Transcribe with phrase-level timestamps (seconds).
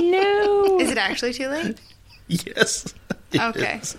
[0.00, 0.78] No.
[0.80, 1.80] Is it actually too late?
[2.28, 2.94] Yes.
[3.34, 3.78] Okay.
[3.80, 3.96] is.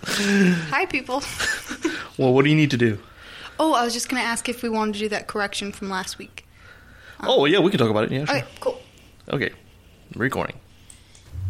[0.70, 1.20] Hi, people.
[2.18, 3.00] Well, what do you need to do?
[3.58, 5.90] Oh, I was just going to ask if we wanted to do that correction from
[5.90, 6.46] last week.
[7.18, 8.12] Um, oh, yeah, we can talk about it.
[8.12, 8.36] Yeah, sure.
[8.36, 8.80] Okay, cool.
[9.32, 9.50] Okay.
[10.14, 10.54] Recording.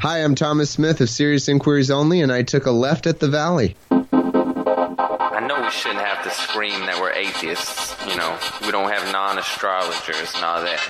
[0.00, 3.28] Hi, I'm Thomas Smith of Serious Inquiries Only, and I took a left at the
[3.28, 3.76] Valley.
[3.90, 7.94] I know we shouldn't have to scream that we're atheists.
[8.08, 10.80] You know, we don't have non astrologers and all that.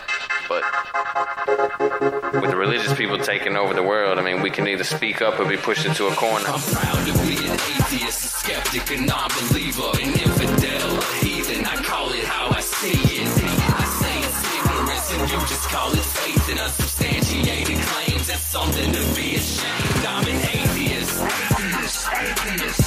[0.48, 0.62] But
[2.40, 5.38] with the religious people taking over the world, I mean, we can either speak up
[5.40, 6.46] or be pushed into a corner.
[6.46, 11.64] I'm proud to be an atheist, a skeptic, a non-believer, an infidel, a heathen.
[11.64, 13.28] I call it how I see it.
[13.28, 18.26] I say it's ignorance, and you just call it faith in unsubstantiated claims.
[18.26, 20.06] That's something to be ashamed.
[20.06, 21.22] I'm an atheist.
[21.22, 22.83] Atheist, atheist.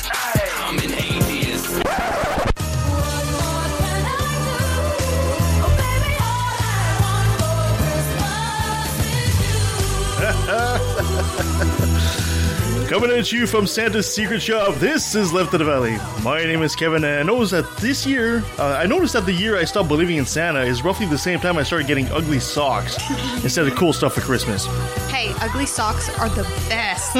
[12.88, 15.98] Coming at you from Santa's Secret Shop, this is Left of the Valley.
[16.24, 19.34] My name is Kevin, and I noticed that this year, uh, I noticed that the
[19.34, 22.40] year I stopped believing in Santa is roughly the same time I started getting ugly
[22.40, 22.96] socks
[23.44, 24.68] instead of cool stuff for Christmas.
[25.10, 27.14] Hey, ugly socks are the best.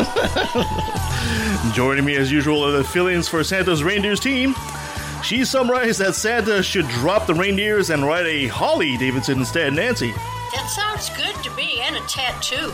[1.76, 4.56] Joining me as usual are the fill-ins for Santa's reindeers team.
[5.22, 10.14] She summarized that Santa should drop the reindeers and ride a Harley Davidson instead, Nancy.
[10.54, 12.72] That sounds good to me, and a tattoo.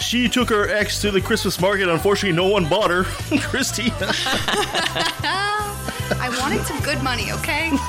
[0.00, 1.88] She took her ex to the Christmas market.
[1.88, 3.04] Unfortunately, no one bought her.
[3.40, 3.92] Christy.
[6.14, 7.72] I wanted some good money, okay?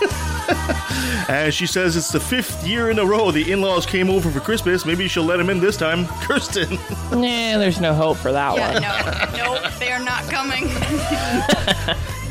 [1.29, 4.41] And she says it's the fifth year in a row the in-laws came over for
[4.41, 4.85] Christmas.
[4.85, 6.05] Maybe she'll let him in this time.
[6.21, 6.69] Kirsten.
[7.11, 9.31] Nah, there's no hope for that Yeah, one.
[9.37, 10.67] no, nope, they are not coming.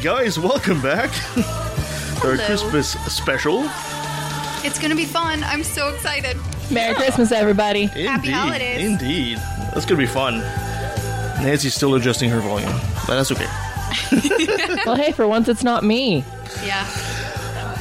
[0.03, 1.09] Guys, welcome back.
[2.23, 2.45] Our Hello.
[2.47, 3.63] Christmas special.
[4.65, 5.43] It's going to be fun.
[5.45, 6.37] I'm so excited.
[6.71, 7.91] Merry Christmas, everybody.
[7.95, 8.31] Indeed.
[8.33, 8.85] holidays.
[8.85, 9.39] Indeed.
[9.75, 10.39] That's going to be fun.
[11.43, 12.73] Nancy's still adjusting her volume,
[13.07, 13.49] but that's okay.
[14.87, 16.25] Well, hey, for once it's not me.
[16.65, 16.87] Yeah.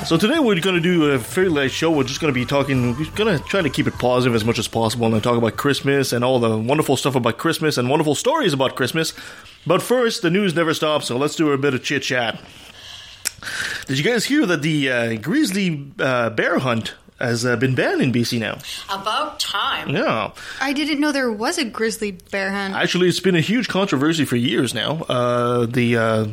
[0.06, 1.92] So today we're going to do a fairly light show.
[1.92, 2.98] We're just going to be talking.
[2.98, 5.58] We're going to try to keep it positive as much as possible and talk about
[5.58, 9.13] Christmas and all the wonderful stuff about Christmas and wonderful stories about Christmas.
[9.66, 12.42] But first, the news never stops, so let's do a bit of chit chat.
[13.88, 18.02] Did you guys hear that the uh, grizzly uh, bear hunt has uh, been banned
[18.02, 18.58] in BC now?
[18.90, 19.90] About time.
[19.90, 20.31] Yeah.
[20.59, 22.75] I didn't know there was a grizzly bear hunt.
[22.75, 25.03] Actually, it's been a huge controversy for years now.
[25.03, 26.28] Uh, the uh,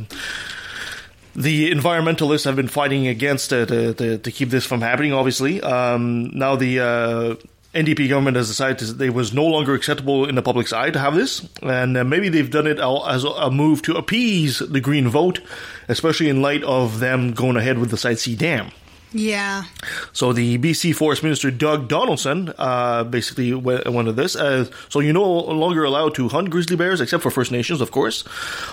[1.37, 5.13] the environmentalists have been fighting against uh, to, to, to keep this from happening.
[5.13, 7.35] Obviously, um, now the uh,
[7.75, 10.99] NDP government has decided that it was no longer acceptable in the public's eye to
[10.99, 15.09] have this, and uh, maybe they've done it as a move to appease the Green
[15.09, 15.41] vote,
[15.89, 18.71] especially in light of them going ahead with the Site C dam.
[19.13, 19.65] Yeah.
[20.13, 24.37] So the BC Forest Minister Doug Donaldson uh, basically went, went to this.
[24.37, 27.91] Uh, so you're no longer allowed to hunt grizzly bears, except for First Nations, of
[27.91, 28.25] course.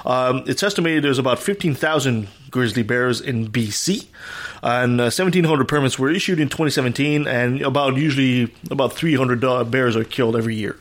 [0.06, 4.08] Um, it's estimated there's about 15,000 grizzly bears in BC,
[4.64, 9.96] and uh, 1,700 permits were issued in 2017, and about usually about 300 uh, bears
[9.96, 10.78] are killed every year.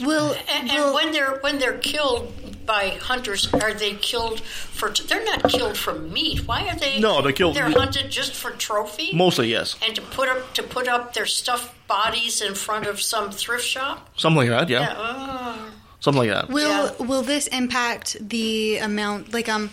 [0.00, 2.32] Well, And, will and when they're when they're killed
[2.68, 4.90] by hunters, are they killed for?
[4.90, 6.46] They're not killed for meat.
[6.46, 7.00] Why are they?
[7.00, 9.10] No, they're killed- They're hunted just for trophy.
[9.12, 13.00] Mostly, yes, and to put up to put up their stuffed bodies in front of
[13.00, 13.96] some thrift shop.
[14.16, 14.68] something like that.
[14.68, 14.94] Yeah, Yeah.
[14.96, 15.70] oh.
[16.00, 16.48] something like that.
[16.50, 17.06] will Yeah.
[17.08, 19.32] will this impact the amount?
[19.32, 19.70] Like, um,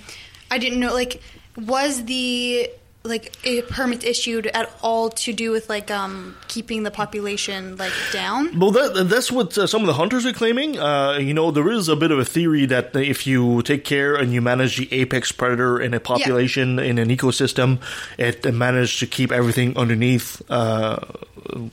[0.49, 0.93] I didn't know.
[0.93, 1.21] Like,
[1.57, 2.69] was the
[3.05, 7.93] like a permit issued at all to do with like um keeping the population like
[8.11, 8.59] down?
[8.59, 10.79] Well, that, that's what uh, some of the hunters are claiming.
[10.79, 14.15] Uh, you know, there is a bit of a theory that if you take care
[14.15, 17.79] and you manage the apex predator in a population, in an ecosystem,
[18.17, 20.97] it manages to keep everything underneath uh,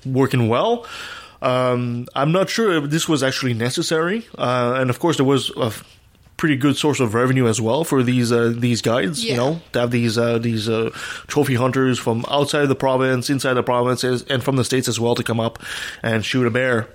[0.04, 0.86] working well.
[1.40, 4.26] Um, I'm not sure if this was actually necessary.
[4.38, 5.72] Uh, and of course, there was a
[6.42, 9.22] pretty good source of revenue as well for these uh, these guides.
[9.22, 10.90] You know, to have these uh, these uh,
[11.28, 15.14] trophy hunters from outside the province, inside the provinces, and from the states as well
[15.14, 15.60] to come up
[16.02, 16.88] and shoot a bear.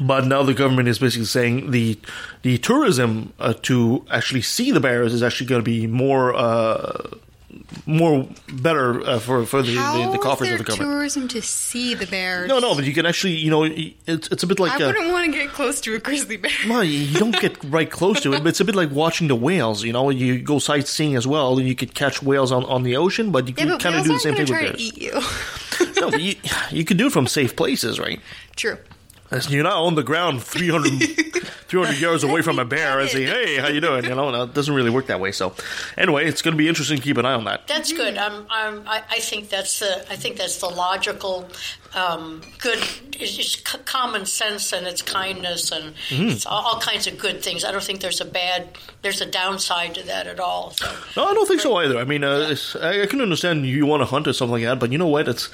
[0.00, 1.98] But now the government is basically saying the
[2.42, 7.16] the tourism uh, to actually see the bears is actually going to be more uh,
[7.84, 10.90] more better uh, for for the, How the, the coffers of the government.
[10.90, 12.48] tourism to see the bears?
[12.48, 14.86] No, no, but you can actually, you know, it's it's a bit like I uh,
[14.88, 16.50] wouldn't want to get close to a grizzly bear.
[16.68, 19.36] well, you don't get right close to it, but it's a bit like watching the
[19.36, 19.84] whales.
[19.84, 22.96] You know, you go sightseeing as well, and you could catch whales on, on the
[22.96, 24.76] ocean, but you Yeah, can kind of do the same thing with bears.
[24.76, 25.20] to eat you.
[26.00, 26.34] No, but you,
[26.70, 28.20] you could do it from safe places, right?
[28.54, 28.78] True.
[29.30, 30.88] As You're not on the ground 300,
[31.68, 34.44] 300 yards away from a bear and say, "Hey, how you doing?" You know, no,
[34.44, 35.32] it doesn't really work that way.
[35.32, 35.52] So,
[35.98, 37.66] anyway, it's going to be interesting to keep an eye on that.
[37.66, 38.16] That's good.
[38.16, 40.04] I'm, I'm, I, I think that's the.
[40.10, 41.48] I think that's the logical,
[41.94, 42.78] um, good.
[43.18, 43.36] It's
[43.68, 46.30] c- common sense and it's kindness and Mhm.
[46.30, 47.64] it's all, all kinds of good things.
[47.64, 48.68] I don't think there's a bad.
[49.02, 50.70] There's a downside to that at all.
[50.72, 50.86] So
[51.16, 51.98] No, I don't think so either.
[51.98, 54.64] I mean, uh, it's, I, I can understand you want to hunt or something like
[54.64, 55.26] that, but you know what?
[55.28, 55.48] It's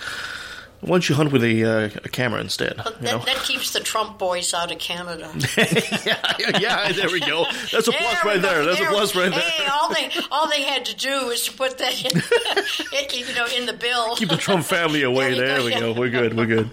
[0.82, 2.74] why don't you hunt with a, uh, a camera instead?
[2.76, 3.18] You know?
[3.18, 5.30] that, that keeps the Trump boys out of Canada.
[5.56, 7.44] yeah, yeah, there we go.
[7.72, 8.64] That's a plus right there.
[8.64, 9.40] That's a There- plus right there.
[9.40, 12.10] Hey, all they all they had to do was to put that in,
[13.28, 14.16] you know, in the bill.
[14.16, 15.34] Keep the Trump family away.
[15.42, 15.94] There There you we go.
[15.94, 16.00] go.
[16.00, 16.36] We're good.
[16.36, 16.68] We're good.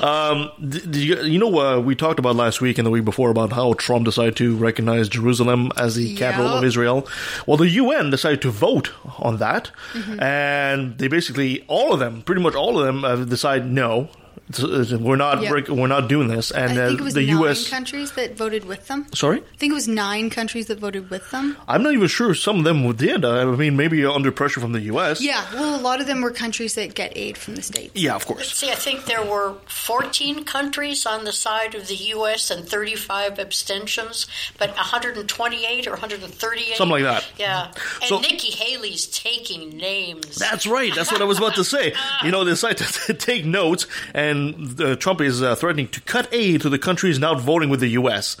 [0.00, 3.52] Um, you, you know, uh, we talked about last week and the week before about
[3.52, 7.06] how Trump decided to recognize Jerusalem as the capital of Israel.
[7.46, 10.20] Well, the UN decided to vote on that, Mm-hmm.
[10.22, 14.08] and they basically all of them, pretty much all of them, uh, decided no,
[14.58, 15.52] we're not Yep.
[15.52, 16.50] rec- we're not doing this.
[16.50, 17.68] And I uh, think it was the nine U.S.
[17.68, 19.06] countries that voted with them.
[19.14, 19.38] Sorry.
[19.38, 21.56] I think it was nine countries that voted with them.
[21.68, 23.24] I'm not even sure some of them did.
[23.24, 25.20] I mean, maybe under pressure from the U.S.
[25.20, 27.92] Yeah, well, a lot of them were countries that get aid from the states.
[27.94, 28.52] Yeah, of course.
[28.54, 32.50] See, I think there were 14 countries on the side of the U.S.
[32.50, 34.26] and 35 abstentions,
[34.58, 36.76] but 128 or 138.
[36.76, 37.26] Something like that.
[37.38, 37.66] Yeah.
[38.00, 40.36] And So- Nikki Haley's taking names.
[40.36, 40.92] That's right.
[40.94, 41.94] That's what I was about to say.
[42.24, 44.39] You know, they decide to take notes, and
[44.80, 47.88] uh, Trump is uh, threatening to cut aid to the countries not voting with the
[48.02, 48.36] U.S.,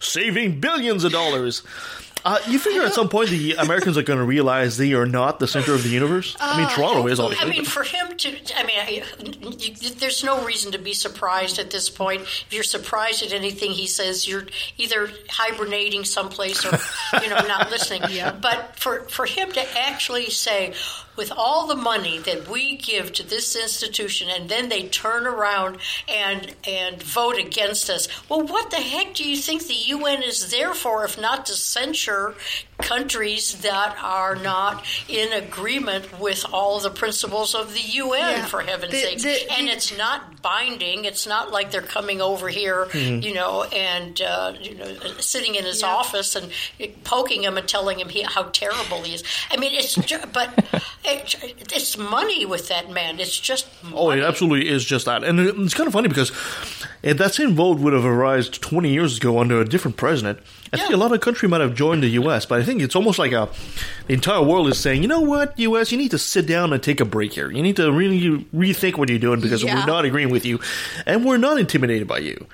[0.00, 1.62] saving billions of dollars.
[2.26, 5.38] Uh, you figure at some point the Americans are going to realize they are not
[5.40, 6.34] the center of the universe.
[6.40, 7.26] I mean, Uh, Toronto is all.
[7.26, 7.50] I obviously.
[7.50, 9.02] mean, for him to, I mean, I,
[9.58, 12.22] you, there's no reason to be surprised at this point.
[12.22, 14.46] If you're surprised at anything he says, you're
[14.78, 16.78] either hibernating someplace or,
[17.22, 18.00] you know, not listening.
[18.40, 20.72] But for, for him to actually say,
[21.16, 25.78] with all the money that we give to this institution, and then they turn around
[26.08, 28.08] and and vote against us.
[28.28, 31.52] Well, what the heck do you think the UN is there for, if not to
[31.54, 32.34] censure
[32.78, 38.18] countries that are not in agreement with all the principles of the UN?
[38.38, 38.44] Yeah.
[38.46, 41.04] For heaven's The- sakes, the- and it's not binding.
[41.04, 43.22] It's not like they're coming over here, Mm-hmm.
[43.22, 46.50] you know, and uh, you know, sitting in his office and
[47.04, 49.24] poking him and telling him he, how terrible he is.
[49.50, 49.96] I mean, it's
[50.32, 50.50] but
[51.04, 53.20] it, it's money with that man.
[53.20, 55.22] It's just Oh, it absolutely is just that.
[55.24, 56.30] And it's kind of funny because
[57.02, 60.38] if that same vote would have arisen 20 years ago under a different president,
[60.72, 62.96] I think a lot of country might have joined the U.S., but I think it's
[62.96, 63.48] almost like a,
[64.08, 66.82] the entire world is saying, you know what, U.S., you need to sit down and
[66.82, 67.48] take a break here.
[67.50, 69.74] You need to really rethink what you're doing because Yeah.
[69.78, 70.58] we're not agreeing with you
[71.06, 72.46] and we're not intimidated by you.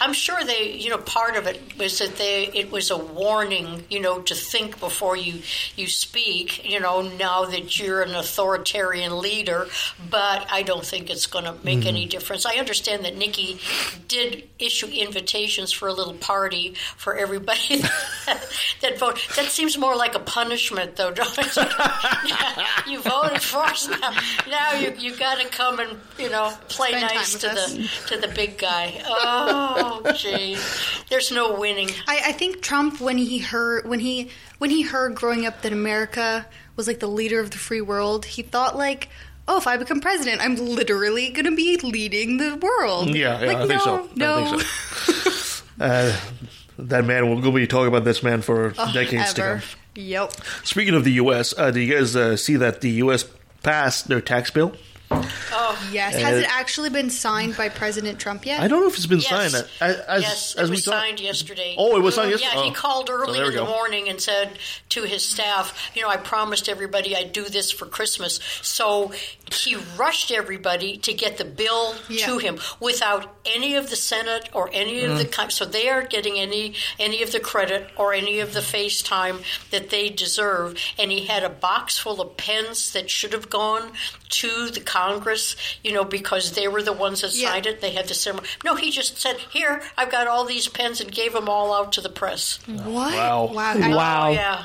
[0.00, 3.84] I'm sure they, you know, part of it was that they, it was a warning,
[3.88, 5.40] you know, to think before you
[5.76, 6.68] you speak.
[6.68, 9.66] You know, now that you're an authoritarian leader,
[10.10, 11.88] but I don't think it's going to make Mm-hmm.
[11.88, 12.46] any difference.
[12.46, 13.58] I understand that Nikki
[14.08, 17.78] did issue invitations for a little party for everybody
[18.80, 19.18] that vote.
[19.36, 21.10] That seems more like a punishment, though.
[21.10, 21.56] Don't it?
[22.88, 24.16] you voted for us now.
[24.48, 27.72] Now you you got to come and you know play Spend nice to us.
[27.74, 29.02] the to the big guy.
[29.06, 31.08] Oh, jeez.
[31.08, 31.88] There's no winning.
[32.06, 35.72] I, I think Trump, when he heard when he when he heard growing up that
[35.72, 39.08] America was like the leader of the free world, he thought like,
[39.48, 43.08] oh, if I become president, I'm literally going to be leading the world.
[43.14, 44.08] Yeah, yeah, like, I think no, so.
[44.14, 45.62] No, I think so.
[45.78, 46.18] Uh,
[46.78, 49.60] that man, we'll be talking about this man for Oh, decades to come.
[49.94, 50.32] Yep.
[50.64, 53.26] Speaking of the U.S., uh, do you guys uh, see that the U.S.
[53.62, 54.74] passed their tax bill?
[55.10, 56.14] Oh, Yes.
[56.16, 58.60] Has it actually been signed by President Trump yet?
[58.60, 59.28] I don't know if it's been Yes.
[59.52, 59.54] signed.
[59.80, 61.74] As, as, yes, as it we was talk- signed yesterday.
[61.78, 62.48] Oh, it was signed yesterday?
[62.56, 62.70] Yeah, yesterday?
[62.70, 62.80] he Oh.
[62.80, 63.70] called So early there in we the go.
[63.70, 64.58] morning and said
[64.90, 69.12] to his staff, "You know, I promised everybody I'd do this for Christmas." So
[69.52, 74.70] he rushed everybody to get the bill to him without any of the Senate or
[74.72, 75.32] any of the Mm.
[75.32, 79.42] con- so they aren't getting any any of the credit or any of the FaceTime
[79.70, 80.74] that they deserve.
[80.98, 83.92] And he had a box full of pens that should have gone
[84.28, 85.54] to the Congress,
[85.84, 87.50] you know, because they were the ones that Yeah.
[87.50, 87.80] signed it.
[87.80, 88.48] They had the ceremony.
[88.64, 91.92] No, he just said, "Here, I've got all these pens," and gave them all out
[91.92, 92.58] to the press.
[92.66, 93.14] What?
[93.14, 93.50] Wow.
[93.52, 93.72] Wow.
[93.74, 94.26] I- Wow.
[94.28, 94.64] Oh, yeah.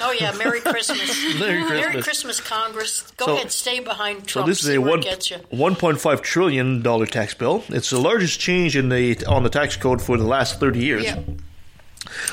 [0.00, 1.10] Oh yeah, Merry Christmas.
[1.40, 2.04] Merry Christmas.
[2.04, 3.02] Christmas, Congress.
[3.16, 4.46] Go So- ahead, stay behind Trump.
[4.46, 5.38] So this is see a one it gets you.
[5.50, 7.64] one point five trillion dollar tax bill.
[7.68, 11.02] It's the largest change in the on the tax code for the last thirty years.
[11.02, 11.18] Yeah.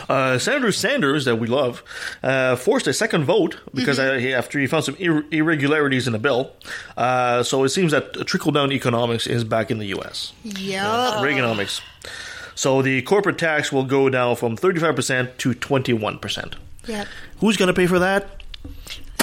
[0.10, 1.84] Uh, Senator Sanders, that we love,
[2.24, 4.18] uh, forced a second vote because Mm-hmm.
[4.18, 6.52] uh, he, after he found some ir- irregularities in the bill.
[6.98, 10.34] Uh, so it seems that trickle down economics is back in the U.S.
[10.44, 11.14] Yeah.
[11.24, 11.82] Reaganomics.
[12.56, 16.56] So the corporate tax will go down from thirty five percent to twenty one percent.
[16.88, 17.06] Yeah.
[17.40, 18.42] Who's going to pay for that?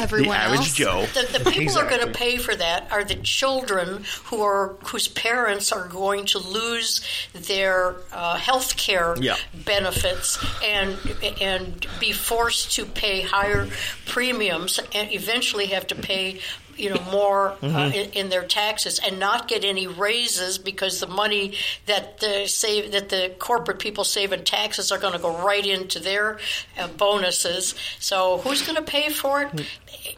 [0.01, 0.75] Everyone the average else.
[0.75, 1.07] Joe.
[1.15, 4.75] The, the people who are going to pay for that are the children who are
[4.87, 9.37] whose parents are going to lose their uh, health care Yeah.
[9.65, 10.97] benefits and
[11.41, 13.69] and be forced to pay higher
[14.07, 16.41] premiums and eventually have to pay
[16.77, 17.95] you know more uh, Mm-hmm.
[17.95, 21.55] in, in their taxes and not get any raises because the money
[21.87, 25.65] that the save that the corporate people save in taxes are going to go right
[25.67, 26.39] into their
[26.79, 27.75] uh, bonuses.
[27.99, 29.67] So who's going to pay for it?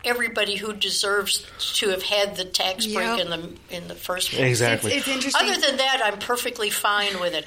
[0.04, 1.46] Everybody who deserves
[1.76, 4.40] to have had the tax break in the in the first place.
[4.42, 4.92] Exactly.
[4.92, 5.48] It's, it's interesting.
[5.50, 7.46] Other than that, I'm perfectly fine with it.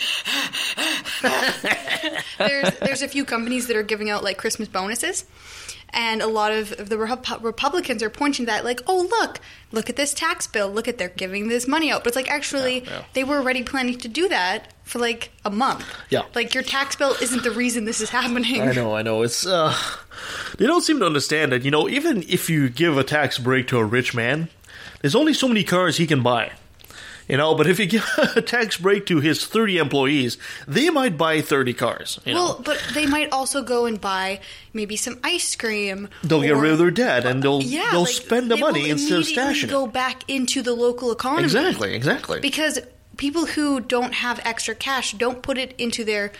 [2.37, 5.25] there's there's a few companies that are giving out like Christmas bonuses,
[5.91, 9.39] and a lot of the Repu- Republicans are pointing to that like, oh look,
[9.71, 12.29] look at this tax bill, look at they're giving this money out, but it's like
[12.29, 13.03] actually Yeah, yeah.
[13.13, 15.85] they were already planning to do that for like a month.
[16.09, 16.23] Yeah.
[16.35, 18.61] like your tax bill isn't the reason this is happening.
[18.61, 19.21] I know, I know.
[19.23, 19.75] It's uh,
[20.57, 21.63] they don't seem to understand that.
[21.63, 24.49] You know, even if you give a tax break to a rich man,
[25.01, 26.51] there's only so many cars he can buy.
[27.27, 28.05] You know, but if you give
[28.35, 32.19] a tax break to his 30 employees, they might buy 30 cars.
[32.25, 34.39] You Well, know, but they might also go and buy
[34.73, 36.07] maybe some ice cream.
[36.23, 38.89] they'll get rid of their debt and they'll Yeah, they'll like, spend the they money
[38.89, 41.43] instead of stashing Go back into the local economy.
[41.43, 42.39] Exactly, exactly.
[42.39, 42.79] Because
[43.17, 46.31] people who don't have extra cash don't put it into their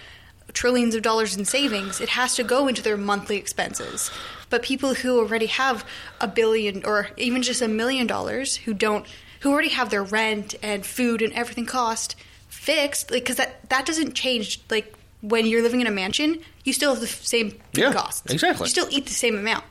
[0.53, 1.99] trillions of dollars in savings.
[1.99, 4.09] It has to go into their monthly expenses.
[4.49, 5.85] But people who already have
[6.21, 9.05] a billion or even just a million dollars who don't
[9.47, 12.15] who already have their rent and food and everything cost
[12.49, 16.73] fixed like cuz that that doesn't change like when you're living in a mansion, you
[16.73, 18.31] still have the same food Yeah, costs.
[18.31, 18.65] exactly.
[18.65, 19.63] You still eat the same amount.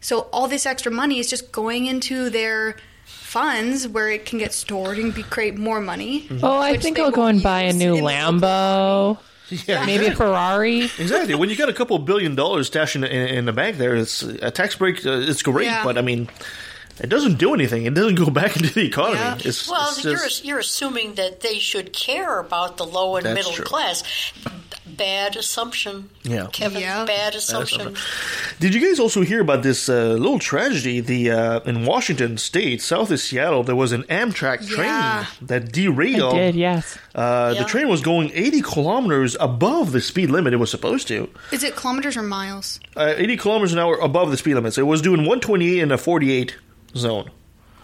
[0.00, 2.76] So all this extra money is just going into their
[3.06, 6.28] funds where it can get stored and be, create more money.
[6.42, 9.18] Oh, I think I'll go and buy a new Lambo.
[9.66, 10.84] Yeah, Maybe a Ferrari.
[10.98, 11.34] exactly.
[11.34, 14.22] When you got a couple billion dollars stashed in, in, in the bank, there, it's
[14.22, 15.04] a tax break.
[15.06, 15.84] Uh, it's great, Yeah.
[15.84, 16.28] but I mean,
[17.02, 17.84] it doesn't do anything.
[17.86, 19.18] It doesn't go back into the economy.
[19.20, 19.38] Yeah.
[19.44, 23.52] It's, Well, it's you're you're assuming that they should care about the low and middle
[23.52, 23.64] true.
[23.64, 24.02] class.
[24.84, 26.10] Bad assumption.
[26.22, 26.48] Yeah.
[26.52, 26.82] Kevin.
[26.82, 27.04] Yeah.
[27.06, 27.96] Bad assumption.
[28.60, 31.00] Did you guys also hear about this uh, little tragedy?
[31.00, 35.26] The uh, in Washington State, south of Seattle, there was an Amtrak train Yeah.
[35.42, 36.34] that I derailed.
[36.34, 36.98] did, yes.
[37.14, 37.62] Uh, Yeah.
[37.62, 41.30] The train was going 80 kilometers above the speed limit it was supposed to.
[41.52, 42.78] Is it kilometers or miles?
[42.94, 44.74] Uh, 80 kilometers an hour above the speed limit.
[44.74, 46.56] So it was doing 128 and a 48
[46.96, 47.30] zone.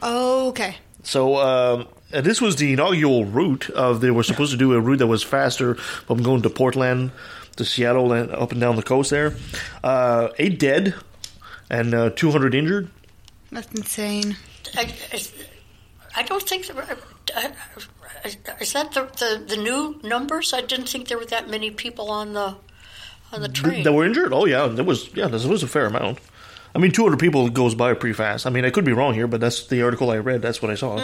[0.03, 0.77] Oh, okay.
[1.03, 4.81] So um, uh, this was the inaugural route of they were supposed to do a
[4.81, 7.11] route that was faster from going to Portland
[7.57, 9.35] to Seattle and up and down the coast there.
[9.83, 10.95] Uh, eight dead
[11.71, 12.91] and uh, 200 injured.
[13.51, 14.37] That's insane.
[14.77, 15.23] I, I-
[16.17, 16.67] I don't think.
[16.67, 16.83] there were-
[17.37, 17.49] uh,
[18.61, 20.53] Is that the, the the new numbers?
[20.53, 22.57] I didn't think there were that many people on the
[23.33, 23.85] on the train.
[23.85, 24.33] that were injured.
[24.33, 26.19] Oh yeah, there was yeah, there was a fair amount.
[26.79, 28.47] I mean, 200 people goes by pretty fast.
[28.47, 30.43] I mean, I could be wrong here, but that's the article I read.
[30.43, 30.97] That's what I saw.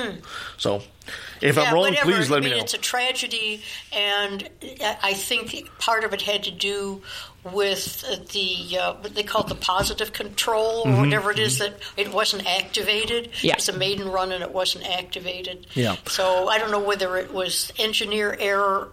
[0.56, 0.82] So,
[1.40, 2.12] if yeah, I'm wrong, whatever.
[2.12, 2.62] please let I mean, me know.
[2.62, 3.60] It's a tragedy,
[3.92, 7.02] and I I think part of it had to do
[7.42, 8.02] with
[8.32, 11.00] the uh, what they call the positive control or Mm-hmm.
[11.00, 13.30] whatever it is that it wasn't activated.
[13.42, 13.54] Yeah.
[13.54, 15.66] It was a maiden run and it wasn't activated.
[15.74, 15.96] Yeah.
[16.06, 18.92] So I don't know whether it was engineer error.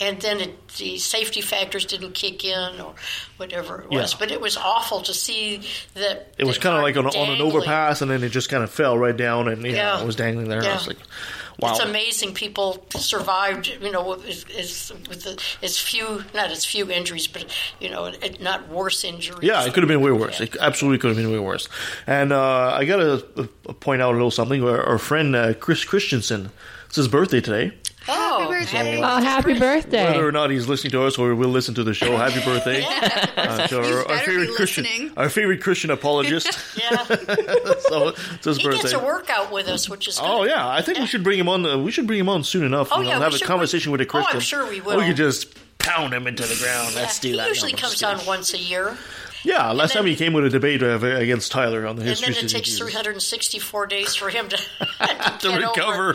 [0.00, 2.94] And then it, the safety factors didn't kick in, or
[3.36, 4.12] whatever it was.
[4.12, 4.18] Yeah.
[4.18, 5.62] But it was awful to see
[5.94, 8.62] that It was kind of like on, on an overpass, and then it just kind
[8.64, 10.00] of fell right down, and yeah, Yeah.
[10.02, 10.60] it was dangling there.
[10.62, 10.74] I Yeah.
[10.74, 10.98] was like,
[11.58, 11.70] wow.
[11.70, 17.44] It's amazing people survived, you know, as, the, as few, not as few injuries, but,
[17.80, 19.40] you know, not worse injuries.
[19.42, 20.40] Yeah, it could have been way worse.
[20.40, 20.46] Yeah.
[20.46, 21.68] It absolutely could have been way worse.
[22.06, 23.48] And uh, I got to
[23.80, 24.62] point out a little something.
[24.64, 26.50] Our, our friend uh, Chris Christensen,
[26.94, 27.72] it's his birthday today.
[28.06, 29.00] Oh, Happy birthday.
[29.02, 30.04] Oh, happy birthday.
[30.04, 32.38] Whether or not he's listening to us or we will listen to the show, happy
[32.44, 35.12] birthday uh, to our, our favorite be Christian, listening.
[35.16, 36.46] our favorite Christian apologist.
[36.78, 37.02] Yeah.
[37.04, 38.82] so it's his he birthday.
[38.82, 40.24] gets a workout with us, which is good.
[40.28, 41.64] Oh yeah, I think we should bring him on.
[41.66, 42.90] Uh, we should bring him on soon enough.
[42.92, 44.58] Oh, you know, yeah, we have a should conversation with a bring- oh, I'm Christian.
[44.60, 44.96] sure we Or will.
[44.98, 46.94] we could just pound him into the ground.
[46.94, 47.48] Let's do he that.
[47.48, 48.98] usually No, comes just on once a year,
[49.44, 52.26] Yeah, last then- time he came with a debate uh, against Tyler on the history.
[52.28, 52.80] and then it of takes Jesus.
[52.80, 54.62] 364 days for him to, to
[55.74, 56.14] get over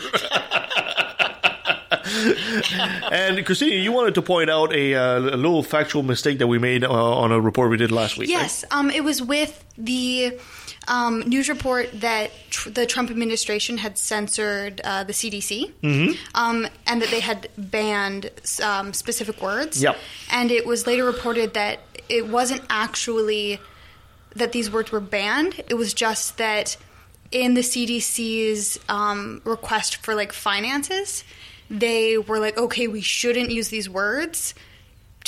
[3.12, 6.58] and Christina, you wanted to point out a, uh, a little factual mistake that we
[6.58, 8.28] made uh, on a report we did last week.
[8.30, 8.40] right?
[8.42, 10.38] Yes, um, it was with the
[10.88, 16.16] um, news report that tr- the Trump administration had censored uh, the CDC, Mhm.
[16.34, 18.30] um, and that they had banned
[18.62, 19.80] um, specific words.
[19.82, 19.96] Yep.
[20.32, 21.80] And it was later reported that
[22.10, 23.60] it wasn't actually
[24.36, 25.62] that these words were banned.
[25.68, 26.76] It was just that
[27.32, 31.24] in the CDC's um, request for like finances,
[31.68, 34.54] they were like, okay, we shouldn't use these words,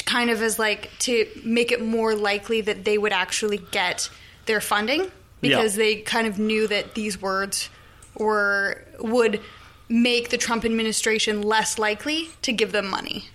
[0.07, 4.11] kind of as like to make it more likely that they would actually get
[4.47, 5.11] their funding
[5.41, 5.85] because Yeah.
[5.85, 7.69] they kind of knew that these words
[8.17, 9.41] were would
[9.89, 13.27] make the Trump administration less likely to give them money.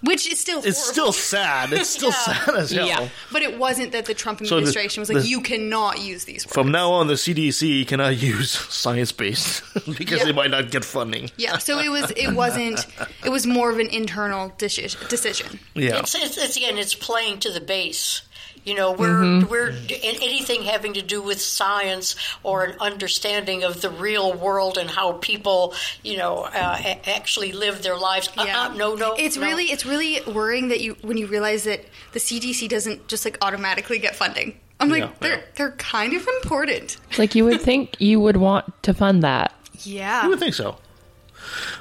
[0.00, 1.72] Which is still It's still sad.
[1.72, 3.10] It's still sad as hell.
[3.32, 6.24] But it wasn't that the Trump So the- administration was like, the- you cannot use
[6.24, 6.54] these words.
[6.54, 9.62] From now on, the CDC cannot use science based
[9.98, 10.24] because Yeah.
[10.26, 11.30] they might not get funding.
[11.36, 12.86] Yeah, so it was it wasn't
[13.24, 15.58] it was more of an internal decision.
[15.74, 15.98] Yeah.
[15.98, 18.22] It's, it's, it's again, it's playing to the base.
[18.68, 19.48] You know, we're Mhm.
[19.48, 24.76] we're in anything having to do with science or an understanding of the real world
[24.76, 28.28] and how people, you know, uh, actually live their lives.
[28.36, 29.46] Uh-uh, no, no, It's no.
[29.46, 31.80] really it's really worrying that you when you realize that
[32.12, 34.48] the CDC doesn't just like automatically get funding.
[34.80, 36.98] I'm like Yeah, they're they're kind of important.
[37.16, 39.54] Like you would think you would want to fund that.
[39.82, 40.24] Yeah.
[40.24, 40.76] You would think so.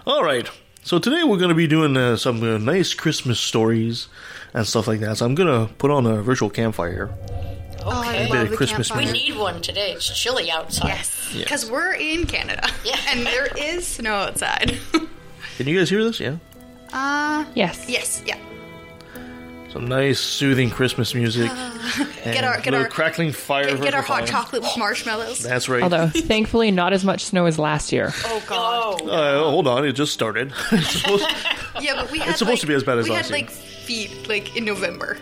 [0.05, 0.47] All right.
[0.83, 4.07] So today we're going to be doing uh, some uh, nice Christmas stories
[4.53, 5.17] and stuff like that.
[5.17, 7.09] So I'm going to put on a virtual campfire.
[7.85, 8.27] Okay.
[8.27, 9.93] A bit of Christmas We need one today.
[9.93, 10.89] It's chilly outside.
[10.89, 11.43] Yes, Yes.
[11.43, 12.67] because we're in Canada.
[12.83, 14.77] Yeah, and there is snow outside.
[15.57, 16.19] Can you guys hear this?
[16.19, 16.37] Yeah.
[16.91, 17.85] Uh yes.
[17.89, 18.23] Yes.
[18.25, 18.37] Yeah.
[19.71, 21.51] Some nice soothing Christmas music.
[22.23, 23.65] Get our- get our- crackling fire.
[23.65, 24.27] Get, get our hot fire.
[24.27, 25.39] chocolate with marshmallows.
[25.39, 25.83] That's right.
[25.83, 28.11] Although thankfully not as much snow as last year.
[28.25, 29.01] Oh God.
[29.07, 30.51] Uh, hold on, it just started.
[30.71, 31.25] It's supposed-
[31.81, 33.37] Yeah, but we had It's supposed like, to be as bad as we last had
[33.39, 33.47] year.
[33.47, 33.55] like
[33.87, 35.17] feet like in November.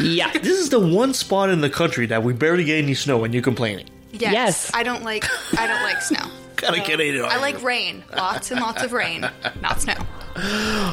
[0.00, 0.30] Yeah.
[0.32, 3.34] this is the one spot in the country that we barely get any snow, and
[3.34, 3.86] you're complaining.
[4.12, 4.32] Yes.
[4.32, 4.70] Yes.
[4.72, 5.24] I don't like
[5.58, 6.30] I don't like snow.
[6.56, 7.30] Gotta get it on.
[7.30, 8.04] I like rain.
[8.16, 9.28] Lots and lots of rain,
[9.60, 9.94] not snow.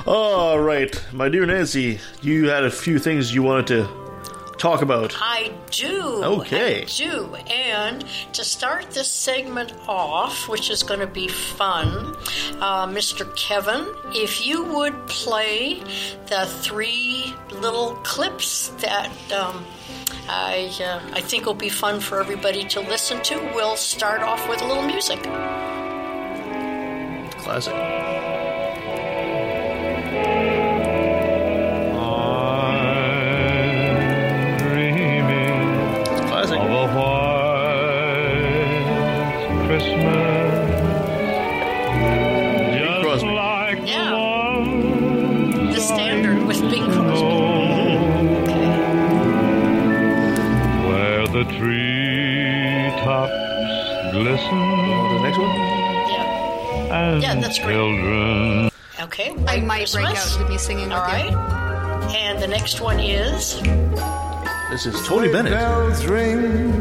[0.05, 4.00] All right, my dear Nancy, you had a few things you wanted to
[4.61, 5.15] talk about.
[5.19, 6.23] I do.
[6.23, 6.83] Okay.
[6.83, 7.35] I do.
[7.49, 12.15] And to start this segment off, which is going to be fun,
[12.59, 13.35] uh, Mr.
[13.35, 15.79] Kevin, if you would play
[16.27, 19.11] the three little clips that.
[19.31, 19.65] Um,
[20.27, 23.35] I, uh, I think will be fun for everybody to listen to.
[23.55, 25.21] We'll start off with a little music.
[27.39, 27.73] Classic.
[27.73, 28.40] Classic.
[51.43, 53.31] The treetops
[54.11, 54.59] glisten.
[55.15, 55.49] the next one?
[55.49, 56.93] Yeah.
[56.93, 57.73] And Yeah, that's great.
[57.73, 58.69] children.
[59.01, 59.29] Okay.
[59.31, 61.31] I White might break out to be singing All right.
[61.31, 62.15] with.
[62.15, 63.59] And the next one is.
[64.69, 65.53] This is Tony Bennett.
[65.53, 66.73] Bells ring.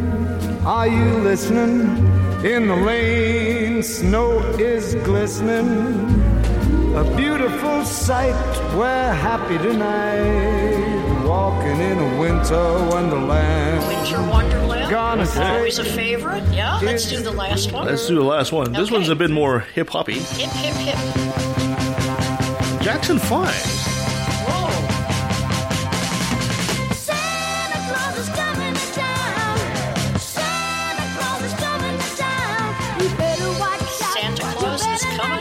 [0.66, 1.80] Are you listening?
[2.44, 5.68] In the lane, snow is glistening.
[6.96, 8.34] A beautiful sight.
[8.76, 10.89] We're happy tonight.
[11.30, 13.86] Walking in a winter wonderland.
[13.86, 14.90] Winter Wonderland.
[14.90, 16.42] Gonna Always a favorite.
[16.52, 17.86] Yeah, let's do the last one.
[17.86, 18.72] Let's do the last one.
[18.72, 18.94] This Okay.
[18.96, 20.14] one's a bit more hip hoppy.
[20.18, 20.98] Hip, hip, hip.
[22.82, 23.54] Jackson 5.
[24.48, 24.70] Whoa.
[26.94, 29.58] Santa Claus is coming to town.
[30.18, 32.74] Santa Claus is coming to town.
[33.02, 34.14] You better watch out.
[34.18, 35.40] Santa Claus is coming.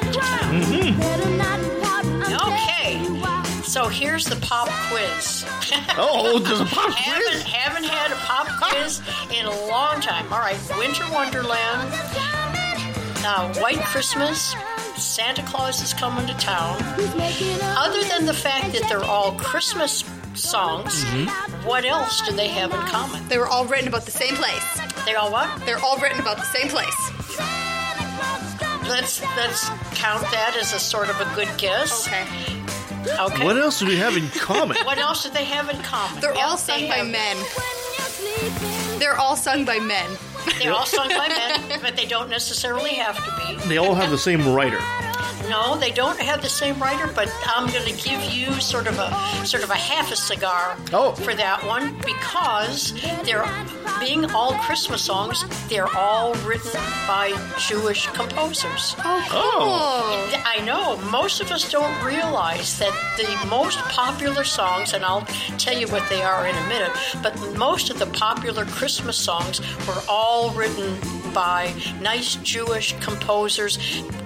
[2.48, 3.64] Okay.
[3.64, 5.39] So here's the pop quiz.
[6.02, 9.02] Oh, there's a pop haven't, haven't had a pop quiz
[9.38, 10.32] in a long time.
[10.32, 11.90] All right, Winter Wonderland,
[13.26, 14.56] uh, White Christmas,
[14.96, 16.78] Santa Claus is coming to town.
[17.78, 20.04] Other than the fact that they're all Christmas
[20.36, 21.04] songs,
[21.66, 23.28] what else do they have in common?
[23.28, 24.82] They were all written about the same place.
[25.06, 25.50] They all what?
[25.66, 27.12] They're all written about the same place.
[28.88, 32.08] Let's let's count that as a sort of a good guess.
[32.08, 32.26] Okay.
[33.08, 33.44] Okay.
[33.44, 34.78] What else do we have in common?
[34.84, 36.22] What else do they have in common?
[36.22, 37.38] They're all sung by men.
[39.00, 40.10] They're all sung by men.
[40.60, 43.32] They're all sung by men, but they don't necessarily have to
[43.62, 43.68] be.
[43.68, 44.80] They all have the same writer.
[45.50, 48.98] No, they don't have the same writer, but I'm going to give you sort of
[49.00, 51.14] a sort of a half a cigar Oh.
[51.14, 53.48] for that one because they're
[54.00, 55.44] being all Christmas songs.
[55.68, 58.96] They're all written by Jewish composers.
[59.00, 60.40] Oh, cool.
[60.46, 65.26] I know most of us don't realize that the most popular songs, and I'll
[65.58, 66.92] tell you what they are in a minute,
[67.24, 70.96] but most of the popular Christmas songs were all written
[71.34, 73.78] by nice Jewish composers.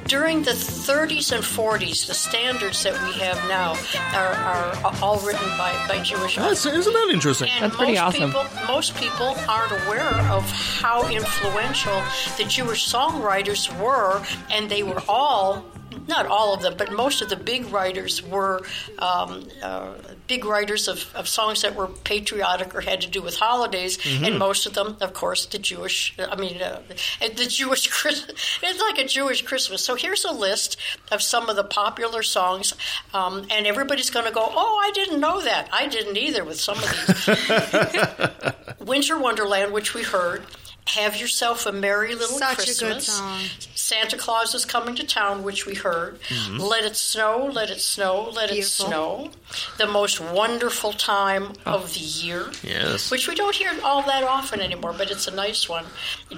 [0.05, 3.75] During the 30s and 40s, the standards that we have now
[4.13, 7.49] are, are all written by, by Jewish That's, isn't that interesting?
[7.53, 8.31] and That's pretty awesome.
[8.31, 12.01] People, most people aren't aware of how influential
[12.37, 15.65] the Jewish songwriters were, and they were all.
[16.07, 18.61] Not all of them, but most of the big writers were
[18.99, 19.93] um, uh,
[20.27, 24.37] big writers of, of songs that were patriotic or had to do with holidays, and
[24.37, 26.15] most of them, of course, the Jewish.
[26.19, 26.81] I mean, uh,
[27.19, 27.87] the Jewish.
[27.87, 28.27] Chris-
[28.63, 29.83] It's like a Jewish Christmas.
[29.83, 30.77] So here's a list
[31.11, 32.73] of some of the popular songs,
[33.13, 35.69] um, and everybody's going to go, "Oh, I didn't know that.
[35.71, 40.43] I didn't either." With some of these, Winter Wonderland, which we heard.
[40.87, 42.79] Have yourself a merry little Such a Christmas.
[42.79, 43.39] good song.
[43.73, 46.19] Santa Claus is coming to town, which we heard.
[46.51, 48.85] Let it snow, let it snow, let Beautiful.
[48.85, 49.31] it snow.
[49.77, 52.51] The most wonderful time of the year.
[52.63, 53.09] Yes.
[53.09, 55.85] Which we don't hear all that often anymore, but it's a nice one.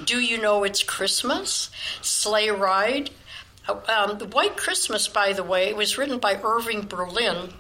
[0.06, 1.70] Do you know it's Christmas?
[2.02, 3.10] Sleigh ride.
[3.68, 7.54] Uh, Um, the White Christmas, by the way, was written by Irving Berlin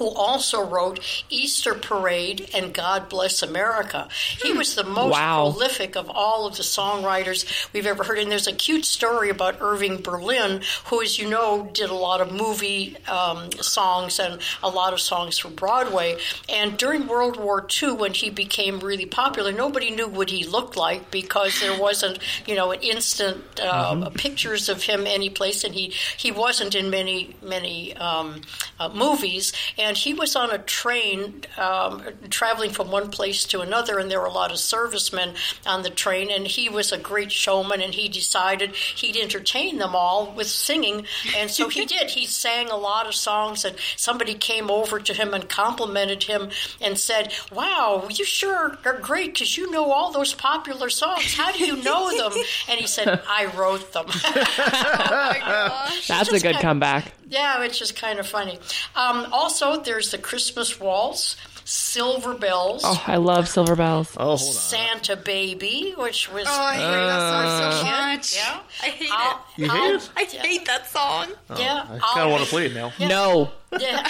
[0.00, 4.08] who also wrote Easter Parade and God Bless America.
[4.42, 5.50] He was the most Wow.
[5.50, 8.18] prolific of all of the songwriters we've ever heard.
[8.18, 12.22] And there's a cute story about Irving Berlin, who, as you know, did a lot
[12.22, 16.16] of movie um, songs and a lot of songs for Broadway.
[16.48, 20.78] And during World War II, when he became really popular, nobody knew what he looked
[20.78, 25.92] like because there wasn't, you know, an instant uh, pictures of him anyplace, and he
[26.16, 28.40] he wasn't in many many um,
[28.78, 29.52] uh, movies.
[29.76, 34.20] And he was on a train um, traveling from one place to another, and there
[34.20, 35.34] were a lot of servicemen
[35.66, 36.30] on the train.
[36.30, 41.06] And he was a great showman, and he decided he'd entertain them all with singing.
[41.36, 42.10] And so he did.
[42.10, 46.50] He sang a lot of songs, and somebody came over to him and complimented him
[46.80, 51.34] and said, "Wow, you sure are great because you know all those popular songs.
[51.34, 52.32] How do you know them?"
[52.68, 54.06] And he said, "I wrote them."
[56.08, 57.12] That's a good comeback.
[57.30, 58.58] Yeah, it's just kind of funny.
[58.94, 64.16] Um, also, there's the Christmas waltz, Silver Bells, Oh, I love Silver Bells.
[64.16, 64.52] Oh, hold on.
[64.52, 68.34] Santa Baby, which was Oh, I hate that song so much.
[68.36, 68.60] yeah.
[68.82, 69.62] I hate I'll- it.
[69.62, 70.10] You hate I'll- it?
[70.16, 71.28] I hate that song.
[71.56, 72.92] Yeah, I kind of want to play it now.
[72.98, 73.52] No.
[73.78, 74.02] Yeah,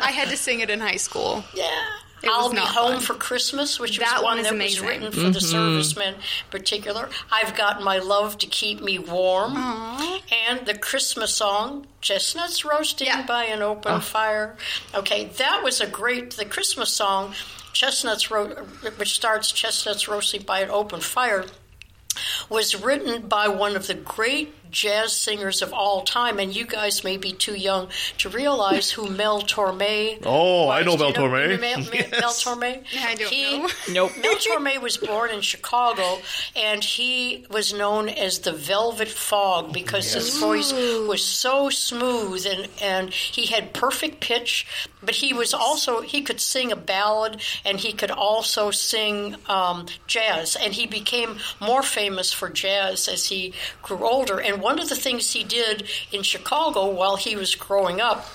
[0.00, 1.44] I had to sing it in high school.
[1.54, 1.70] yeah.
[2.22, 3.00] It I'll be home fun.
[3.00, 4.84] for Christmas, which was That one one is that amazing.
[4.84, 5.38] was written for the mm-hmm.
[5.38, 7.08] servicemen in particular.
[7.30, 13.24] I've got my love to keep me warm, and the Christmas song "Chestnuts Roasting Yeah.
[13.26, 14.00] by an Open ah.
[14.00, 14.56] Fire."
[14.94, 17.34] Okay, that was a great the Christmas song.
[17.72, 18.64] Chestnuts, ro-
[18.96, 21.44] which starts "Chestnuts Roasting by an Open Fire."
[22.48, 27.04] was written by one of the great jazz singers of all time, and you guys
[27.04, 30.18] may be too young to realize who Mel Torme.
[30.24, 30.96] Oh, I know.
[30.96, 31.48] Mel Do you Torme.
[31.50, 32.84] know Mel, Mel, Mel Torme.
[33.00, 33.68] I don't He- know.
[33.90, 34.12] Nope.
[34.20, 36.18] Mel Torme was born in Chicago,
[36.54, 42.68] and he was known as the Velvet Fog because his voice was so smooth and,
[42.82, 44.66] and he had perfect pitch.
[45.02, 49.86] But he was also he could sing a ballad and he could also sing um,
[50.06, 53.52] jazz, and he became more famous for jazz as he
[53.82, 54.40] grew older.
[54.40, 58.26] And one of the things he did in Chicago while he was growing up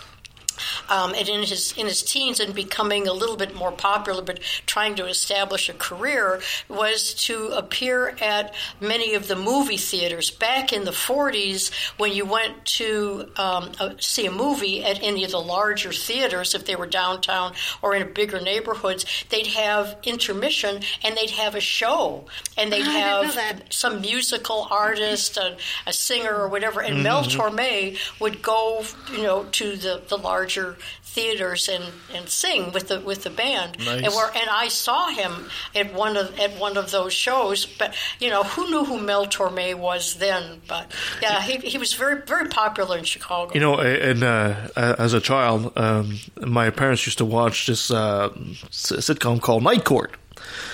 [0.89, 4.39] um, and in his in his teens and becoming a little bit more popular, but
[4.65, 10.31] trying to establish a career, was to appear at many of the movie theaters.
[10.31, 15.23] Back in the 40s, when you went to um, uh, see a movie at any
[15.23, 20.81] of the larger theaters, if they were downtown or in bigger neighborhoods, they'd have intermission
[21.03, 22.25] and they'd have a show,
[22.57, 26.81] and they'd I didn't know have some musical artist, a, a singer, or whatever.
[26.81, 32.71] And Mel Torme would go, you know, to the, the larger theaters and, and sing
[32.73, 33.77] with the with the band.
[33.79, 34.03] Nice.
[34.03, 37.65] And, where, and I saw him at one of at one of those shows.
[37.65, 40.61] But you know, who knew who Mel Torme was then?
[40.67, 43.53] But yeah, he, he was very very popular in Chicago.
[43.53, 48.29] You know, and uh, as a child, um, my parents used to watch this uh,
[48.69, 50.11] sitcom called Night Court,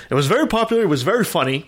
[0.10, 0.82] It was very popular.
[0.82, 1.65] It was very funny,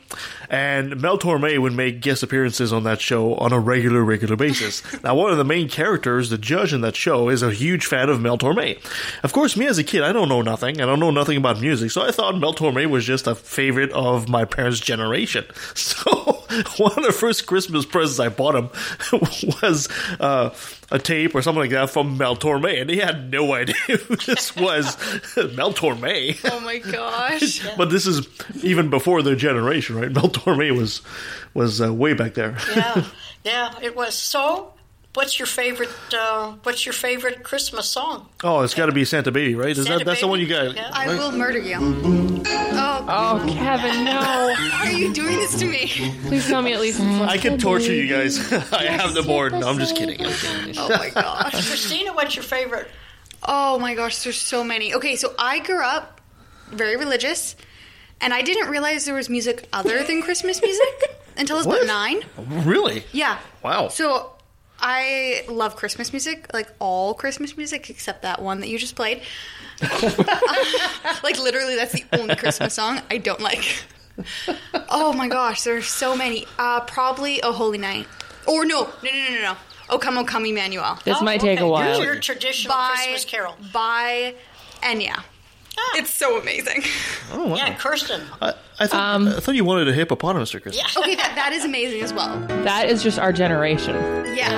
[0.49, 4.81] and Mel Torme would make guest appearances on that show on a regular, regular basis.
[5.03, 8.09] now, one of the main characters, the judge in that show, is a huge fan
[8.09, 8.79] of Mel Torme.
[9.23, 10.81] Of course, me as a kid, I don't know nothing.
[10.81, 13.91] I don't know nothing about music, so I thought Mel Torme was just a favorite
[13.91, 15.45] of my parents' generation.
[15.91, 16.45] So,
[16.77, 18.69] one of the first Christmas presents I bought him
[19.61, 19.87] was
[20.19, 20.51] uh,
[20.89, 24.15] a tape or something like that from Mel Torme, and he had no idea who
[24.15, 24.97] this was.
[25.55, 26.37] Mel Torme.
[26.51, 27.61] Oh my gosh.
[27.77, 28.25] But this is
[28.63, 30.11] even before their generation, right?
[30.15, 31.01] Mel Torme was
[31.53, 32.57] was uh, way back there.
[32.75, 33.05] yeah,
[33.43, 34.15] yeah, it was.
[34.15, 34.73] So,
[35.13, 35.89] what's your favorite?
[36.13, 38.27] Uh, what's your favorite Christmas song?
[38.43, 39.71] Oh, it's got to be Santa Baby, right?
[39.77, 40.75] Is Santa that that's the one you got?
[40.75, 40.89] Yeah.
[40.93, 41.17] I right?
[41.17, 41.77] will murder you.
[41.79, 44.11] Oh, Oh, Kevin, no.
[44.19, 45.87] why are you doing this to me?
[46.27, 46.99] Please tell me at least.
[47.01, 48.51] I can torture you guys.
[48.73, 49.51] I have the board.
[49.53, 50.23] No, I'm just kidding.
[50.25, 50.75] I'm kidding.
[50.77, 51.51] Oh my gosh.
[51.67, 52.87] Christina, what's your favorite?
[53.43, 54.93] Oh my gosh, there's so many.
[54.93, 56.21] Okay, so I grew up
[56.69, 57.55] very religious,
[58.21, 61.83] and I didn't realize there was music other than Christmas music until I was What?
[61.83, 62.21] about nine.
[62.65, 63.03] Really?
[63.11, 63.39] Yeah.
[63.63, 63.87] Wow.
[63.89, 64.31] So
[64.79, 69.21] I love Christmas music, like all Christmas music except that one that you just played.
[71.23, 73.83] like literally, that's the only Christmas song I don't like.
[74.89, 76.45] Oh my gosh, there are so many.
[76.59, 78.07] Uh, probably "Oh Holy Night,"
[78.47, 79.57] or no, no, no, no, no, no.
[79.89, 82.03] "Oh Come, Oh Come, Emmanuel." This Oh, might take a while.
[82.03, 83.55] Your traditional by Christmas carol.
[83.73, 84.35] by
[84.83, 85.23] Enya.
[85.95, 86.83] It's so amazing.
[87.33, 87.55] Oh wow.
[87.55, 88.21] Yeah, Kirsten.
[88.41, 90.75] I, I, thought, I thought you wanted a hippopotamus, Chris.
[90.75, 90.83] Yeah.
[90.97, 92.39] Okay, that, that is amazing as well.
[92.63, 93.95] That is just our generation.
[94.35, 94.49] Yeah,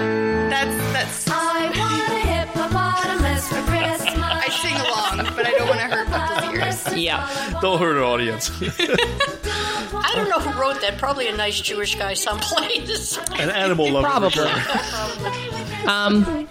[0.49, 1.28] that's that's.
[1.30, 4.23] I want a hippopotamus for Christmas.
[4.23, 6.97] I sing along, but I don't want to hurt Buck's ears.
[6.97, 7.60] Yeah.
[7.62, 8.52] Don't hurt our audience.
[8.62, 10.97] I don't know who wrote that.
[10.97, 13.17] Probably a nice Jewish guy someplace.
[13.39, 14.30] An animal lover.
[14.30, 15.88] Probably.
[15.88, 16.47] Um,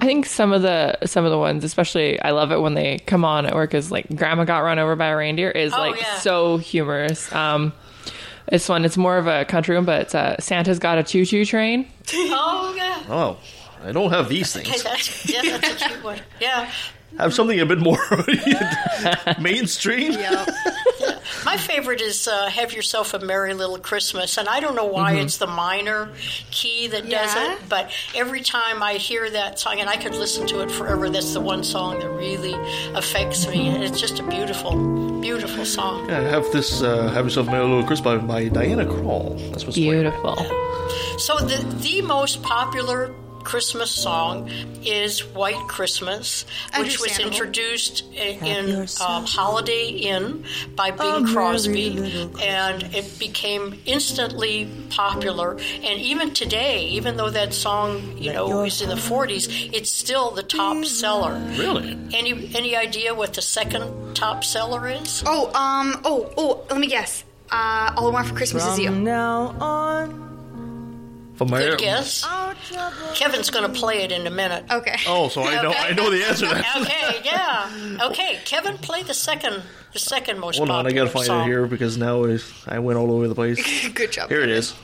[0.00, 2.98] I think some of the some of the ones, especially, I love it when they
[3.00, 3.74] come on at work.
[3.74, 6.18] Is like Grandma got run over by a reindeer is Oh, like yeah.
[6.18, 7.32] so humorous.
[7.32, 7.72] Um,
[8.50, 11.26] this one, it's more of a country one, but it's uh, Santa's got a choo
[11.26, 11.88] choo train.
[12.12, 13.02] oh yeah.
[13.08, 13.38] Oh,
[13.84, 14.82] I don't have these Okay, things.
[14.84, 16.18] that's yeah, that's a cute one.
[16.40, 16.70] Yeah.
[17.18, 17.98] Have something a bit more
[19.40, 20.12] mainstream.
[20.12, 20.46] Yeah.
[21.44, 25.12] My favorite is uh, "Have Yourself a Merry Little Christmas," and I don't know why
[25.14, 25.22] Mm-hmm.
[25.22, 26.10] it's the minor
[26.50, 30.46] key that does it, but every time I hear that song, and I could listen
[30.48, 32.54] to it forever, that's the one song that really
[32.94, 34.72] affects me, and it's just a beautiful,
[35.20, 36.08] beautiful song.
[36.08, 36.82] Yeah, have this.
[36.82, 39.38] Uh, have yourself a Merry little Christmas by, by Diana Krall.
[39.50, 40.02] That's what's playing.
[40.02, 40.36] Beautiful.
[41.18, 44.48] So the the most popular Christmas song
[44.84, 46.44] is "White Christmas,"
[46.78, 50.44] which was introduced in um, Holiday Inn
[50.76, 55.52] by Bing Crosby, and it became instantly popular.
[55.52, 60.30] And even today, even though that song you know is in the '40s, it's still
[60.30, 61.40] the top seller.
[61.56, 61.98] Really?
[62.12, 65.22] Any any idea what the second top seller is?
[65.26, 67.24] Oh, um, oh, oh, let me guess.
[67.50, 68.90] Uh, All I Want for Christmas is You.
[68.90, 70.28] now on.
[71.38, 72.26] From my Good guess.
[73.14, 74.64] Kevin's going to play it in a minute.
[74.68, 74.96] Okay.
[75.06, 75.70] Oh, so I know.
[75.70, 76.76] I know the answer to that.
[76.82, 78.06] okay, yeah.
[78.08, 81.42] Okay, Kevin, play the second, the second most Hold on, I gotta find song.
[81.42, 83.88] it here because now is I went all over the place.
[83.94, 84.28] Good job.
[84.30, 84.74] Here it is.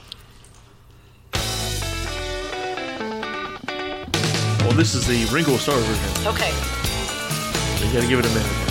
[4.60, 6.26] Well, this is the Ringo Starr version.
[6.28, 6.52] Okay,
[7.78, 8.63] So you gotta give it a minute.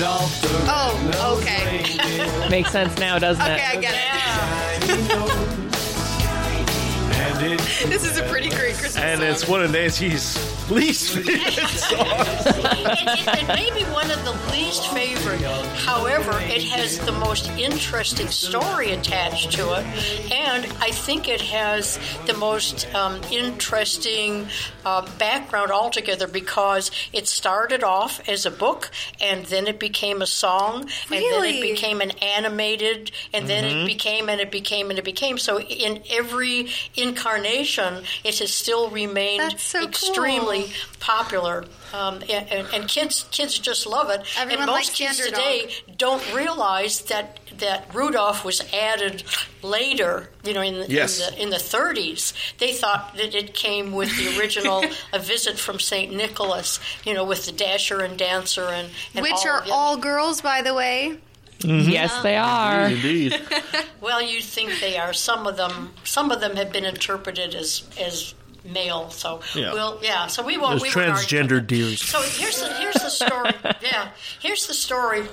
[0.00, 2.48] Oh, okay.
[2.50, 3.50] Makes sense now, doesn't it?
[3.50, 3.78] Okay, it?
[3.78, 5.70] I get it
[7.52, 7.58] it.
[7.88, 9.28] This is a pretty great Christmas And song.
[9.30, 10.36] it's one of Nancy's
[10.70, 12.46] least favorite songs.
[12.46, 15.40] it, it, it may be one of the least favorite.
[15.76, 21.98] However, it has the most interesting story attached to it, and I think it has
[22.26, 24.46] the most um, interesting
[24.86, 30.26] uh, background altogether because it started off as a book, and then it became a
[30.26, 34.98] song, and then it became an animated, and then it became, and it became, and
[34.98, 35.36] it became.
[35.36, 39.88] So in every incarnation, it has still remained That's so cool.
[39.88, 44.22] extremely popular, um, and, and, and kids kids just love it.
[44.38, 49.22] Everyone and most kids the today don't realize that that Rudolph was added
[49.62, 50.30] later.
[50.44, 51.20] You know, in the, Yes.
[51.20, 55.58] in the in the 30s, they thought that it came with the original "A Visit
[55.58, 59.62] from Saint Nicholas." You know, with the Dasher and Dancer and, and Which all are
[59.62, 61.18] of all girls, by the way.
[61.60, 61.88] Mm-hmm.
[61.90, 62.88] Yes, they are.
[62.88, 63.40] Indeed.
[64.00, 65.14] Well, you think they are.
[65.14, 69.08] Some of them, some of them have been interpreted as as male.
[69.08, 69.72] So Yeah.
[69.72, 70.26] we'll yeah.
[70.26, 70.80] So we won't.
[70.82, 72.02] There's we won't transgender deers.
[72.02, 73.52] So here's the here's the story.
[73.80, 74.08] yeah,
[74.40, 75.24] here's the story.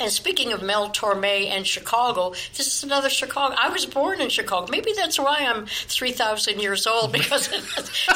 [0.00, 3.54] And speaking of Mel Torme and Chicago, this is another Chicago.
[3.56, 4.66] I was born in Chicago.
[4.70, 7.46] Maybe that's why I'm 3,000 years old because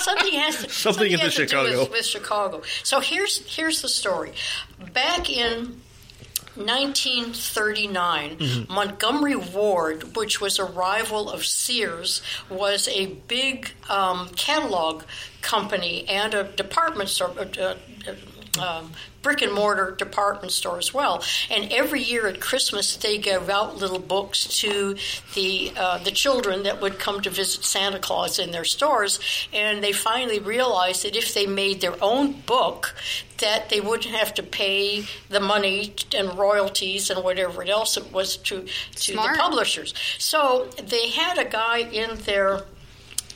[0.02, 1.78] something has to, Something in has the to do Chicago.
[1.82, 2.62] with, with Chicago.
[2.82, 4.32] So here's here's the story.
[4.92, 5.80] Back in
[6.56, 8.72] 1939, Mm-hmm.
[8.72, 15.04] Montgomery Ward, which was a rival of Sears, was a big um, catalog
[15.42, 17.30] company and a department store.
[17.38, 17.74] Uh, uh,
[18.58, 21.22] um, brick and mortar department store as well.
[21.50, 24.96] And every year at Christmas, they gave out little books to
[25.34, 29.20] the uh, the children that would come to visit Santa Claus in their stores.
[29.52, 32.94] And they finally realized that if they made their own book,
[33.38, 38.36] that they wouldn't have to pay the money and royalties and whatever else it was
[38.36, 39.36] to to Smart.
[39.36, 39.94] the publishers.
[40.18, 42.62] So they had a guy in their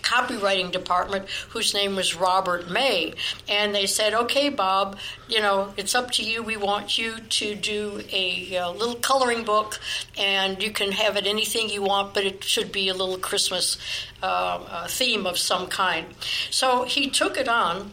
[0.04, 3.14] copywriting department whose name was Robert May.
[3.48, 6.42] And they said, okay, Bob, you know, it's up to you.
[6.42, 9.80] We want you to do a, uh little coloring book,
[10.18, 13.78] and you can have it anything you want, but it should be a little Christmas
[14.22, 16.06] uh, uh, theme of some kind.
[16.50, 17.92] So he took it on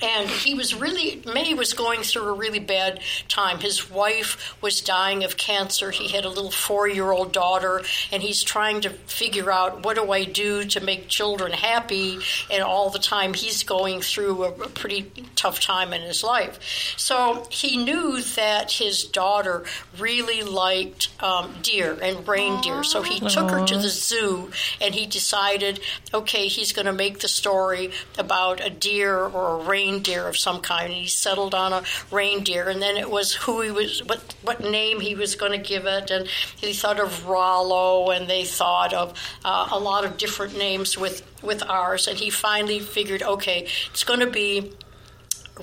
[0.00, 3.58] and he was really May was going through a really bad time.
[3.58, 5.90] His wife was dying of cancer.
[5.90, 7.82] He had a little four-year-old daughter,
[8.12, 12.18] and he's trying to figure out what do I do to make children happy.
[12.50, 16.94] And all the time, he's going through a, a pretty tough time in his life.
[16.96, 19.64] So he knew that his daughter
[19.98, 22.84] really liked um, deer and reindeer.
[22.84, 25.80] So he took her to the zoo, and he decided,
[26.14, 30.60] okay, he's going to make the story about a deer or a reindeer of some
[30.60, 30.92] kind.
[30.92, 34.60] And he settled on a reindeer, and then it was who he was, what what
[34.60, 38.92] name he was going to give it, and he thought of Rollo, and they thought
[38.92, 43.66] of uh, a lot of different names with with ours, and he finally figured, okay,
[43.90, 44.72] it's going to be.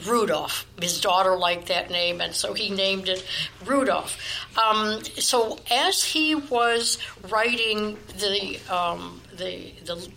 [0.06, 0.68] Rudolph.
[0.82, 3.26] His daughter liked that name, and so he named it
[3.66, 4.18] Rudolph.
[4.58, 6.98] Um, so as he was
[7.30, 10.10] writing the um, the the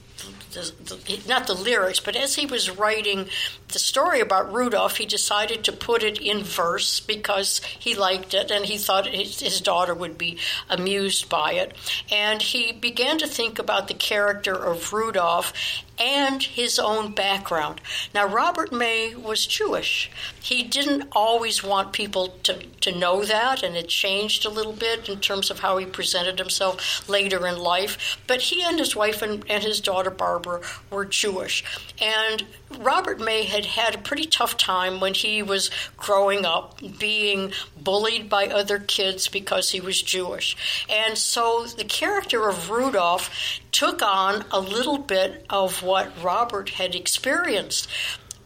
[0.53, 3.29] the, the, not the lyrics, but as he was writing
[3.69, 8.51] the story about Rudolph, he decided to put it in verse because he liked it
[8.51, 10.39] and he thought his, daughter would be
[10.71, 11.75] amused by it.
[12.11, 15.53] And he began to think about the character of Rudolph
[15.99, 17.81] and his own background.
[18.15, 20.11] Now, Robert May was Jewish.
[20.41, 25.09] He didn't always want people to, to know that, and it changed a little bit
[25.09, 28.19] in terms of how he presented himself later in life.
[28.27, 31.65] But he and his wife and, and his daughter Barbara were Jewish.
[32.01, 32.45] And
[32.77, 38.29] Robert May had had a pretty tough time when he was growing up, being bullied
[38.29, 40.57] by other kids because he was Jewish.
[40.89, 46.95] And so the character of Rudolph took on a little bit of what Robert had
[46.95, 47.89] experienced.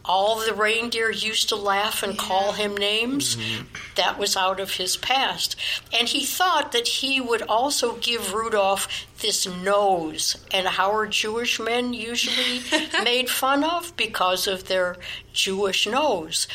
[0.05, 3.37] All the reindeer used to laugh and call him names.
[3.37, 3.63] Mm-hmm.
[3.95, 5.55] That was out of his past.
[5.97, 11.59] And he thought that he would also give Rudolph this nose, and how are Jewish
[11.59, 12.61] men usually
[13.03, 13.95] made fun of?
[13.97, 14.97] Because of their
[15.33, 16.47] Jewish nose.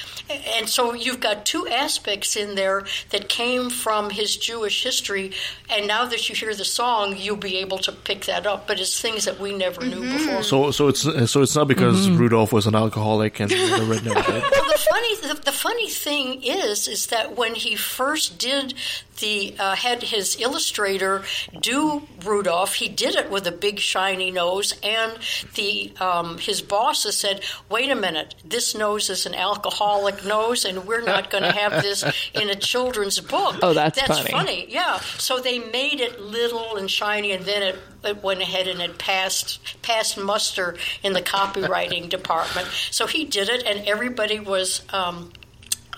[0.57, 5.33] And so you've got two aspects in there that came from his Jewish history,
[5.69, 8.69] and now that you hear the song, you'll be able to pick that up.
[8.69, 10.13] But it's things that we never knew mm-hmm.
[10.13, 10.43] before.
[10.45, 12.19] So, so it's so it's not because mm-hmm.
[12.19, 14.15] Rudolph was an alcoholic and the red nose.
[14.15, 18.75] Well, the funny the, the funny thing is is that when he first did
[19.21, 21.23] the uh, had his illustrator
[21.61, 25.19] do Rudolph, he did it with a big shiny nose, and
[25.55, 30.87] the um, his bosses said, "Wait a minute, this nose is an alcoholic nose, and
[30.87, 32.05] we're not going to have this
[32.35, 34.15] in a children's book." Oh, that's funny.
[34.15, 34.67] that's funny.
[34.69, 38.81] Yeah, so they made it little and shiny, and then it, it went ahead and
[38.81, 42.69] it passed passed muster in the copywriting department.
[42.91, 44.83] So he did it, and everybody was.
[44.93, 45.33] Um,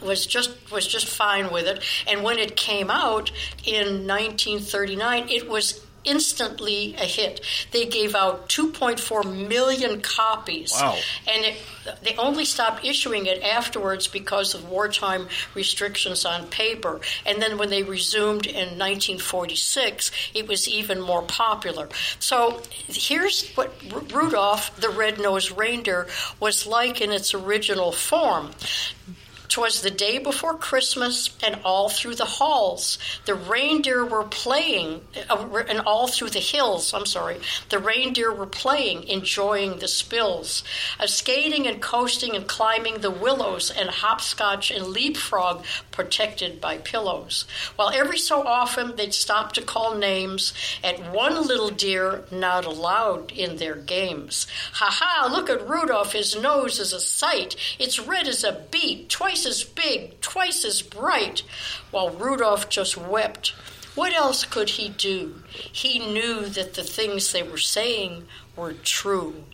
[0.02, 3.30] was just was just fine with it, and when it came out
[3.64, 7.42] in 1939, it was instantly a hit.
[7.72, 10.96] They gave out 2.4 million copies, Wow.
[11.28, 11.56] and it,
[12.02, 17.00] they only stopped issuing it afterwards because of wartime restrictions on paper.
[17.26, 21.90] And then when they resumed in 1946, it was even more popular.
[22.18, 26.06] So here's what Ru- Rudolph the Red-Nosed Reindeer
[26.40, 28.52] was like in its original form.
[29.50, 35.64] 'Twas the day before Christmas, and all through the halls the reindeer were playing, uh,
[35.68, 40.62] and all through the hills, I'm sorry, the reindeer were playing, enjoying the spills,
[41.00, 47.44] uh, skating and coasting and climbing the willows, and hopscotch and leapfrog protected by pillows.
[47.74, 53.32] While every so often they'd stop to call names at one little deer not allowed
[53.32, 54.46] in their games.
[54.74, 57.56] Ha ha, look at Rudolph, his nose is a sight.
[57.80, 61.42] It's red as a beet, twice twice as big, twice as bright,
[61.90, 63.54] while Rudolph just wept.
[63.94, 65.42] What else could he do?
[65.50, 68.26] He knew that the things they were saying
[68.56, 69.44] were true.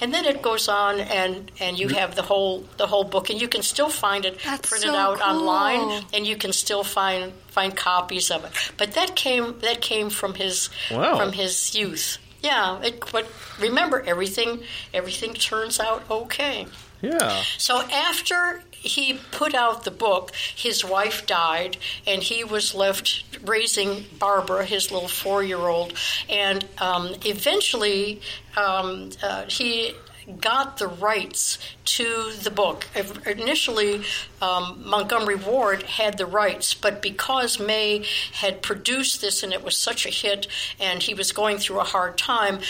[0.00, 3.40] And then it goes on, and, and you have the whole the whole book, and
[3.40, 5.48] you can still find it That's printed so out cool.
[5.48, 8.52] online, and you can still find find copies of it.
[8.78, 11.16] But that came that came from his Wow.
[11.16, 12.18] from his youth.
[12.40, 13.26] Yeah, it, but
[13.60, 16.66] remember everything everything turns out okay.
[17.02, 17.42] Yeah.
[17.58, 21.76] So after he put out the book, his wife died,
[22.06, 25.94] and he was left raising Barbara, his little four-year-old,
[26.28, 28.20] and um, eventually
[28.56, 29.94] um, uh, he
[30.40, 32.86] got the rights to the book.
[33.26, 34.02] Initially,
[34.40, 39.76] um, Montgomery Ward had the rights, but because May had produced this and it was
[39.76, 40.46] such a hit,
[40.80, 42.60] and he was going through a hard time,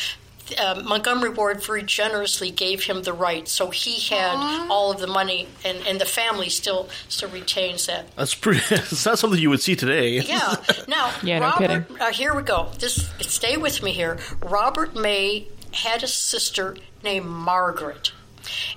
[0.59, 4.37] uh, Montgomery Ward very generously gave him the right, so he had
[4.71, 8.15] all of the money, and, and the family still still retains that.
[8.17, 8.61] That's pretty.
[8.75, 10.21] It's not something you would see today.
[10.21, 10.57] Yeah.
[10.89, 12.69] Now, Yeah, no Robert, uh, here we go.
[12.79, 14.19] This stay with me here.
[14.43, 18.13] Robert May had a sister named Margaret.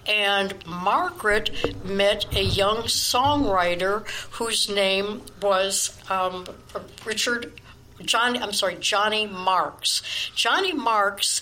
[0.06, 1.52] And Margaret
[1.84, 6.46] met a young songwriter whose name was um,
[7.06, 7.52] Richard
[8.02, 8.40] Johnny.
[8.40, 10.02] I'm sorry, Johnny Marks.
[10.36, 11.42] Johnny Marks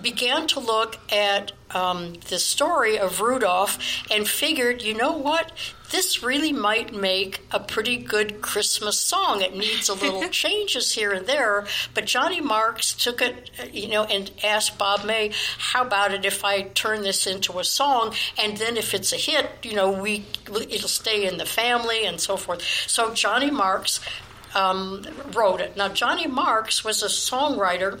[0.00, 3.78] began to look at um, the story of Rudolph
[4.10, 5.52] and figured, you know what?
[5.90, 9.42] This really might make a pretty good Christmas song.
[9.42, 14.04] It needs a little changes here and there, but Johnny Marks took it, you know,
[14.04, 18.14] and asked Bob May, "How about it if I turn this into a song?
[18.36, 22.20] And then if it's a hit, you know, we it'll stay in the family and
[22.20, 24.00] so forth." So Johnny Marks
[24.54, 25.76] um, wrote it.
[25.76, 28.00] Now, Johnny Marks was a songwriter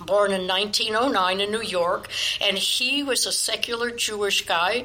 [0.00, 2.08] born in 1909 in New York,
[2.40, 4.84] and he was a secular Jewish guy,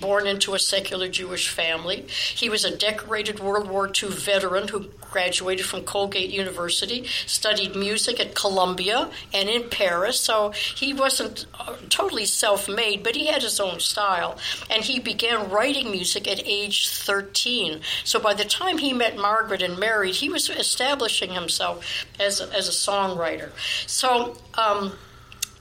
[0.00, 2.06] born into a secular Jewish family.
[2.34, 8.20] He was a decorated World War II veteran who graduated from Colgate University, studied music
[8.20, 13.42] at Columbia and in Paris, so he wasn't uh, totally self made, but he had
[13.42, 14.38] his own style.
[14.70, 17.80] And he began writing music at age 13.
[18.04, 21.84] So by the time he met Margaret and married, he was establishing himself
[22.20, 23.50] as a, as a songwriter.
[23.86, 24.92] So, um,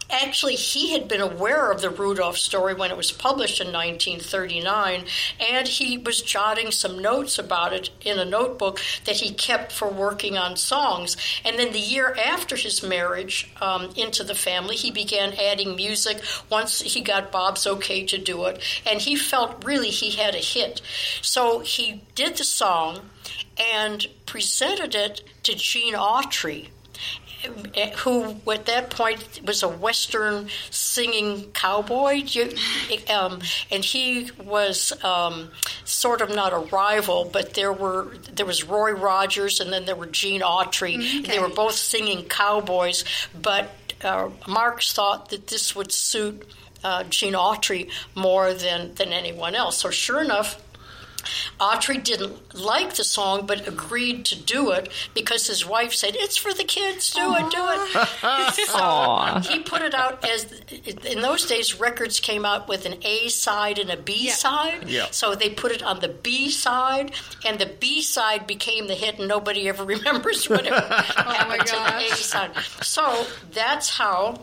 [0.09, 5.03] Actually, he had been aware of the Rudolph story when it was published in 1939,
[5.39, 9.89] and he was jotting some notes about it in a notebook that he kept for
[9.89, 11.17] working on songs.
[11.43, 16.21] And then the year after his marriage um, into the family, he began adding music
[16.49, 20.39] once he got Bob's okay to do it, and he felt really he had a
[20.39, 20.81] hit.
[21.21, 23.09] So he did the song
[23.57, 26.69] and presented it to Gene Autry
[27.97, 32.23] who at that point was a western singing cowboy.
[33.09, 35.49] Um, and he was um,
[35.85, 39.95] sort of not a rival but there were there was roy rogers and then there
[39.95, 41.25] were gene autry.
[41.25, 43.03] They were both singing cowboys
[43.39, 43.71] but
[44.03, 46.43] uh, Marks thought that this would suit
[46.83, 49.77] uh, gene autry more than than anyone else.
[49.77, 50.61] So sure enough
[51.59, 56.37] Autry didn't like the song, but agreed to do it because his wife said, "It's
[56.37, 57.11] for the kids.
[57.11, 60.51] Do it, do it." so he put it out as
[61.05, 61.79] in those days.
[61.79, 64.87] Records came out with an A side and a B side.
[64.87, 65.07] Yeah.
[65.11, 67.11] So they put it on the B side,
[67.45, 71.75] and the B side became the hit, and nobody ever remembers what happened oh to
[71.75, 72.51] the A side.
[72.81, 74.41] So that's how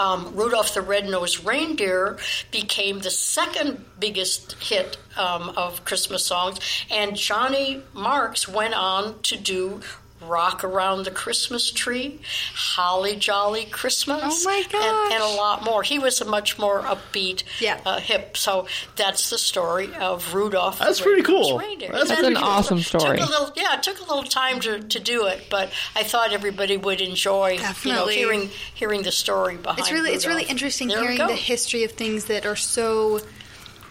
[0.00, 2.16] um, Rudolph the Red-Nosed Reindeer
[2.50, 6.58] became the second biggest hit um, of Christmas songs,
[6.90, 9.82] and Johnny Marks went on to do
[10.20, 12.20] Rock Around the Christmas Tree,
[12.54, 15.82] Holly Jolly Christmas, Oh my and, and a lot more.
[15.82, 17.80] He was a much more upbeat, Yeah.
[17.86, 18.36] uh, hip.
[18.36, 18.66] So
[18.96, 20.78] that's the story of Rudolph.
[20.78, 21.58] the That's pretty cool.
[21.58, 21.90] Reindeer.
[21.92, 23.18] That's Isn't an that awesome story.
[23.18, 26.02] Took a little, yeah, it took a little time to, to do it, but I
[26.02, 28.16] thought everybody would enjoy, Definitely.
[28.18, 29.78] you know, hearing hearing the story behind.
[29.80, 33.20] It's really it's really interesting There hearing the history of things that are so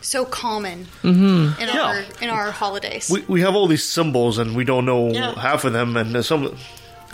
[0.02, 1.62] so common Mm-hmm.
[1.62, 1.82] in Yeah.
[1.84, 3.10] our in our holidays.
[3.10, 5.34] We, we have all these symbols and we don't know Yeah.
[5.40, 6.56] half of them, and some.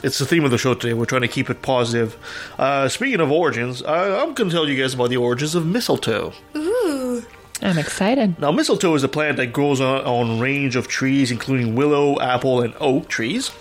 [0.04, 0.94] It's the theme of the show today.
[0.94, 2.18] We're trying to keep it positive.
[2.60, 5.66] Uh, speaking of origins, I, I'm going to tell you guys about the origins of
[5.66, 6.34] mistletoe.
[6.56, 7.24] Ooh,
[7.62, 8.38] I'm excited.
[8.38, 12.20] Now, mistletoe is a plant that grows on, on a range of trees, including willow,
[12.20, 13.52] apple, and oak trees.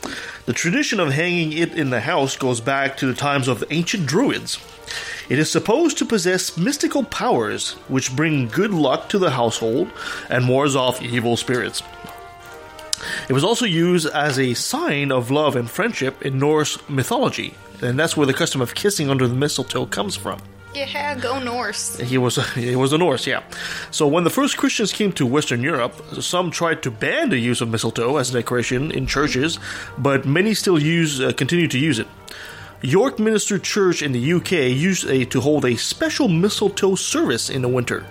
[0.46, 3.72] The tradition of hanging it in the house goes back to the times of the
[3.72, 4.58] ancient Druids.
[5.28, 9.90] It is supposed to possess mystical powers which bring good luck to the household
[10.28, 11.82] and wards off evil spirits.
[13.28, 17.98] It was also used as a sign of love and friendship in Norse mythology, and
[17.98, 20.38] that's where the custom of kissing under the mistletoe comes from.
[20.74, 21.96] Yeah, go Norse.
[21.98, 23.42] He was he was a Norse, yeah.
[23.90, 27.60] So when the first Christians came to Western Europe, some tried to ban the use
[27.60, 29.58] of mistletoe as a decoration in churches,
[29.96, 32.08] but many still use uh, continue to use it.
[32.84, 37.62] York Minster Church in the UK used a, to hold a special mistletoe service in
[37.62, 38.04] the winter,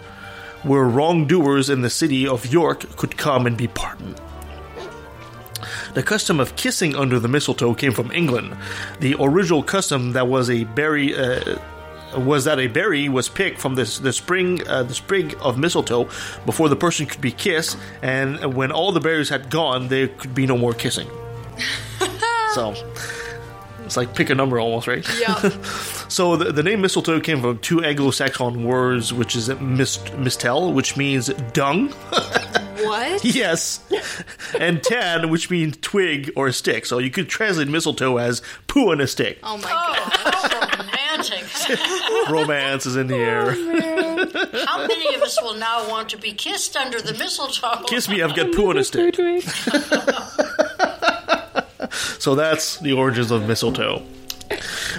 [0.63, 4.19] where wrongdoers in the city of York could come and be pardoned.
[5.93, 8.57] The custom of kissing under the mistletoe came from England.
[8.99, 11.59] The original custom that was a berry uh,
[12.17, 16.09] was that a berry was picked from the the spring uh, the sprig of mistletoe
[16.47, 20.33] before the person could be kissed, and when all the berries had gone, there could
[20.33, 21.07] be no more kissing.
[22.55, 22.73] so
[23.93, 25.07] it's like pick a number almost, right?
[25.19, 25.35] Yeah.
[26.07, 30.97] so the, the name mistletoe came from two Anglo-Saxon words, which is mist, mistel, which
[30.97, 31.93] means dung.
[32.83, 33.23] What?
[33.23, 33.79] yes,
[34.59, 36.85] and tan, which means twig or stick.
[36.85, 39.39] So you could translate mistletoe as poo on a stick.
[39.41, 39.97] Oh my god.
[40.25, 42.29] Oh, romantic.
[42.29, 43.53] Romance is in the air.
[43.55, 47.85] Oh, How many of us will now want to be kissed under the mistletoe?
[47.85, 49.15] Kiss me, I've got poo on a stick.
[52.19, 54.03] So that's the origins of mistletoe.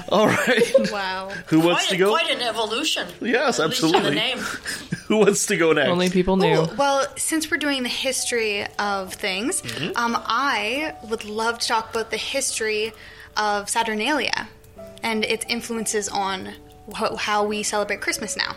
[0.09, 0.91] All right.
[0.91, 1.31] Wow.
[1.47, 2.11] Who wants quite, to go?
[2.11, 3.07] Quite an evolution.
[3.21, 4.15] Yes, At the absolutely.
[4.15, 4.39] name.
[5.07, 5.91] Who wants to go next?
[5.91, 6.63] Only people knew.
[6.63, 9.97] Ooh, well, since we're doing the history of things, Mhm.
[9.97, 12.93] um, I would love to talk about the history
[13.37, 14.49] of Saturnalia
[15.03, 16.55] and its influences on
[16.93, 18.57] wh- how we celebrate Christmas now.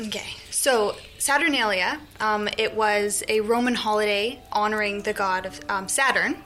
[0.00, 6.36] Okay, so Saturnalia, um, it was a Roman holiday honoring the god of um, Saturn,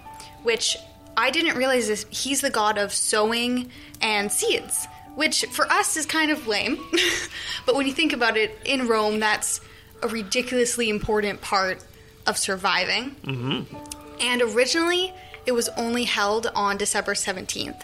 [0.44, 0.76] which
[1.16, 2.06] I didn't realize this.
[2.10, 6.78] He's the god of sowing and seeds, which for us is kind of lame.
[7.66, 9.60] but when you think about it, in Rome, that's
[10.00, 11.84] a ridiculously important part
[12.28, 13.16] of surviving.
[13.24, 13.76] Mm-hmm.
[14.20, 15.12] And originally,
[15.44, 17.82] it was only held on December 17th.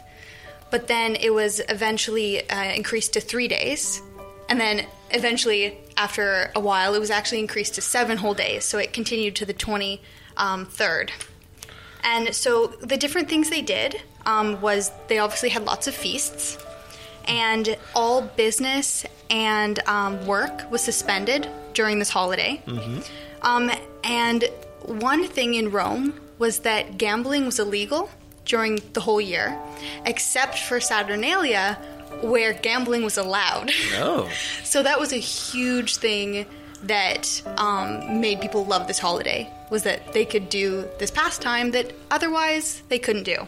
[0.71, 4.01] But then it was eventually uh, increased to three days.
[4.49, 8.65] And then eventually, after a while, it was actually increased to seven whole days.
[8.65, 11.11] So it continued to the 23rd.
[12.03, 16.59] And so the different things they did um, was they obviously had lots of feasts.
[17.27, 22.61] And all business and um, work was suspended during this holiday.
[22.67, 23.01] Mm-hmm.
[23.43, 23.71] Um,
[24.03, 24.45] and
[24.83, 28.11] one thing in Rome was that gambling was illegal
[28.45, 29.59] during the whole year,
[30.05, 31.79] except for Saturnalia,
[32.23, 33.71] where gambling was allowed.
[33.97, 34.31] Oh.
[34.65, 36.47] So that was a huge thing
[36.83, 41.93] that um, made people love this holiday was that they could do this pastime that
[42.11, 43.47] otherwise they couldn't do.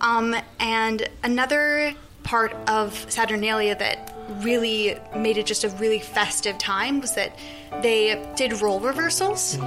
[0.00, 7.00] Um, and another part of Saturnalia that really made it just a really festive time
[7.00, 7.36] was that
[7.82, 9.58] they did role reversals.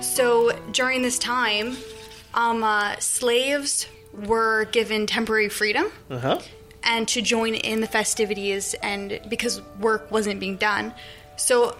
[0.00, 1.76] So during this time,
[2.34, 3.86] um, uh, slaves
[4.26, 6.38] were given temporary freedom Uh huh.
[6.84, 10.92] And to join in the festivities and because work wasn't being done.
[11.36, 11.76] So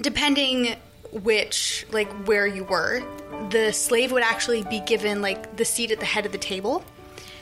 [0.00, 0.76] depending
[1.12, 3.02] which like where you were,
[3.50, 6.84] the slave would actually be given like the seat at the head of the table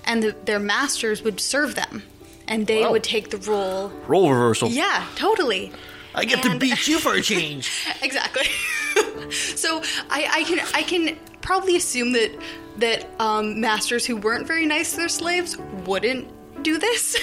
[0.05, 2.03] and the, their masters would serve them
[2.49, 2.93] and they Wow.
[2.93, 3.91] would take the role.
[4.09, 4.69] Role reversal.
[4.71, 5.73] Yeah, totally.
[6.15, 7.71] I get to beat you for a change.
[8.03, 8.47] exactly.
[9.31, 12.37] so I, I can I can probably assume that
[12.79, 15.57] that um, masters who weren't very nice to their slaves
[15.87, 16.27] wouldn't
[16.63, 17.17] do this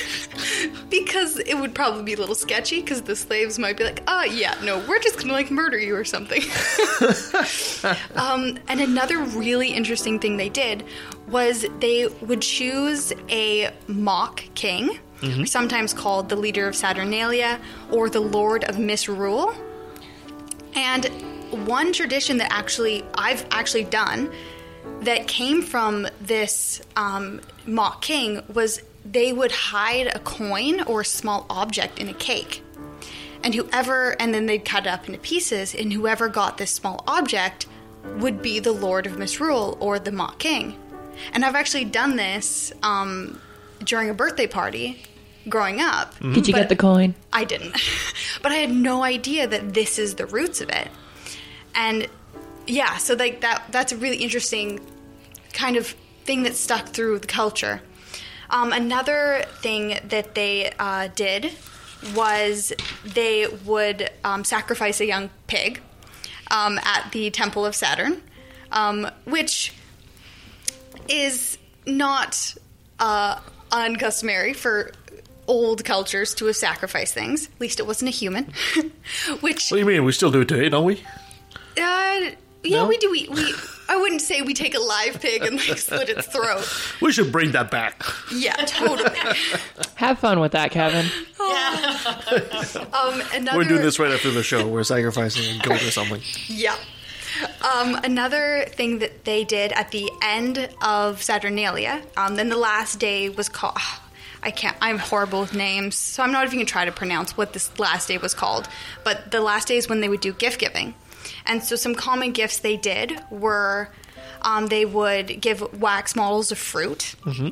[0.90, 4.24] because it would probably be a little sketchy because the slaves might be like, oh
[4.24, 6.42] yeah, no, we're just gonna like murder you or something.
[8.16, 10.84] um, and another really interesting thing they did
[11.28, 15.48] was they would choose a mock king, Mhm.
[15.48, 17.60] sometimes called the leader of Saturnalia
[17.92, 19.52] or the lord of misrule.
[20.76, 21.06] And
[21.66, 24.32] one tradition that actually I've actually done
[25.02, 28.80] that came from this um, mock king was
[29.12, 32.64] they would hide a coin or a small object in a cake.
[33.44, 37.04] And whoever, and then they'd cut it up into pieces, and whoever got this small
[37.08, 37.68] object
[38.18, 40.78] would be the Lord of Misrule or the mock king.
[41.34, 43.40] And I've actually done this um,
[43.84, 45.04] during a birthday party
[45.50, 46.14] growing up.
[46.20, 47.16] Did you get the coin?
[47.32, 47.72] I didn't.
[48.42, 50.90] but I had no idea that this is the roots of it.
[51.76, 52.08] And
[52.66, 54.80] yeah, so like that that's a really interesting
[55.54, 55.96] kind of
[56.26, 57.82] thing that stuck through the culture.
[58.50, 61.52] Um, another thing that they uh, did
[62.16, 62.74] was
[63.06, 65.82] they would um, sacrifice a young pig
[66.52, 68.22] um, at the Temple of Saturn,
[68.72, 69.74] um, which
[71.10, 72.56] is not
[73.00, 73.40] uh,
[73.72, 74.92] uncustomary for
[75.48, 77.48] old cultures to have sacrificed things.
[77.48, 78.52] At least it wasn't a human.
[79.40, 80.04] Which What do you mean?
[80.04, 80.96] We still do it today, don't we?
[80.96, 82.32] uh,
[82.64, 82.88] yeah, No?
[82.88, 83.10] we do.
[83.10, 83.54] We, we
[83.90, 86.68] I wouldn't say we take a live pig and like slit its throat.
[87.02, 88.04] We should bring that back.
[88.34, 89.18] Yeah, totally.
[89.96, 91.06] Have fun with that, Kevin.
[92.94, 94.68] Um, another We're doing this right after the show.
[94.68, 96.22] We're sacrificing a goat or something.
[96.48, 96.76] Yeah.
[97.62, 103.00] Um, another thing that they did at the end of Saturnalia, um, then the last
[103.00, 103.78] day was called.
[104.44, 104.76] I can't.
[104.82, 108.08] I'm horrible with names, so I'm not even gonna try to pronounce what this last
[108.08, 108.68] day was called.
[109.04, 110.94] But the last day is when they would do gift giving,
[111.48, 113.90] and so some common gifts they did were
[114.42, 117.50] um, they would give wax models of fruit, hmm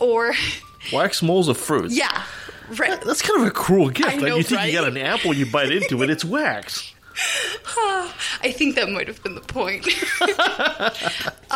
[0.00, 0.34] or
[0.92, 1.96] Wax molds of fruits.
[1.96, 2.22] yeah,
[2.78, 3.00] right.
[3.00, 4.08] That's kind of a cruel gift.
[4.08, 6.92] I Like, know, you think you got an apple, you bite into it, it's wax.
[7.78, 9.86] I think that might have been the point.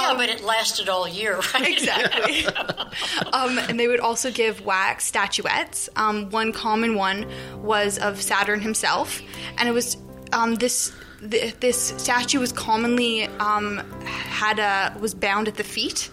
[0.00, 1.68] Yeah, but it lasted all year, right?
[1.68, 2.46] Exactly.
[3.34, 5.90] um, and they would also give wax statuettes.
[5.94, 7.26] Um, one common one
[7.62, 9.20] was of Saturn himself,
[9.58, 9.98] and it was
[10.32, 10.92] um, this.
[11.28, 16.10] Th- This statue was commonly um, had a was bound at the feet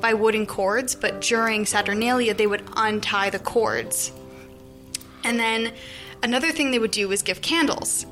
[0.00, 4.12] by wooden cords, but during Saturnalia they would untie the cords.
[5.24, 5.72] And then
[6.22, 8.06] another thing they would do was give candles.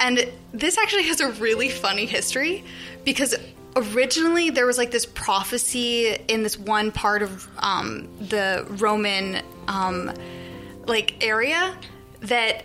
[0.00, 2.64] And this actually has a really funny history
[3.04, 3.34] because
[3.76, 10.12] originally there was like this prophecy in this one part of um, the Roman um,
[10.86, 11.76] like area
[12.20, 12.64] that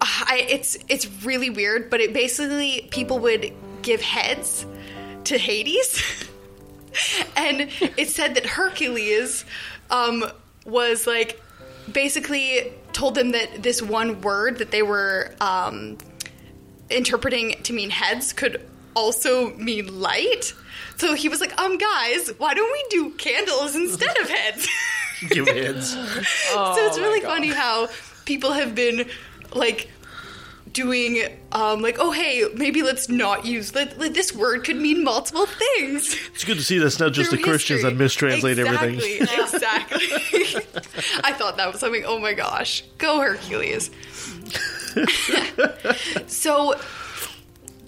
[0.00, 4.66] I, it's it's really weird, but it basically people would give heads
[5.24, 6.02] to Hades,
[7.36, 9.44] and it said that Hercules
[9.90, 10.24] um,
[10.64, 11.40] was like
[11.92, 15.98] basically told them that this one word that they were um,
[16.90, 20.52] interpreting to mean heads could also mean light.
[20.96, 24.68] So he was like, um, guys, why don't we do candles instead of heads?
[25.28, 25.90] Give heads.
[26.52, 27.88] so it's really funny how
[28.24, 29.08] people have been
[29.54, 29.88] like
[30.72, 31.22] doing
[31.52, 35.46] um like oh hey maybe let's not use let, let- this word could mean multiple
[35.46, 36.14] things.
[36.34, 39.44] It's good to see that's not just the Through Christians that mistranslate exactly, everything.
[39.44, 40.56] exactly
[41.24, 42.84] i thought that was something oh my gosh.
[42.98, 43.90] Go hercules.
[46.26, 46.74] So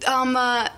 [0.07, 0.69] um uh,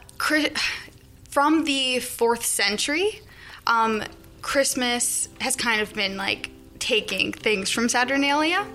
[1.31, 3.21] from the fourth century
[3.67, 4.03] um
[4.43, 8.67] christmas has kind of been like taking things from saturnalia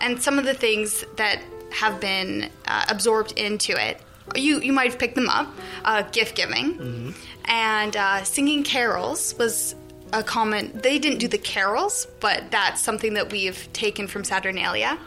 [0.00, 1.40] and some of the things that
[1.76, 4.00] have been uh, absorbed into it.
[4.34, 5.48] You you might have picked them up
[5.84, 7.14] uh, gift giving.
[7.44, 9.74] And uh, singing carols was
[10.12, 14.98] a common they didn't do the carols but that's something that we've taken from saturnalia.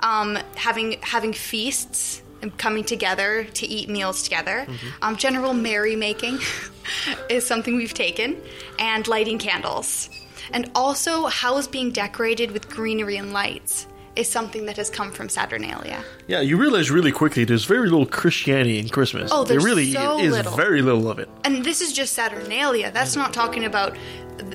[0.00, 4.66] Um, having having feasts and coming together to eat meals together.
[5.00, 6.38] Um, general merrymaking
[7.30, 8.36] is something we've taken
[8.78, 10.10] and lighting candles.
[10.52, 13.86] And also house being decorated with greenery and lights
[14.16, 18.06] is something that has come from saturnalia Yeah, you realize really quickly there's very little
[18.06, 19.30] Christianity in Christmas.
[19.32, 20.56] Oh, there really so is little.
[20.56, 21.28] very little of it.
[21.44, 22.90] And this is just Saturnalia.
[22.92, 23.96] That's not talking about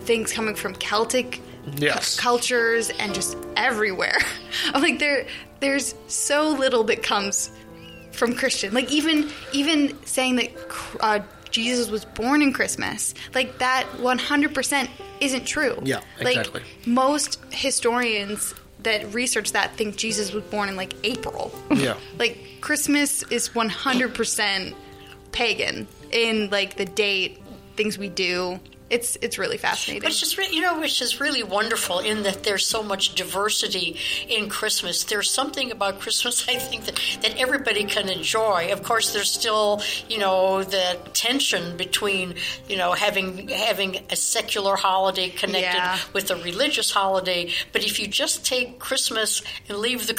[0.09, 1.41] things coming from Celtic
[1.77, 2.15] Yes.
[2.15, 4.17] cu- cultures and just everywhere.
[4.73, 5.27] I'm like there
[5.59, 7.51] there's so little that comes
[8.11, 8.73] from Christian.
[8.73, 10.49] Like even even saying that
[11.01, 11.19] uh,
[11.51, 14.89] Jesus was born in Christmas, like that 100%
[15.19, 15.77] isn't true.
[15.83, 16.61] Yeah, like, exactly.
[16.85, 18.53] Most historians
[18.83, 21.51] that research that think Jesus was born in like April.
[21.71, 21.95] Yeah.
[22.17, 24.73] Like Christmas is 100%
[25.31, 27.41] pagan in like the date,
[27.75, 28.59] things we do.
[28.89, 30.01] It's it's really fascinating.
[30.01, 33.13] But it's just, re- you know, which is really wonderful in that there's so much
[33.15, 35.03] diversity in Christmas.
[35.03, 38.69] There's something about Christmas, I think, that, that everybody can enjoy.
[38.71, 42.35] Of course, there's still, you know, the tension between,
[42.67, 45.99] you know, having having a secular holiday connected Yeah.
[46.13, 47.51] with a religious holiday.
[47.71, 50.15] But if you just take Christmas and leave the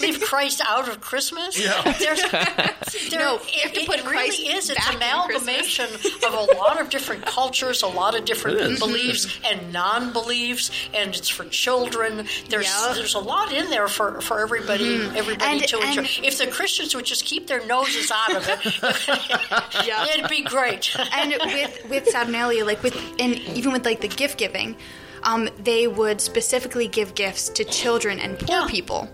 [0.00, 1.80] leave Christ out of Christmas, Yeah.
[1.98, 4.68] there's, there, No, it, you have to it- put it really is.
[4.68, 5.86] It's back amalgamation
[6.26, 11.28] of a lot of different cultures, a lot of different beliefs and non-beliefs, and it's
[11.28, 12.26] for children.
[12.48, 12.92] There's Yeah.
[12.94, 16.08] there's a lot in there for, for everybody everybody And- to enjoy.
[16.22, 18.60] if the Christians would just keep their noses out of it,
[19.86, 20.04] Yeah.
[20.14, 20.94] it'd be great.
[21.12, 24.76] and with with Saturnalia, like with and even with like the gift giving,
[25.22, 28.66] um, they would specifically give gifts to children and poor Yeah.
[28.68, 29.08] people.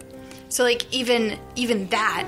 [0.49, 2.24] So like even even that,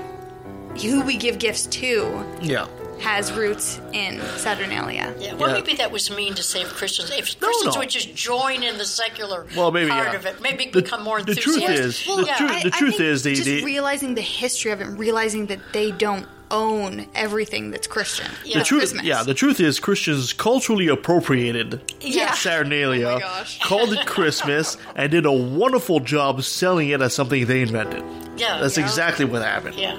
[0.81, 2.67] who we give gifts to Yeah.
[3.01, 5.13] Has roots in Saturnalia.
[5.19, 5.55] Yeah, well, Yeah.
[5.55, 7.09] maybe that was mean to say Christians.
[7.11, 7.79] If No, Christians no.
[7.79, 10.15] would just join in the secular Well, maybe, part yeah.
[10.15, 11.85] of it, maybe The- become more the truth enthusiastic.
[11.85, 12.37] is- the yeah.
[12.37, 14.87] truth- I- the I truth think is they- just they- realizing the history of it,
[14.87, 18.25] and realizing that they don't own everything that's Christian.
[18.43, 18.59] Yeah.
[18.59, 19.05] The truth, Christmas.
[19.05, 22.33] yeah, the truth is Christians culturally appropriated Yeah.
[22.35, 27.61] Saturnalia, Oh called it Christmas, and did a wonderful job selling it as something they
[27.61, 28.03] invented.
[28.37, 28.83] yeah, That's yeah.
[28.83, 29.75] exactly what happened.
[29.75, 29.95] Yeah.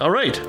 [0.00, 0.40] All right.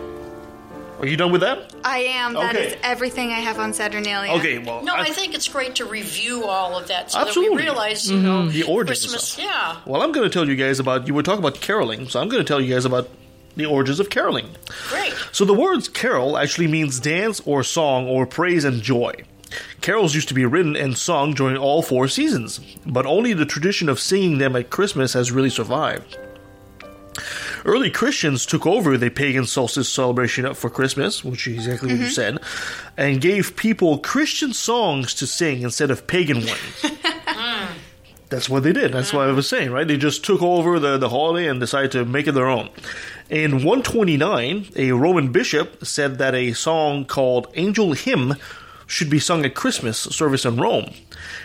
[0.99, 1.73] Are you done with that?
[1.83, 2.33] I am.
[2.33, 2.81] That is Okay.
[2.83, 4.33] everything I have on Saturnalia.
[4.33, 7.55] Okay, well, No, I- I think it's great to review all of that so Absolutely.
[7.57, 8.49] that we realize, you know, mm-hmm.
[8.51, 9.23] the origins of Christmas.
[9.29, 9.45] stuff.
[9.45, 9.75] Yeah.
[9.85, 11.07] Well, I'm going to tell you guys about.
[11.07, 13.07] You were talking about caroling, so I'm going to tell you guys about
[13.55, 14.47] the origins of caroling.
[14.89, 15.13] Great.
[15.31, 19.13] So the words carol actually means dance or song or praise and joy.
[19.81, 23.89] Carols used to be written and sung during all four seasons, but only the tradition
[23.89, 26.17] of singing them at Christmas has really survived.
[27.65, 32.05] Early Christians took over the pagan solstice celebration for Christmas, which is exactly what you
[32.05, 32.11] mm-hmm.
[32.11, 32.37] said,
[32.97, 36.83] and gave people Christian songs to sing instead of pagan ones.
[37.39, 37.69] Mm.
[38.29, 38.91] That's what they did.
[38.91, 39.87] That's what I was saying, right?
[39.87, 42.69] They just took over the, the holiday and decided to make it their own.
[43.29, 48.35] In 129, a Roman bishop said that a song called Angel Hymn
[48.85, 50.91] should be sung at Christmas service in Rome.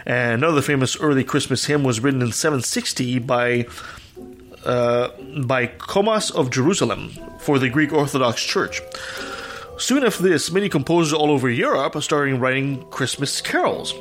[0.06, 3.66] And another famous early Christmas hymn was written in 760 by
[4.66, 5.08] uh,
[5.44, 7.10] by Comas of Jerusalem
[7.40, 8.80] for the Greek Orthodox Church.
[9.78, 13.92] Soon after this, many composers all over Europe started writing Christmas carols.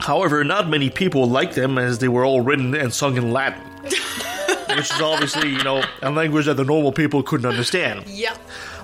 [0.00, 3.62] However, not many people liked them as they were all written and sung in Latin,
[3.82, 8.06] which is obviously, you know, a language that the normal people couldn't understand.
[8.06, 8.38] Yep.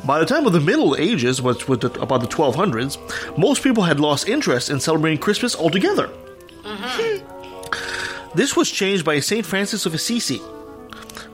[0.05, 2.99] By the time of the Middle Ages, which was the- about the 1200s,
[3.39, 6.11] most people had lost interest in celebrating Christmas altogether.
[8.35, 9.47] This was changed by St.
[9.47, 10.41] Francis of Assisi.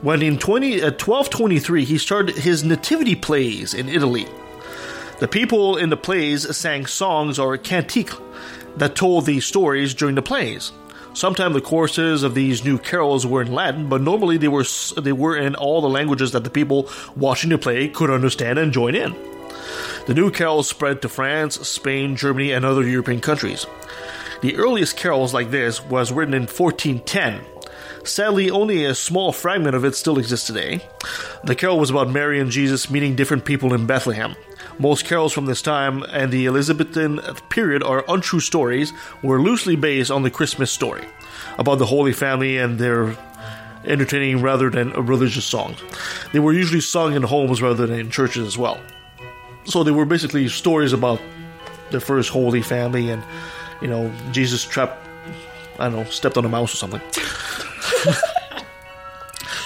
[0.01, 4.27] When in 20, uh, 1223 he started his nativity plays in Italy.
[5.19, 8.15] The people in the plays sang songs or cantiques
[8.77, 10.71] that told these stories during the plays.
[11.13, 14.65] Sometimes the choruses of these new carols were in Latin, but normally they were
[14.97, 18.71] they were in all the languages that the people watching the play could understand and
[18.71, 19.13] join in.
[20.07, 23.67] The new carols spread to France, Spain, Germany, and other European countries.
[24.41, 27.50] The earliest carols like this was written in 1410.
[28.03, 30.81] Sadly, only a small fragment of it still exists today.
[31.43, 34.35] The carol was about Mary and Jesus meeting different people in Bethlehem.
[34.79, 40.09] Most carols from this time and the Elizabethan period are untrue stories, were loosely based
[40.09, 41.05] on the Christmas story
[41.57, 43.15] about the Holy Family and their
[43.85, 45.77] entertaining rather than religious songs.
[46.33, 48.79] They were usually sung in homes rather than in churches as well.
[49.65, 51.21] So they were basically stories about
[51.91, 53.23] the first Holy Family and,
[53.81, 55.05] you know, Jesus trapped,
[55.77, 57.01] I don't know, stepped on a mouse or something.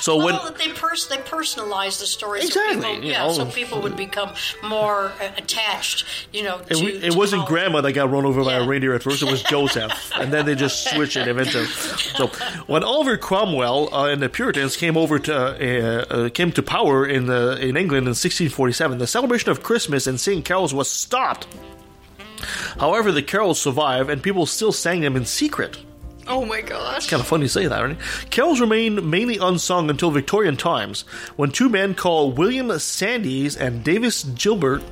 [0.01, 2.41] So when they pers- they personalize the story.
[2.41, 3.34] Exactly, So people, you yeah, know.
[3.34, 4.32] so people would become
[4.63, 6.05] more uh, attached.
[6.32, 8.93] You know, It, to, it wasn't how- grandma that got run over by a reindeer
[8.93, 9.22] at first.
[9.24, 11.66] It was Joseph, and then they just switched it eventually.
[11.66, 12.28] So
[12.68, 17.05] when Oliver Cromwell uh, and the Puritans came over to uh, uh, came to power
[17.05, 21.47] in the, in England in 1647, the celebration of Christmas and singing carols was stopped.
[22.80, 25.78] However, the carols survived, and people still sang them in secret.
[26.28, 26.97] Oh my gosh.
[26.97, 27.97] It's Kind of funny to say that, right?
[28.32, 31.01] Carols remained mainly unsung until Victorian times,
[31.36, 34.84] when two men called William Sandys and Davies Gilbert,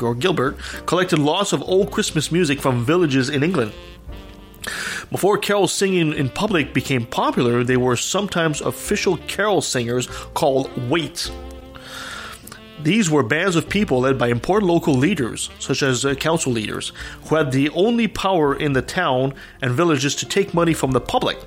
[0.00, 0.56] or Gilbert,
[0.86, 3.72] collected lots of old Christmas music from villages in England.
[5.10, 11.30] Before carol singing in public became popular, they were sometimes official carol singers called waits.
[12.82, 16.92] These were bands of people led by important local leaders, such as uh, council leaders,
[17.24, 21.00] who had the only power in the town and villages to take money from the
[21.00, 21.38] public.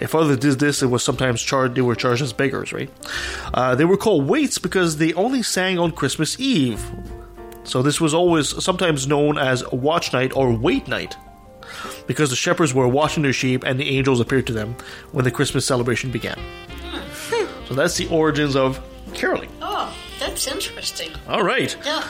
[0.00, 1.74] If others did this, it was sometimes charged.
[1.74, 2.90] They were charged as beggars, right?
[3.54, 6.84] Uh, they were called waits because they only sang on Christmas Eve.
[7.64, 11.16] So this was always sometimes known as watch night or wait night,
[12.06, 14.74] because the shepherds were watching their sheep and the angels appeared to them
[15.12, 16.38] when the Christmas celebration began.
[17.66, 18.80] So that's the origins of
[19.12, 19.50] caroling.
[20.28, 21.10] Oh, that's interesting.
[21.26, 21.74] All right.
[21.84, 22.02] Yeah,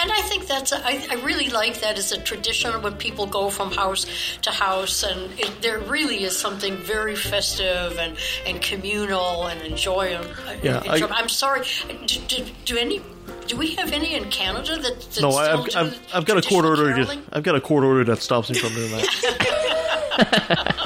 [0.00, 3.26] and I think that's a, I, I really like that as a tradition when people
[3.26, 4.06] go from house
[4.42, 8.16] to house, and it, there really is something very festive and,
[8.46, 10.16] and communal and enjoy.
[10.16, 10.26] Um,
[10.62, 11.62] yeah, I- I, am sorry.
[12.06, 13.02] Do, do, do any?
[13.46, 16.64] Do we have any in Canada that, that No, I've, I've, I've got a court
[16.64, 17.06] order.
[17.32, 20.76] I've got a court order that stops me from doing that.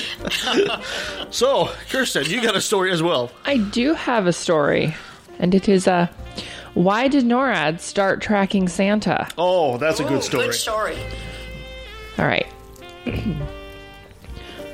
[1.30, 3.30] so, Kirsten, you got a story as well.
[3.44, 4.94] I do have a story,
[5.38, 6.08] and it is uh,
[6.74, 9.28] why did NORAD start tracking Santa?
[9.36, 10.46] Oh, that's a good story.
[10.46, 10.96] Good story.
[12.18, 12.46] All right.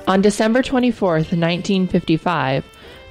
[0.09, 2.65] On December 24th, 1955,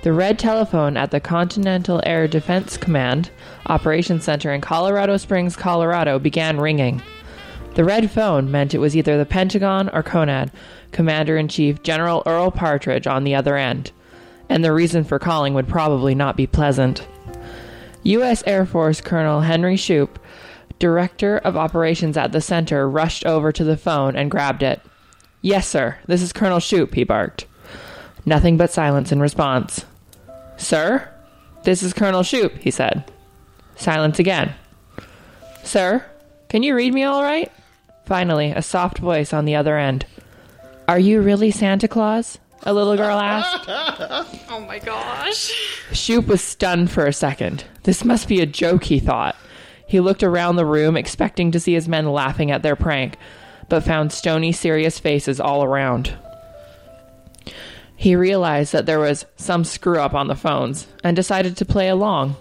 [0.03, 3.31] the red telephone at the Continental Air Defense Command
[3.65, 7.01] Operations Center in Colorado Springs, Colorado began ringing.
[7.73, 10.51] The red phone meant it was either the Pentagon or CONAD,
[10.95, 13.91] Commander in Chief General Earl Partridge on the other end,
[14.47, 17.05] and the reason for calling would probably not be pleasant.
[18.03, 18.41] U.S.
[18.47, 20.15] Air Force Colonel Henry Shoup,
[20.79, 24.81] Director of Operations at the center, rushed over to the phone and grabbed it.
[25.41, 27.45] Yes, sir, this is Colonel Shoup, he barked.
[28.25, 29.83] Nothing but silence in response.
[30.55, 31.11] Sir?
[31.63, 33.11] This is Colonel Shoup, he said.
[33.75, 34.55] Silence again.
[35.61, 36.05] Sir,
[36.47, 37.51] can you read me all right?
[38.05, 40.05] Finally, a soft voice on the other end.
[40.87, 42.37] Are you really Santa Claus?
[42.63, 43.67] A little girl asked.
[44.49, 45.51] Oh my gosh.
[45.91, 47.65] Shoup was stunned for a second.
[47.83, 49.35] This must be a joke, he thought.
[49.87, 53.17] He looked around the room, expecting to see his men laughing at their prank,
[53.67, 56.17] but found stony, serious faces all around.
[57.97, 61.89] He realized that there was some screw up on the phones and decided to play
[61.89, 62.37] along.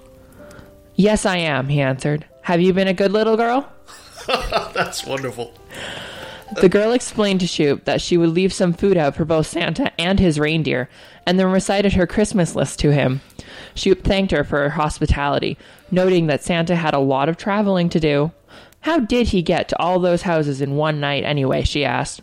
[0.95, 2.25] Yes, I am, he answered.
[2.43, 3.71] Have you been a good little girl?
[4.27, 5.53] That's wonderful.
[6.61, 9.91] The girl explained to Shoup that she would leave some food out for both Santa
[9.99, 10.89] and his reindeer,
[11.27, 13.21] and then recited her Christmas list to him.
[13.75, 15.59] Shoup thanked her for her hospitality,
[15.91, 18.33] noting that Santa had a lot of traveling to do.
[18.81, 21.63] How did he get to all those houses in one night anyway?
[21.63, 22.21] she asked.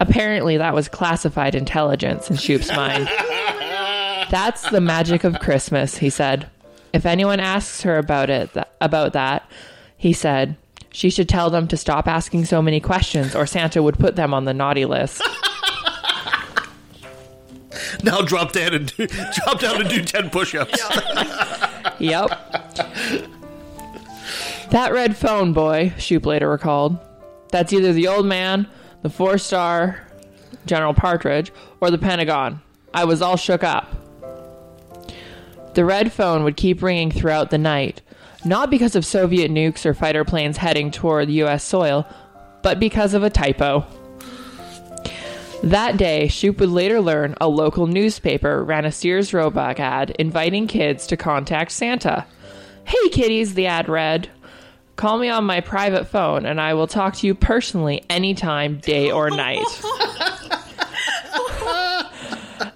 [0.00, 3.06] Apparently, that was classified intelligence in Shoup's mind.
[4.30, 6.48] That's the magic of Christmas, he said.
[6.92, 9.48] If anyone asks her about it, th- about that,
[9.96, 10.56] he said,
[10.94, 14.32] she should tell them to stop asking so many questions, or Santa would put them
[14.32, 15.20] on the naughty list.
[18.02, 20.78] Now drop down and do, drop down and do ten push-ups.
[22.00, 22.28] Yep.
[24.70, 26.98] That red phone, boy, Shoup later recalled.
[27.50, 28.68] That's either the old man,
[29.02, 30.06] the four star
[30.66, 32.60] General Partridge, or the Pentagon.
[32.92, 33.94] I was all shook up.
[35.74, 38.02] The red phone would keep ringing throughout the night,
[38.44, 41.64] not because of Soviet nukes or fighter planes heading toward U.S.
[41.64, 42.06] soil,
[42.62, 43.86] but because of a typo.
[45.62, 50.66] That day, Shoup would later learn a local newspaper ran a Sears Roebuck ad inviting
[50.66, 52.26] kids to contact Santa.
[52.84, 54.28] Hey kiddies, the ad read.
[54.96, 59.10] Call me on my private phone and I will talk to you personally anytime, day
[59.10, 59.64] or night.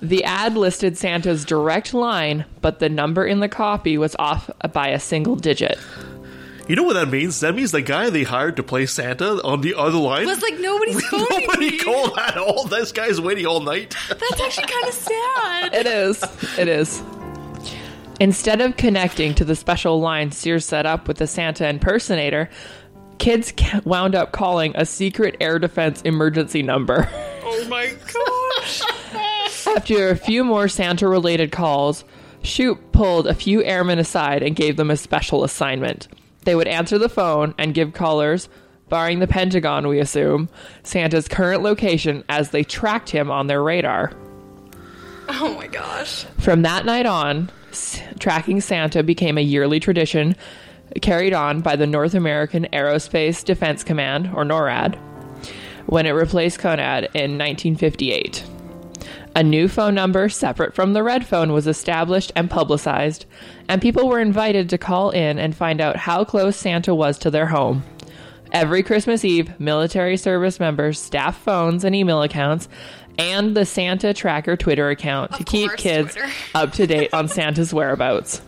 [0.00, 4.88] the ad listed Santa's direct line, but the number in the copy was off by
[4.88, 5.78] a single digit.
[6.68, 7.40] You know what that means?
[7.40, 10.58] That means the guy they hired to play Santa on the other line was like
[10.60, 11.78] nobody's phoning nobody me.
[11.78, 12.64] called at all.
[12.64, 13.96] This guy's waiting all night.
[14.08, 15.74] That's actually kind of sad.
[15.74, 16.22] It is.
[16.58, 17.02] It is.
[18.20, 22.50] Instead of connecting to the special line Sears set up with the Santa impersonator,
[23.18, 23.52] kids
[23.84, 27.08] wound up calling a secret air defense emergency number.
[27.44, 28.82] Oh my gosh.
[29.76, 32.04] After a few more Santa related calls,
[32.42, 36.08] Shoup pulled a few airmen aside and gave them a special assignment.
[36.44, 38.48] They would answer the phone and give callers,
[38.88, 40.48] barring the Pentagon, we assume,
[40.82, 44.12] Santa's current location as they tracked him on their radar.
[45.28, 46.24] Oh my gosh.
[46.38, 47.50] From that night on,
[48.18, 50.34] tracking Santa became a yearly tradition
[51.02, 54.96] carried on by the North American Aerospace Defense Command, or NORAD,
[55.86, 58.44] when it replaced CONAD in 1958.
[59.34, 63.26] A new phone number separate from the red phone was established and publicized,
[63.68, 67.30] and people were invited to call in and find out how close Santa was to
[67.30, 67.84] their home.
[68.52, 72.68] Every Christmas Eve, military service members staff phones and email accounts
[73.18, 76.32] and the Santa Tracker Twitter account to keep course, kids Twitter.
[76.54, 78.40] up to date on Santa's whereabouts.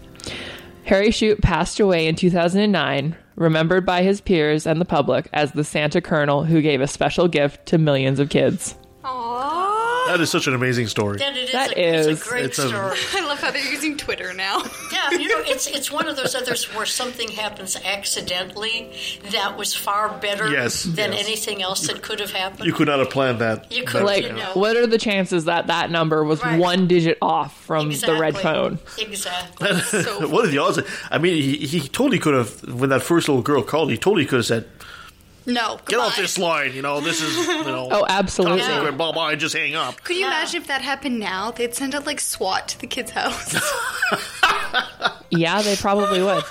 [0.85, 5.65] Harry Shute passed away in 2009, remembered by his peers and the public as the
[5.65, 8.77] Santa Colonel who gave a special gift to millions of kids.
[10.11, 11.19] That is such an amazing story.
[11.19, 11.53] That it is.
[11.53, 12.97] That a, is- It's a great It's a- story.
[13.15, 14.63] I love how they're using Twitter now.
[14.93, 18.93] Yeah, you know, it's it's one of those others where something happens accidentally
[19.31, 21.25] that was far better Yes, than yes.
[21.27, 22.67] anything else that could have happened.
[22.67, 23.71] You could not have planned that.
[23.73, 24.51] You could, Like, you know.
[24.55, 26.59] what are the chances that that number was Right.
[26.59, 28.79] one digit off from the red phone?
[28.99, 29.69] Exactly.
[30.29, 30.81] what are the odds?
[31.11, 34.27] I mean, he, he totally could have, when that first little girl called, he totally
[34.27, 34.69] could have said,
[35.53, 36.05] No, Get goodbye.
[36.05, 37.89] off this line, you know, this is, you know.
[37.91, 38.61] Oh, absolutely.
[38.61, 40.03] top secret, blah, blah, and just hang up.
[40.05, 41.51] Could you imagine if that happened now?
[41.51, 43.55] They'd send out like SWAT to the kid's house.
[45.33, 46.43] Yeah, they probably would.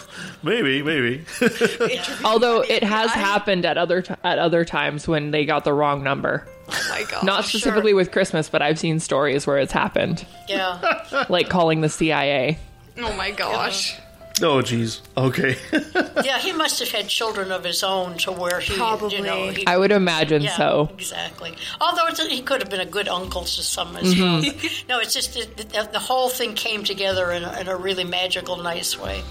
[0.41, 1.25] Maybe, maybe.
[2.23, 6.01] Although it has happened at other t- at other times when they got the wrong
[6.01, 6.47] number.
[6.69, 7.25] oh my god.
[7.25, 11.25] Not specifically with Christmas, but I've seen stories where it's happened, Yeah.
[11.27, 12.57] like calling the CIA.
[12.99, 13.99] Oh my gosh.
[14.43, 15.01] Oh, jeez.
[15.17, 15.55] Okay.
[16.21, 19.53] Yeah, he must have had children of his own to where he, you know, Probably.
[19.53, 20.89] he, I would imagine yeah, so.
[20.93, 21.55] Exactly.
[21.79, 24.21] Although it's, he could have been a good uncle to some as Mm-hmm.
[24.21, 24.69] well.
[24.89, 28.03] no, it's just that the, the whole thing came together in a, in a really
[28.03, 29.21] magical, nice way.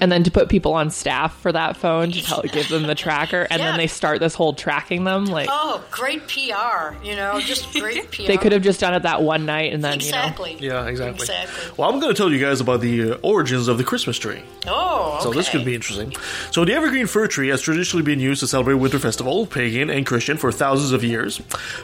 [0.00, 2.94] And then to put people on staff for that phone to tell give them the
[2.94, 3.70] tracker, and Yeah.
[3.70, 5.24] then they start this whole tracking them.
[5.26, 6.94] Like Oh, great PR!
[7.04, 8.22] You know, just great PR.
[8.28, 10.56] they could have just done it that one night, and then exactly.
[10.60, 11.22] yeah, exactly.
[11.24, 11.72] Exactly.
[11.76, 14.39] Well, I'm going to tell you guys about the uh, origins of the Christmas tree.
[14.66, 15.24] Oh, okay.
[15.24, 16.12] So this could be interesting.
[16.50, 20.04] So the evergreen fir tree has traditionally been used to celebrate winter festival, pagan and
[20.06, 21.40] Christian, for thousands of years.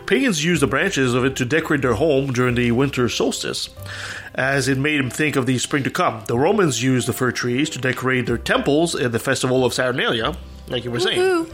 [0.07, 3.71] Pagans used the branches of it to decorate their home during the winter solstice.
[4.37, 6.23] as it made them think of the spring to come.
[6.27, 10.37] The Romans used the fir trees to decorate their temples in the festival of Saturnalia,
[10.69, 11.47] like you were saying.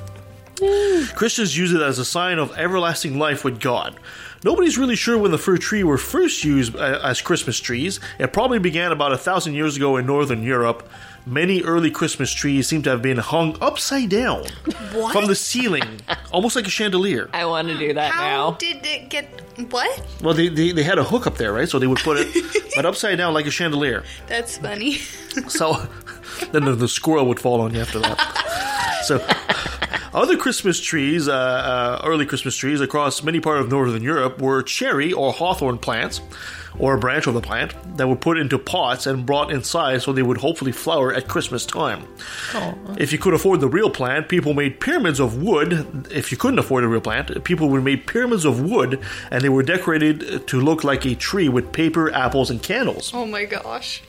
[1.15, 3.97] Christians use it as a sign of everlasting life with God.
[4.45, 8.01] Nobody's really sure when the fir tree were first used uh, as Christmas trees.
[8.19, 10.89] It probably began about a thousand years ago in northern Europe.
[11.25, 14.43] Many early Christmas trees seem to have been hung upside down
[14.93, 15.13] What?
[15.13, 16.01] from the ceiling,
[16.33, 17.31] almost like a chandelier.
[17.33, 18.51] I want to do that How now.
[18.57, 19.27] did it get
[19.71, 20.03] what?
[20.21, 21.69] Well, they, they, they had a hook up there, right?
[21.69, 24.03] So they would put it, but upside down like a chandelier.
[24.27, 24.95] That's funny.
[25.47, 25.87] So
[26.51, 29.03] then the, the squirrel would fall on you after that.
[29.05, 29.19] So
[30.15, 34.63] other Christmas trees, uh, uh, early Christmas trees across many parts of northern Europe were
[34.63, 36.21] cherry or hawthorn plants,
[36.79, 40.13] or a branch of the plant that were put into pots and brought inside so
[40.13, 42.07] they would hopefully flower at Christmas time.
[42.99, 46.07] If you could afford the real plant, people made pyramids of wood.
[46.11, 49.01] If you couldn't afford a real plant, people would make pyramids of wood
[49.31, 53.13] and they were decorated to look like a tree with paper, apples, and candles.
[53.15, 54.03] oh my gosh.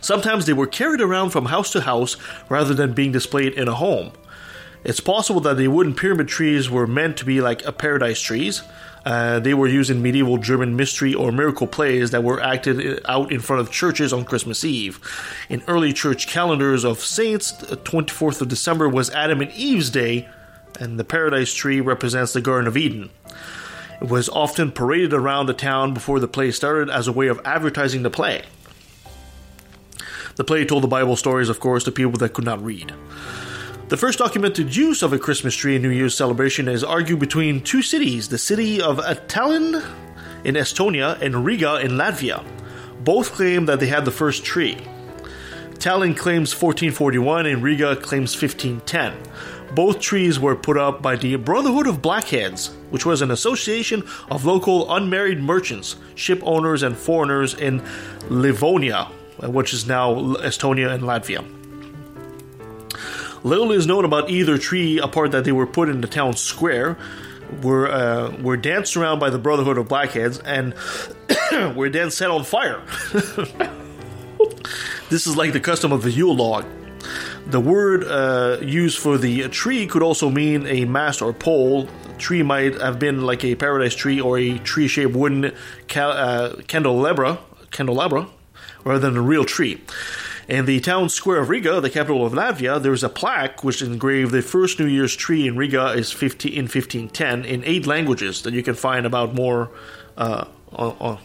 [0.00, 2.16] Sometimes they were carried around from house to house
[2.48, 4.12] rather than being displayed in a home.
[4.84, 8.62] It's possible that the wooden pyramid trees were meant to be like a paradise trees.
[9.04, 13.32] Uh, they were used in medieval German mystery or miracle plays that were acted out
[13.32, 15.00] in front of churches on Christmas Eve.
[15.48, 20.28] In early church calendars of saints, the 24th of December was Adam and Eve's day,
[20.78, 23.10] and the paradise tree represents the Garden of Eden.
[24.00, 27.40] It was often paraded around the town before the play started as a way of
[27.44, 28.42] advertising the play.
[30.36, 32.92] The play told the Bible stories, of course, to people that could not read.
[33.86, 37.60] The first documented use of a Christmas tree in New Year's celebration is argued between
[37.60, 38.96] two cities the city of
[39.28, 39.84] Tallinn
[40.42, 42.42] in Estonia and Riga in Latvia.
[43.04, 44.78] Both claim that they had the first tree.
[45.74, 49.74] Tallinn claims 1441 and Riga claims 1510.
[49.74, 54.46] Both trees were put up by the Brotherhood of Blackheads, which was an association of
[54.46, 57.82] local unmarried merchants, ship owners, and foreigners in
[58.30, 59.10] Livonia,
[59.42, 61.44] which is now Estonia and Latvia.
[63.44, 66.96] Little is known about either tree apart that they were put in the town square,
[67.62, 70.74] were uh, were danced around by the Brotherhood of Blackheads, and
[71.76, 72.82] were then set on fire.
[75.10, 76.64] this is like the custom of the Yule log.
[77.46, 81.86] The word uh, used for the tree could also mean a mast or pole.
[82.16, 85.52] Tree might have been like a paradise tree or a tree-shaped wooden
[85.88, 87.38] ca- uh, candelabra,
[87.70, 88.28] candelabra,
[88.84, 89.82] rather than a real tree.
[90.46, 93.80] In the town square of Riga, the capital of Latvia, there is a plaque which
[93.80, 98.42] engraved the first New Year's tree in Riga is 50, in 1510 in eight languages
[98.42, 99.70] that you can find about more
[100.18, 101.18] uh, on, on,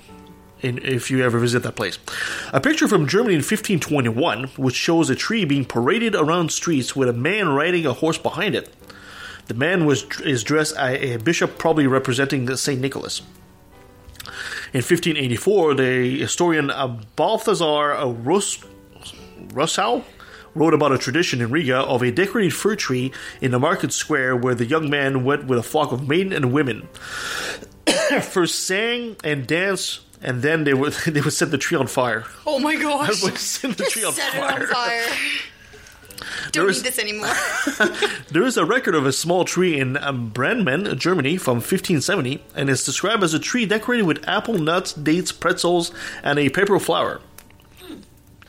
[0.62, 2.00] in, if you ever visit that place.
[2.54, 7.10] A picture from Germany in 1521, which shows a tree being paraded around streets with
[7.10, 8.74] a man riding a horse behind it.
[9.48, 13.22] The man was is dressed as a bishop, probably representing Saint Nicholas.
[14.72, 18.64] In 1584, the historian uh, Balthazar uh, Rus-
[19.54, 20.04] Russell
[20.56, 24.36] wrote about a tradition in Riga of a decorated fir tree in the market square
[24.36, 26.88] where the young man went with a flock of maiden and women.
[28.22, 32.26] First sang and danced, and then they would they would set the tree on fire.
[32.46, 33.22] Oh my gosh.
[33.24, 34.64] Would set the tree on Set fire.
[34.64, 35.06] it on fire.
[36.52, 37.34] Don't is- need this anymore.
[38.32, 42.70] There is a record of a small tree in um, Brandman, Germany, from 1570, and
[42.70, 45.92] it's described as a tree decorated with apple, nuts, dates, pretzels,
[46.24, 47.22] and a paper flower.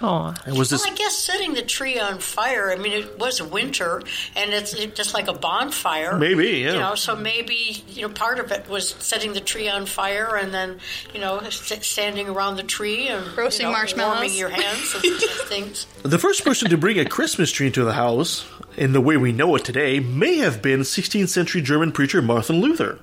[0.02, 0.82] Oh, it was this.
[0.82, 2.70] Well, I guess setting the tree on fire.
[2.70, 4.02] I mean, it was winter,
[4.34, 6.16] and it's just like a bonfire.
[6.16, 6.72] Maybe, yeah.
[6.72, 10.36] You know, so maybe you know part of it was setting the tree on fire,
[10.36, 10.78] and then
[11.12, 14.14] you know standing around the tree and Roasting you know, marshmallows.
[14.20, 15.86] warming your hands and things.
[16.02, 18.46] The first person to bring a Christmas tree into the house,
[18.76, 22.60] in the way we know it today, may have been 16th century German preacher Martin
[22.60, 22.98] Luther.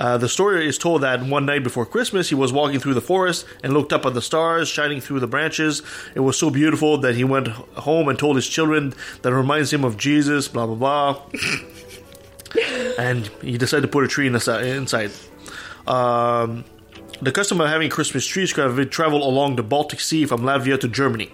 [0.00, 3.02] Uh, the story is told that one night before Christmas, he was walking through the
[3.02, 5.82] forest and looked up at the stars shining through the branches.
[6.14, 9.70] It was so beautiful that he went home and told his children that it reminds
[9.70, 11.22] him of Jesus, blah, blah, blah.
[12.98, 15.10] and he decided to put a tree in the, inside.
[15.86, 16.64] Um,
[17.20, 21.30] the custom of having Christmas trees traveled along the Baltic Sea from Latvia to Germany.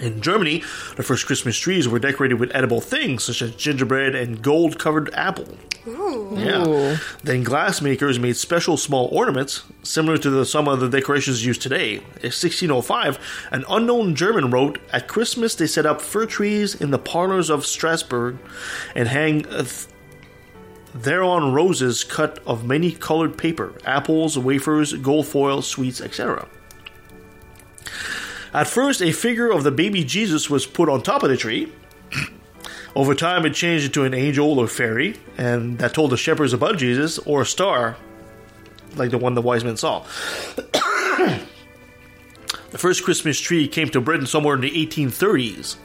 [0.00, 0.62] In Germany,
[0.94, 5.12] the first Christmas trees were decorated with edible things such as gingerbread and gold covered
[5.14, 5.48] apple.
[5.86, 6.34] Ooh.
[6.36, 6.98] Yeah.
[7.24, 11.94] Then glassmakers made special small ornaments similar to the, some of the decorations used today.
[11.96, 13.18] In 1605,
[13.50, 17.66] an unknown German wrote, "At Christmas they set up fir trees in the parlors of
[17.66, 18.38] Strasbourg
[18.94, 19.86] and hang th-
[20.94, 26.46] thereon roses cut of many colored paper, apples, wafers, gold foil, sweets, etc."
[28.54, 31.72] At first, a figure of the baby Jesus was put on top of the tree.
[32.94, 36.76] Over time, it changed into an angel or fairy, and that told the shepherds about
[36.76, 37.96] Jesus, or a star,
[38.96, 40.04] like the one the wise men saw.
[42.72, 45.76] The first Christmas tree came to Britain somewhere in the 1830s.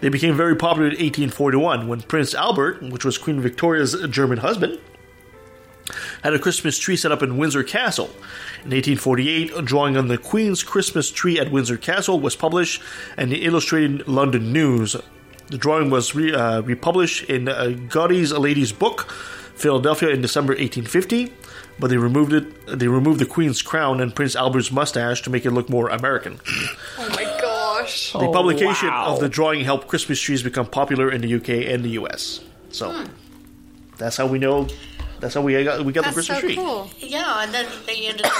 [0.00, 4.80] They became very popular in 1841 when Prince Albert, which was Queen Victoria's German husband,
[6.24, 8.06] had a Christmas tree set up in Windsor Castle.
[8.64, 12.82] In 1848, a drawing on the Queen's Christmas tree at Windsor Castle was published
[13.16, 14.96] in the Illustrated London News.
[15.52, 19.10] The drawing was re- uh, republished in uh, Godey's Lady's Book,
[19.54, 21.30] Philadelphia, in December 1850.
[21.78, 22.78] But they removed it.
[22.78, 26.40] They removed the Queen's crown and Prince Albert's mustache to make it look more American.
[26.98, 28.12] Oh my gosh.
[28.12, 29.12] The Oh, publication wow.
[29.12, 32.40] of the drawing helped Christmas trees become popular in the UK and the US.
[32.70, 33.04] So
[33.98, 34.68] that's how we know.
[35.20, 36.56] That's how we got we got the Christmas so tree.
[36.56, 36.88] cool.
[36.98, 38.32] Yeah, and then they ended up,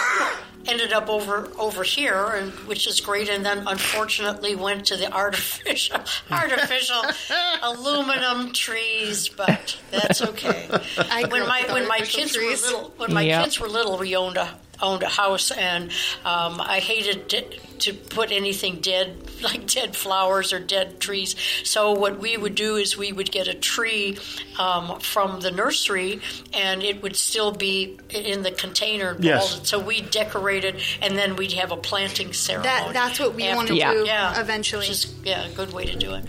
[0.66, 3.28] ended up over over here, and which is great.
[3.28, 5.98] And then unfortunately went to the artificial
[6.30, 7.02] artificial
[7.62, 10.68] aluminum trees, but that's okay.
[10.98, 12.62] I when my when my kids trees.
[12.62, 13.44] were little, when my Yep.
[13.44, 14.48] kids were little, we owned a
[14.82, 15.84] owned a house, and
[16.24, 17.42] um, I hated to,
[17.78, 21.34] to put anything dead like dead flowers or dead trees.
[21.64, 24.18] So what we would do is we would get a tree
[24.58, 26.20] um, from the nursery,
[26.52, 29.16] and it would still be in the container.
[29.18, 29.60] Yes.
[29.68, 32.68] So we decorated, and then we'd have a planting ceremony.
[32.68, 34.40] That that's what we want to after- do Yeah.
[34.40, 34.80] eventually.
[34.82, 36.24] Which is, yeah, a good way to do it.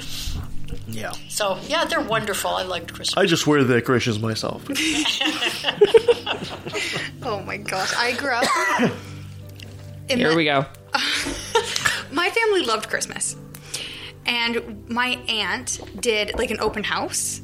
[0.87, 2.51] Yeah, So yeah, they're wonderful.
[2.51, 3.17] I liked Christmas.
[3.17, 4.63] I just wear the decorations myself.
[7.23, 7.93] oh my gosh.
[7.97, 8.91] I grew up
[10.09, 10.65] in Here the- we go.
[12.11, 13.35] my family loved Christmas.
[14.25, 17.41] And my aunt did like an open house.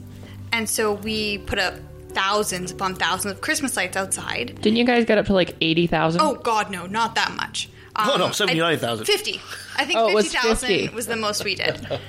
[0.52, 1.76] And so we put up
[2.10, 4.60] thousands upon thousands of Christmas lights outside.
[4.62, 6.22] Didn't you guys get up to like 80,000?
[6.22, 7.70] Oh God, no, not that much.
[8.08, 9.06] Oh, no, um, 79,000.
[9.06, 9.42] Fifty.
[9.76, 10.48] I think Oh, it was fifty
[10.88, 12.00] thousand was the most we did.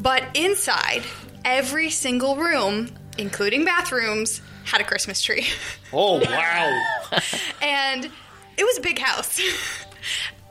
[0.00, 1.02] But inside,
[1.44, 5.46] every single room, including bathrooms, had a Christmas tree,
[5.92, 7.18] Oh wow!
[7.62, 8.04] and
[8.56, 9.40] it was a big house.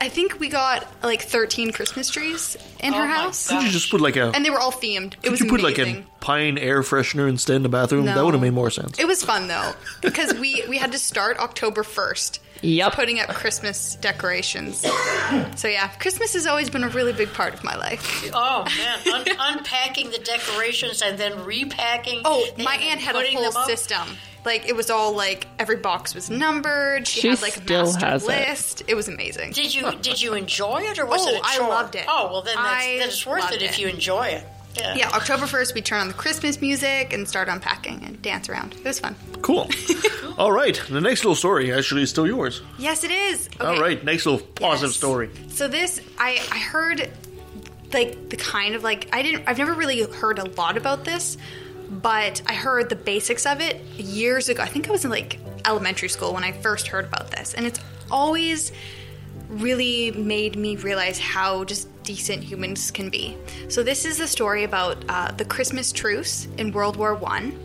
[0.03, 3.89] I think we got like thirteen Christmas trees in Oh her house, Could you just
[3.89, 4.31] put like a?
[4.35, 5.13] and they were all themed.
[5.13, 8.05] It Could was you put like a pine air freshener instead in the bathroom?
[8.05, 8.99] That would have made more sense.
[8.99, 12.39] It was fun though because we we had to start October first.
[12.61, 12.93] Yep.
[12.93, 14.85] Putting up Christmas decorations.
[15.55, 18.29] so yeah, Christmas has always been a really big part of my life.
[18.33, 22.21] Oh man, Un- unpacking the decorations and then repacking.
[22.25, 23.67] Oh, my aunt had a putting whole them up.
[23.67, 24.07] system.
[24.45, 27.07] Like it was all like every box was numbered.
[27.07, 28.27] She, She had like a master has it.
[28.27, 28.83] list.
[28.87, 28.95] It.
[28.95, 29.51] was amazing.
[29.53, 31.69] Did you did you enjoy it or was Oh, it a I chore?
[31.69, 32.05] loved it.
[32.07, 34.45] Oh well, then that's, I then it's worth loved it, if you enjoy it.
[34.75, 34.95] Yeah.
[34.95, 38.73] Yeah, October first, we turn on the Christmas music and start unpacking and dance around.
[38.73, 39.15] It was fun.
[39.43, 39.69] Cool.
[40.39, 42.63] All right, the next little story actually is still yours.
[42.79, 43.47] Yes, it is.
[43.55, 43.65] Okay.
[43.67, 44.97] All right, next little positive Yes.
[44.97, 45.29] story.
[45.49, 47.07] So this, I I heard
[47.93, 51.37] like the kind of like I didn't I've never really heard a lot about this,
[52.01, 54.63] but I heard the basics of it years ago.
[54.63, 57.65] I think I was in like elementary school when I first heard about this, and
[57.65, 57.79] it's
[58.09, 58.71] always
[59.49, 63.37] really made me realize how just decent humans can be.
[63.69, 67.57] So this is a story about uh, the Christmas truce in World War One.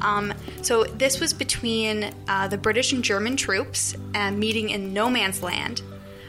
[0.00, 5.10] Um, so this was between uh, the British and German troops uh, meeting in no
[5.10, 5.82] man's land,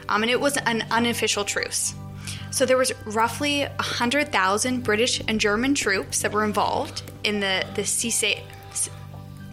[0.08, 1.94] um, and it was an unofficial truce.
[2.50, 7.64] So there was roughly hundred thousand British and German troops that were involved in the
[7.74, 8.40] the CSA.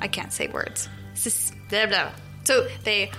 [0.02, 0.90] I can't say words.
[1.16, 2.12] Cis- blah, blah.
[2.44, 3.10] So they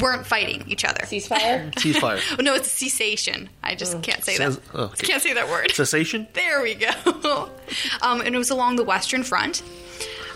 [0.00, 1.00] weren't fighting each other.
[1.06, 1.72] Ceasefire?
[1.76, 2.20] Ceasefire.
[2.38, 3.48] Oh, no, it's a cessation.
[3.62, 4.64] I just can't say Says- that.
[4.74, 5.06] oh, okay.
[5.06, 5.70] Can't say that word.
[5.70, 6.26] Cessation.
[6.34, 7.48] There we go.
[8.02, 9.62] um, and it was along the Western Front.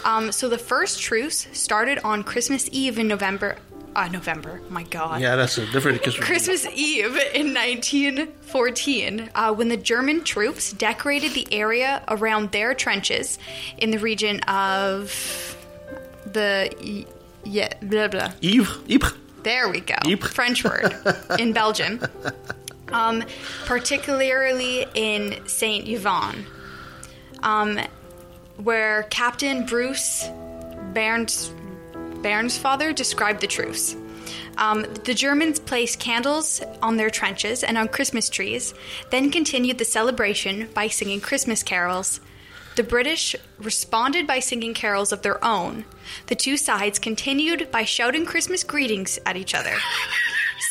[0.05, 3.57] Um, so the first truce started on Christmas Eve in November.
[3.95, 4.61] Uh, November.
[4.68, 5.20] My God.
[5.20, 6.24] Yeah, that's a different Christmas.
[6.24, 13.38] Christmas Eve in 1914, uh, when the German troops decorated the area around their trenches
[13.78, 15.57] in the region of
[16.32, 17.05] the
[17.45, 18.30] yeah blah blah.
[18.41, 18.70] Eve.
[18.88, 19.14] Ypres.
[19.43, 19.97] There we go.
[20.18, 20.95] French word
[21.38, 22.01] in Belgium.
[22.93, 23.24] Um,
[23.66, 26.45] particularly in Saint Yvon,
[27.43, 27.78] um,
[28.57, 30.28] where Captain Bruce
[30.93, 31.53] Bairns
[32.23, 33.97] Bairnsfather described the truce.
[34.59, 38.75] Um, the Germans placed candles on their trenches and on Christmas trees,
[39.11, 42.21] then continued the celebration by singing Christmas carols.
[42.77, 45.85] The British responded by singing carols of their own.
[46.27, 49.75] The two sides continued by shouting Christmas greetings at each other.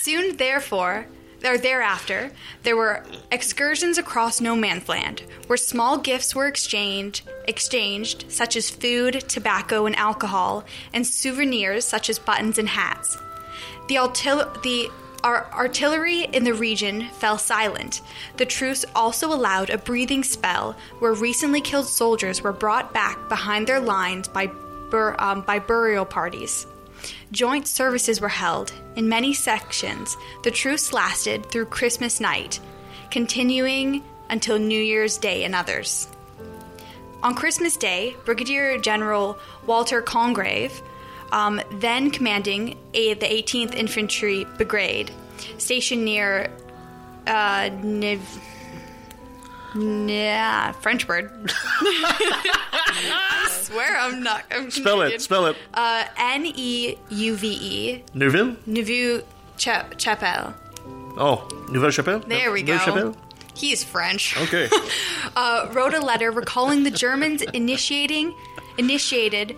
[0.01, 1.07] Soon, therefore,
[1.43, 2.31] or thereafter,
[2.63, 8.69] there were excursions across no man's land, where small gifts were exchanged, exchanged, such as
[8.69, 13.17] food, tobacco, and alcohol, and souvenirs such as buttons and hats.
[13.87, 13.95] The,
[14.63, 14.89] the
[15.23, 18.01] our artillery in the region fell silent.
[18.37, 23.67] The truce also allowed a breathing spell where recently killed soldiers were brought back behind
[23.67, 24.47] their lines by,
[24.89, 26.67] bur- um, by burial parties.
[27.31, 30.17] Joint services were held in many sections.
[30.43, 32.59] The truce lasted through Christmas night,
[33.11, 36.07] continuing until New Year's Day in others.
[37.21, 40.81] On Christmas Day, Brigadier General Walter Congreve,
[41.31, 45.11] um, then commanding a, the 18th Infantry Brigade,
[45.57, 46.49] stationed near
[47.27, 48.19] uh, Niv.
[49.75, 51.31] Yeah, French word.
[51.71, 54.43] I swear I'm not.
[54.51, 55.21] I'm Spell it.
[55.21, 55.55] Spell it.
[55.73, 58.03] Uh, N e u v e.
[58.13, 58.55] Neuville?
[58.65, 59.21] Nouveau
[59.57, 60.53] Cha- Chapelle.
[61.17, 62.19] Oh, Nouvelle Chapelle?
[62.19, 62.85] There we Nouvelle go.
[62.85, 63.15] Chapelle?
[63.55, 64.37] He is French.
[64.37, 64.69] Okay.
[65.35, 68.33] uh, wrote a letter recalling the Germans initiating
[68.77, 69.55] initiated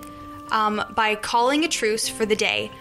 [0.51, 2.71] um, by calling a truce for the day.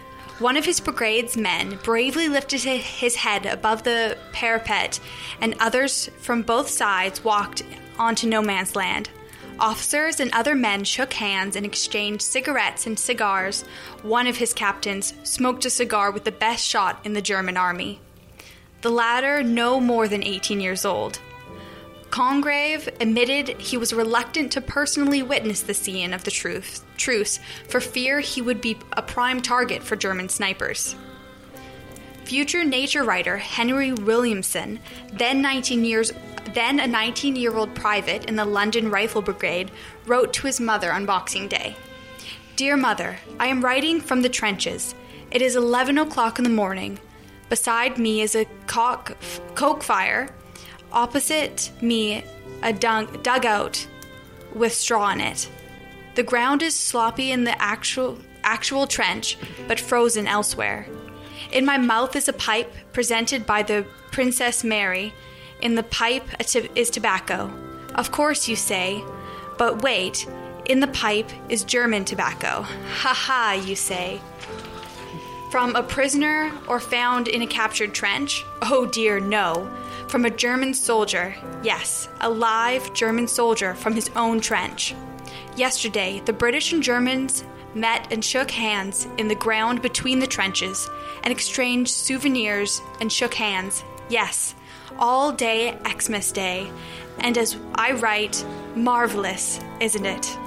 [0.41, 4.99] One of his brigade's men bravely lifted his head above the parapet,
[5.39, 7.61] and others from both sides walked
[7.99, 9.11] onto no man's land.
[9.59, 13.63] Officers and other men shook hands and exchanged cigarettes and cigars.
[14.01, 17.99] One of his captains smoked a cigar with the best shot in the German army.
[18.81, 21.19] The latter no more than 18 years old.
[22.11, 27.39] Congreve admitted he was reluctant to personally witness the scene of the truce, truce
[27.69, 30.95] for fear he would be a prime target for German snipers.
[32.25, 34.79] Future nature writer Henry Williamson,
[35.13, 36.11] then 19 years
[36.53, 39.71] then a 19-year-old private in the London Rifle Brigade,
[40.05, 41.77] wrote to his mother on Boxing Day.
[42.55, 44.95] Dear mother, I am writing from the trenches.
[45.29, 46.99] It is 11 o'clock in the morning.
[47.47, 50.29] Beside me is a coke fire.
[50.93, 52.23] Opposite me,
[52.61, 53.87] a dung, dugout
[54.53, 55.49] with straw in it.
[56.15, 59.37] The ground is sloppy in the actual actual trench,
[59.67, 60.87] but frozen elsewhere.
[61.51, 65.13] In my mouth is a pipe presented by the Princess Mary.
[65.61, 66.27] In the pipe
[66.75, 67.51] is tobacco.
[67.95, 69.01] Of course, you say,
[69.57, 70.27] but wait.
[70.65, 72.63] In the pipe is German tobacco.
[72.63, 74.19] Ha ha, you say.
[75.51, 78.43] From a prisoner or found in a captured trench?
[78.61, 79.69] Oh dear, no.
[80.11, 81.33] From a German soldier.
[81.63, 84.93] Yes, a live German soldier from his own trench.
[85.55, 90.89] Yesterday, the British and Germans met and shook hands in the ground between the trenches
[91.23, 93.85] and exchanged souvenirs and shook hands.
[94.09, 94.53] Yes,
[94.99, 96.69] all day Xmas Day.
[97.19, 100.37] And as I write, marvelous, isn't it?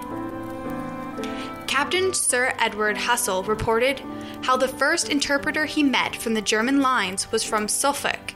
[1.66, 4.02] Captain Sir Edward Hussell reported
[4.42, 8.34] how the first interpreter he met from the German lines was from Suffolk,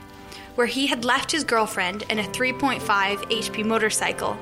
[0.59, 4.37] where he had left his girlfriend and a 3.5 HP motorcycle.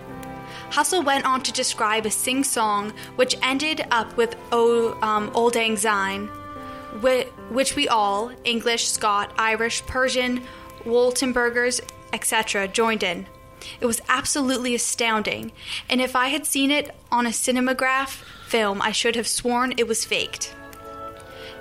[0.71, 5.53] Hussell went on to describe a sing song which ended up with O um, Auld
[5.53, 6.25] Lang Syne,
[7.51, 10.41] which we all, English, Scot, Irish, Prussian,
[10.85, 11.81] Württembergers,
[12.11, 13.27] etc., joined in.
[13.79, 15.51] It was absolutely astounding,
[15.87, 19.87] and if I had seen it on a cinematograph film, I should have sworn it
[19.87, 20.55] was faked.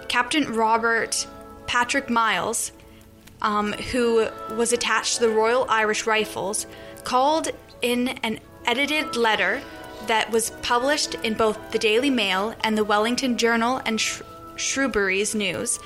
[0.09, 1.27] Captain Robert
[1.67, 2.73] Patrick Miles,
[3.43, 6.67] um, who was attached to the Royal Irish Rifles,
[7.05, 7.49] called
[7.83, 9.63] in an edited letter
[10.07, 14.23] that was published in both the Daily Mail and the Wellington Journal and Sh-
[14.57, 15.79] Shrewsbury's News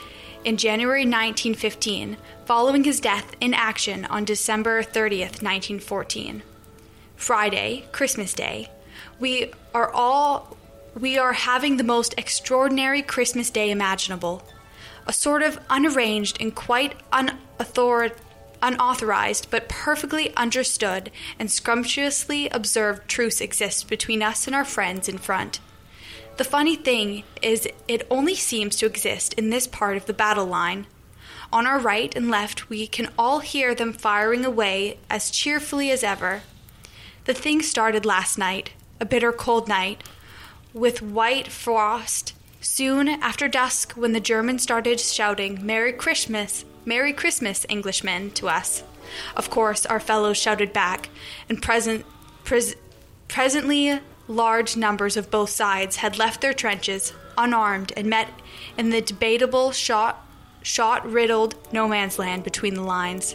[0.45, 2.17] in January 1915,
[2.47, 6.43] following his death in action on December 30th, 1914.
[7.17, 8.71] Friday, Christmas Day,
[9.19, 10.57] we are all
[10.99, 14.43] we are having the most extraordinary Christmas Day imaginable.
[15.07, 18.17] A sort of unarranged and quite unauthor-
[18.63, 25.19] unauthorized but perfectly understood and scrumptiously observed truce exists between us and our friends in
[25.19, 25.61] front.
[26.37, 30.47] The funny thing is, it only seems to exist in this part of the battle
[30.47, 30.87] line.
[31.53, 36.05] On our right and left, we can all hear them firing away as cheerfully as
[36.05, 36.43] ever.
[37.25, 38.71] The thing started last night,
[39.01, 40.03] a bitter cold night,
[40.73, 42.33] with white frost.
[42.62, 48.82] Soon after dusk, when the Germans started shouting, Merry Christmas, Merry Christmas, Englishmen, to us.
[49.35, 51.09] Of course, our fellows shouted back,
[51.49, 52.05] and present,
[52.45, 52.77] pres-
[53.28, 58.28] presently large numbers of both sides had left their trenches, unarmed, and met
[58.77, 60.27] in the debatable shot
[60.62, 63.35] shot riddled no man's land between the lines.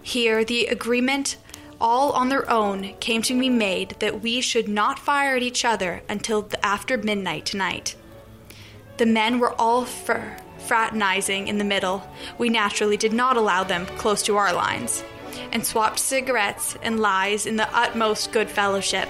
[0.00, 1.36] Here, the agreement,
[1.78, 5.66] all on their own, came to be made that we should not fire at each
[5.66, 7.94] other until after midnight tonight.
[8.96, 12.08] The men were all fr- fraternizing in the middle.
[12.38, 15.04] We naturally did not allow them close to our lines,
[15.52, 19.08] and swapped cigarettes and lies in the utmost good fellowship.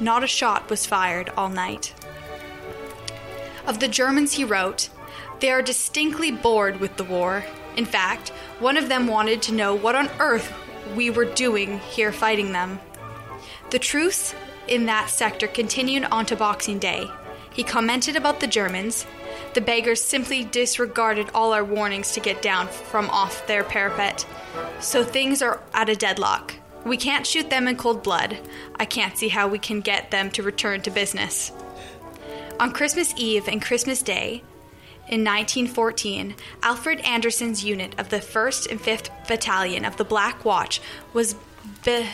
[0.00, 1.94] Not a shot was fired all night.
[3.66, 4.88] Of the Germans, he wrote,
[5.40, 7.44] They are distinctly bored with the war.
[7.76, 10.52] In fact, one of them wanted to know what on earth
[10.96, 12.80] we were doing here fighting them.
[13.70, 14.34] The truce
[14.66, 17.08] in that sector continued on to Boxing Day.
[17.52, 19.06] He commented about the Germans.
[19.54, 24.26] The beggars simply disregarded all our warnings to get down from off their parapet.
[24.80, 26.54] So things are at a deadlock.
[26.84, 28.38] We can't shoot them in cold blood.
[28.76, 31.52] I can't see how we can get them to return to business.
[32.60, 34.42] On Christmas Eve and Christmas Day,
[35.08, 40.80] in 1914, Alfred Anderson's unit of the 1st and 5th Battalion of the Black Watch
[41.14, 41.34] was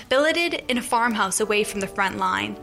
[0.08, 2.56] billeted in a farmhouse away from the front line.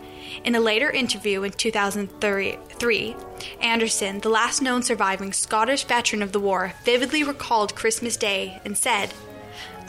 [0.44, 3.16] In a later interview in 2003,
[3.62, 8.78] Anderson, the last known surviving Scottish veteran of the war, vividly recalled Christmas Day and
[8.78, 9.14] said,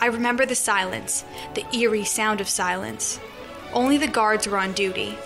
[0.01, 3.21] I remember the silence, the eerie sound of silence.
[3.73, 5.17] Only the guards were on duty.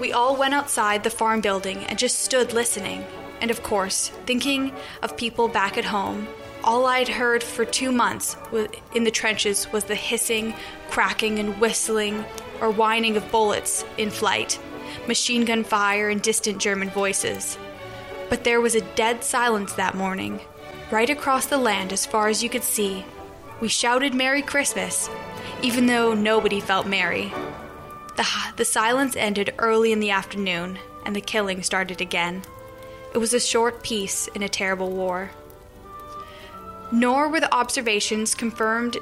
[0.00, 3.04] We all went outside the farm building and just stood listening.
[3.40, 4.72] And of course, thinking
[5.02, 6.26] of people back at home,
[6.64, 8.36] all I'd heard for two months
[8.94, 10.54] in the trenches was the hissing,
[10.88, 12.24] cracking, and whistling
[12.60, 14.58] or whining of bullets in flight,
[15.06, 17.58] machine gun fire, and distant German voices.
[18.30, 20.40] But there was a dead silence that morning.
[20.90, 23.04] Right across the land, as far as you could see,
[23.60, 25.10] we shouted Merry Christmas,
[25.60, 27.30] even though nobody felt merry.
[28.16, 28.26] The,
[28.56, 32.42] the silence ended early in the afternoon, and the killing started again.
[33.12, 35.30] It was a short peace in a terrible war.
[36.92, 38.98] Nor were the observations confirmed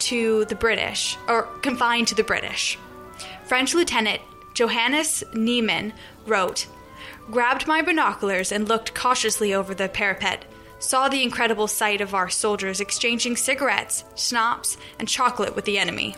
[0.00, 2.78] to the British, or confined to the British.
[3.44, 4.20] French Lieutenant
[4.54, 5.92] Johannes Niemann
[6.26, 6.66] wrote,
[7.30, 10.44] Grabbed my binoculars and looked cautiously over the parapet.
[10.78, 16.16] Saw the incredible sight of our soldiers exchanging cigarettes, schnapps, and chocolate with the enemy.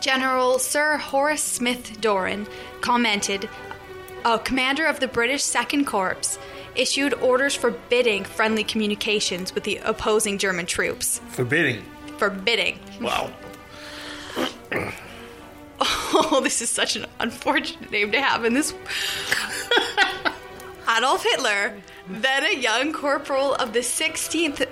[0.00, 2.48] General Sir Horace Smith-Dorrien
[2.80, 3.48] commented,
[4.24, 6.38] a commander of the British Second Corps
[6.74, 11.20] issued orders forbidding friendly communications with the opposing German troops.
[11.30, 11.82] Forbidding.
[12.18, 12.78] Forbidding.
[13.00, 13.32] Wow.
[16.14, 18.72] Oh, this is such an unfortunate name to have in this.
[20.88, 21.74] Adolf Hitler,
[22.08, 24.68] then a young corporal of the 16th.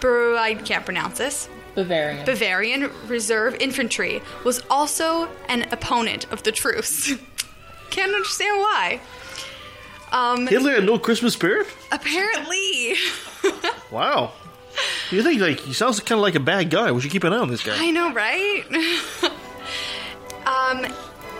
[0.00, 1.48] Bur- I can't pronounce this.
[1.74, 2.24] Bavarian.
[2.24, 7.12] Bavarian Reserve Infantry was also an opponent of the truce.
[7.90, 9.00] Can't understand why.
[10.12, 11.66] Um, Hitler had no Christmas spirit?
[11.92, 12.94] apparently,
[13.90, 14.32] Wow.
[15.10, 16.92] You think like he sounds kind of like a bad guy?
[16.92, 17.74] We should keep an eye on this guy.
[17.76, 18.64] I know, right?
[20.46, 20.86] um,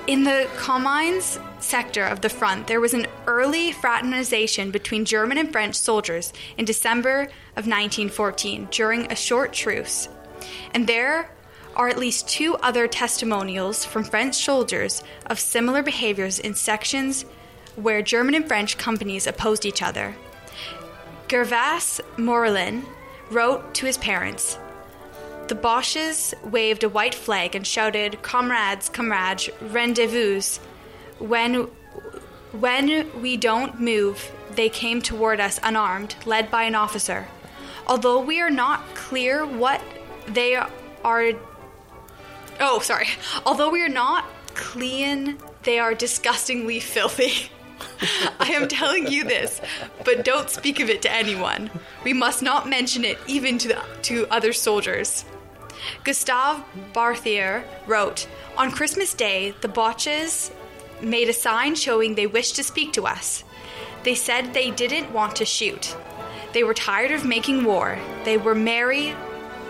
[0.06, 5.52] in the Comines sector of the front, there was an early fraternization between German and
[5.52, 7.22] French soldiers in December
[7.56, 10.08] of 1914 during a short truce.
[10.74, 11.30] And there
[11.76, 17.24] are at least two other testimonials from French soldiers of similar behaviors in sections
[17.82, 20.14] where German and French companies opposed each other.
[21.30, 22.84] Gervais Morlin
[23.30, 24.58] wrote to his parents
[25.48, 30.42] The Boches waved a white flag and shouted, Comrades, comrades, rendezvous.
[31.18, 31.68] When,
[32.52, 37.28] when we don't move, they came toward us unarmed, led by an officer.
[37.86, 39.80] Although we are not clear what
[40.26, 41.32] they are.
[42.60, 43.08] Oh, sorry.
[43.46, 44.24] Although we are not
[44.54, 47.50] clean, they are disgustingly filthy.
[48.40, 49.60] I am telling you this,
[50.04, 51.70] but don't speak of it to anyone.
[52.04, 55.24] We must not mention it even to, the, to other soldiers.
[56.04, 56.62] Gustave
[56.92, 60.50] Berthier wrote On Christmas Day, the Boches
[61.00, 63.44] made a sign showing they wished to speak to us.
[64.02, 65.96] They said they didn't want to shoot.
[66.52, 67.98] They were tired of making war.
[68.24, 69.14] They were merry.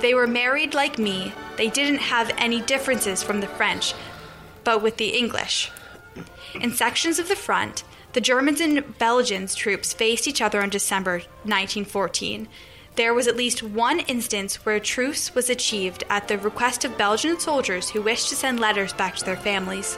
[0.01, 1.33] They were married like me.
[1.57, 3.95] They didn't have any differences from the French,
[4.65, 5.71] but with the English.
[6.55, 11.19] In sections of the front, the Germans and Belgians troops faced each other on December
[11.45, 12.49] 1914.
[12.97, 16.99] There was at least one instance where a truce was achieved at the request of
[16.99, 19.97] Belgian soldiers who wished to send letters back to their families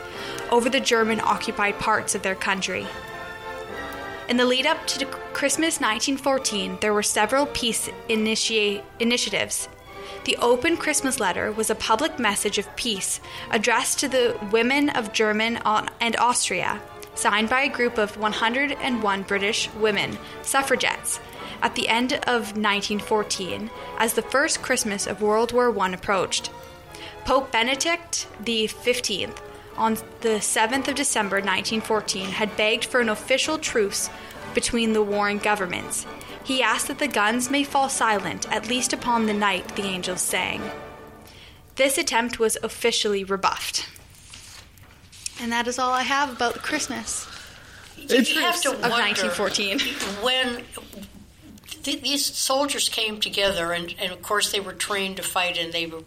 [0.51, 2.87] over the German occupied parts of their country.
[4.29, 9.69] In the lead up to Christmas 1914, there were several peace initia- initiatives.
[10.25, 13.21] The Open Christmas Letter was a public message of peace
[13.51, 16.81] addressed to the women of German uh, and Austria,
[17.15, 21.21] signed by a group of 101 British women suffragettes
[21.63, 26.51] at the end of 1914 as the first Christmas of World War I approached.
[27.25, 29.31] Pope Benedict XV,
[29.77, 34.11] on the 7th of December 1914, had begged for an official truce
[34.55, 36.07] between the warring governments.
[36.45, 40.21] He asked that the guns may fall silent, at least upon the night the angels
[40.21, 40.61] sang.
[41.77, 43.89] This attempt was officially rebuffed.
[45.43, 47.27] And that is all I have about Christmas.
[47.97, 49.81] you have to of wonder 1914.
[50.23, 50.65] when
[51.83, 55.73] th- these soldiers came together, and, and of course they were trained to fight, and
[55.73, 56.03] they were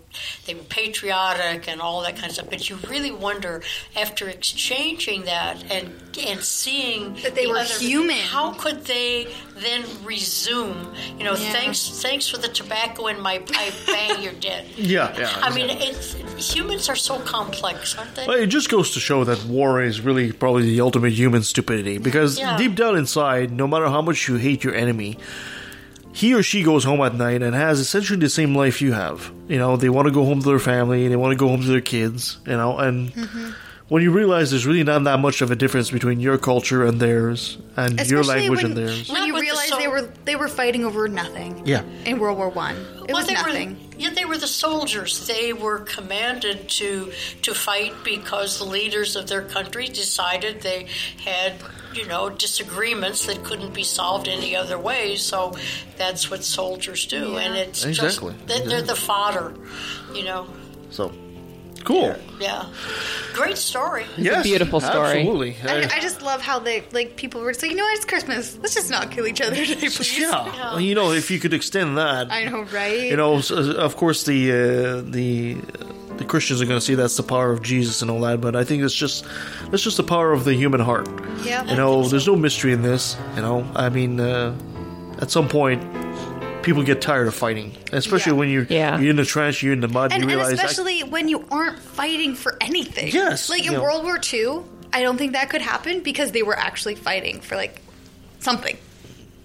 [0.45, 2.49] they were patriotic and all that kind of stuff.
[2.49, 3.62] But you really wonder
[3.95, 5.91] after exchanging that and
[6.26, 8.16] and seeing That they the were other- human.
[8.16, 10.76] how could they then resume?
[11.18, 11.52] You know, Yeah.
[11.53, 13.73] thanks thanks for the tobacco in my pipe.
[13.88, 14.65] Bang, you're dead.
[14.77, 15.30] Yeah, yeah.
[15.41, 16.14] I mean, it's,
[16.53, 18.26] humans are so complex, aren't they?
[18.27, 21.98] Well, it just goes to show that war is really probably the ultimate human stupidity.
[21.98, 22.57] Because Yeah.
[22.57, 25.18] deep down inside, no matter how much you hate your enemy,
[26.11, 29.32] he or she goes home at night and has essentially the same life you have.
[29.49, 31.61] You know, they want to go home to their family, they want to go home
[31.61, 33.52] to their kids, you know, and Mm-hmm.
[33.88, 36.99] When you realize there's really not that much of a difference between your culture and
[36.99, 39.10] theirs, and your Especially language when, and theirs.
[39.10, 41.62] when you Not with the realize sol- they were they were fighting over nothing.
[41.66, 41.84] Yeah.
[42.06, 43.70] In World War One, it well, was they nothing.
[43.76, 45.28] Were, yeah, they were the soldiers.
[45.28, 47.12] They were commanded to
[47.44, 50.88] to fight because the leaders of their country decided they
[51.24, 51.53] had,
[51.94, 55.16] you know, disagreements that couldn't be solved any other way.
[55.16, 55.56] So
[55.98, 58.34] that's what soldiers do, and it's Exactly.
[58.34, 59.53] just they- they're the fodder,
[60.14, 60.48] you know.
[60.90, 61.12] So,
[61.86, 62.16] cool.
[62.40, 62.66] Yeah,
[63.34, 64.06] great story.
[64.18, 65.20] Yes, beautiful story.
[65.20, 65.56] Absolutely.
[65.64, 67.95] I, Uh, I just love how they like people were just like, you know what,
[67.95, 68.57] it's Christmas.
[68.62, 70.20] Let's just not kill each other today, please.
[70.20, 70.44] yeah.
[70.74, 72.32] Well, you know, if you could extend that.
[72.32, 73.02] I know, right?
[73.12, 73.40] You know,
[73.88, 75.56] of course, the uh, the
[76.18, 78.56] the Christians are going to see that's the power of Jesus and all that, but
[78.56, 79.26] I think it's just
[79.70, 81.07] that's just the power of the human heart.
[81.44, 81.64] Yeah.
[81.70, 83.16] You know, there's no mystery in this.
[83.36, 84.56] You know, I mean, uh,
[85.22, 85.82] at some point,
[86.66, 88.38] people get tired of fighting, especially Yeah.
[88.38, 89.00] when you're Yeah.
[89.00, 90.60] you're in the trench, you're in the mud, and, you and realize.
[90.60, 93.08] I- especially when you aren't fighting for anything.
[93.14, 93.82] Yes, Like in know.
[93.82, 94.62] World War II,
[94.92, 97.82] I don't think that could happen because they were actually fighting for like
[98.40, 98.78] something.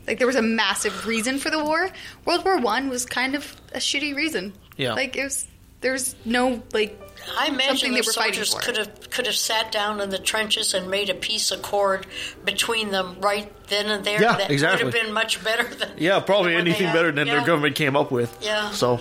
[0.06, 1.90] Like there was a massive reason for the war.
[2.24, 4.52] World War One was kind of a shitty reason.
[4.76, 4.94] Yeah.
[4.94, 5.46] Like it was.
[5.82, 6.98] There's no like.
[7.36, 10.18] I imagine the they were fighting soldiers could have could have sat down in the
[10.18, 12.06] trenches and made a peace accord
[12.44, 14.20] between them right then and there.
[14.20, 14.84] Yeah, that exactly.
[14.84, 17.96] would have been much better than yeah, probably than anything better than their government came
[17.96, 18.36] up with.
[18.40, 18.70] Yeah.
[18.70, 19.00] So.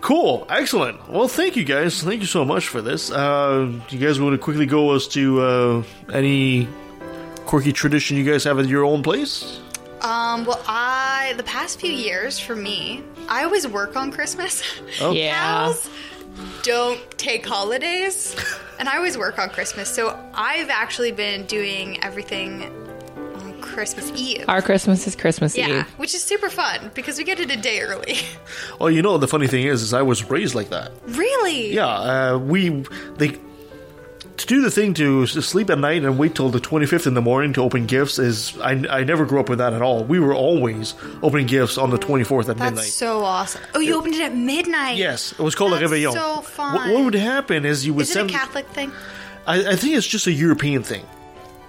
[0.00, 1.08] Cool, excellent.
[1.08, 2.00] Well, thank you guys.
[2.04, 3.10] Thank you so much for this.
[3.10, 5.82] Uh, do you guys want to quickly go as to uh,
[6.12, 6.68] any
[7.46, 9.60] quirky tradition you guys have at your own place?
[10.00, 10.44] Um.
[10.44, 14.62] Well, I the past few years for me, I always work on Christmas.
[15.00, 15.12] Oh.
[15.18, 15.34] Yeah.
[15.34, 15.90] Cows
[16.62, 18.36] don't take holidays,
[18.78, 19.88] and I always work on Christmas.
[19.88, 22.64] So I've actually been doing everything
[23.36, 24.44] on Christmas Eve.
[24.48, 25.86] Our Christmas is Christmas yeah, Eve.
[25.98, 28.18] which is super fun because we get it a day early.
[28.78, 30.92] Well, you know the funny thing is, is I was raised like that.
[31.06, 31.72] really?
[31.72, 32.68] Yeah, uh, we
[33.16, 33.38] they
[34.38, 37.14] to do the thing to sleep at night and wait till the twenty fifth in
[37.14, 40.04] the morning to open gifts is I, I never grew up with that at all.
[40.04, 42.88] We were always opening gifts on the twenty fourth at That's midnight.
[42.90, 43.62] so awesome.
[43.74, 44.96] Oh, you opened it at midnight.
[44.96, 46.12] Yes, it was called a réveillon.
[46.12, 46.74] so fun.
[46.74, 48.30] What, what would happen is you would Is it send.
[48.30, 48.92] a Catholic thing?
[49.46, 51.04] I, I think it's just a European thing.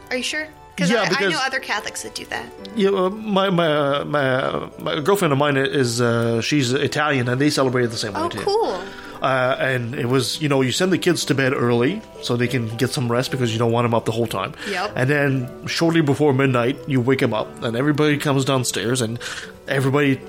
[0.10, 0.48] Are you sure?
[0.78, 2.50] Yeah, I, I know other Catholics that do that.
[2.74, 7.50] Yeah, uh, my my my my girlfriend of mine is uh, she's Italian and they
[7.50, 8.40] celebrate it the same way too.
[8.40, 8.82] Oh, cool.
[9.22, 12.48] Uh, and it was you know you send the kids to bed early so they
[12.48, 14.54] can get some rest because you don't want them up the whole time.
[14.70, 14.94] Yep.
[14.96, 19.20] And then shortly before midnight you wake them up and everybody comes downstairs and
[19.68, 20.20] everybody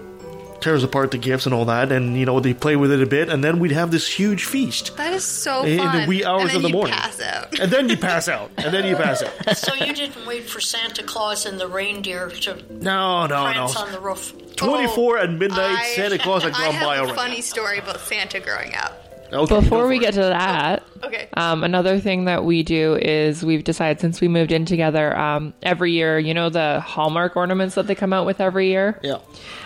[0.61, 3.07] tears apart the gifts and all that and you know they play with it a
[3.07, 4.97] bit and then we'd have this huge feast.
[4.97, 6.95] That is so In the wee hours of the morning.
[6.95, 7.59] pass out.
[7.59, 8.51] And then you pass out.
[8.59, 9.57] And then you pass out.
[9.57, 13.81] So you didn't wait for Santa Claus and the reindeer to No, no, prance no.
[13.83, 14.35] on the roof.
[14.57, 17.17] 24 at midnight, I- Santa Claus had I gone have by a already.
[17.17, 19.07] funny story about Santa growing up.
[19.33, 21.29] Okay, Before we for get to that, Okay.
[21.35, 25.55] um, another thing that we do is we've decided since we moved in together, um,
[25.63, 28.99] every year, you know, the Hallmark ornaments that they come out with every year?
[29.03, 29.19] Yeah.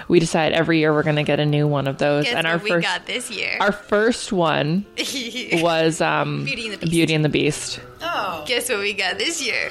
[0.06, 2.24] We decide every year we're going to get a new one of those.
[2.24, 3.56] Guess and what our we first, got this year?
[3.60, 4.84] our first one
[5.54, 6.90] was um, Beauty and the Beast.
[6.92, 7.80] Beauty and the Beast.
[8.02, 9.70] Oh, Guess what we got this year?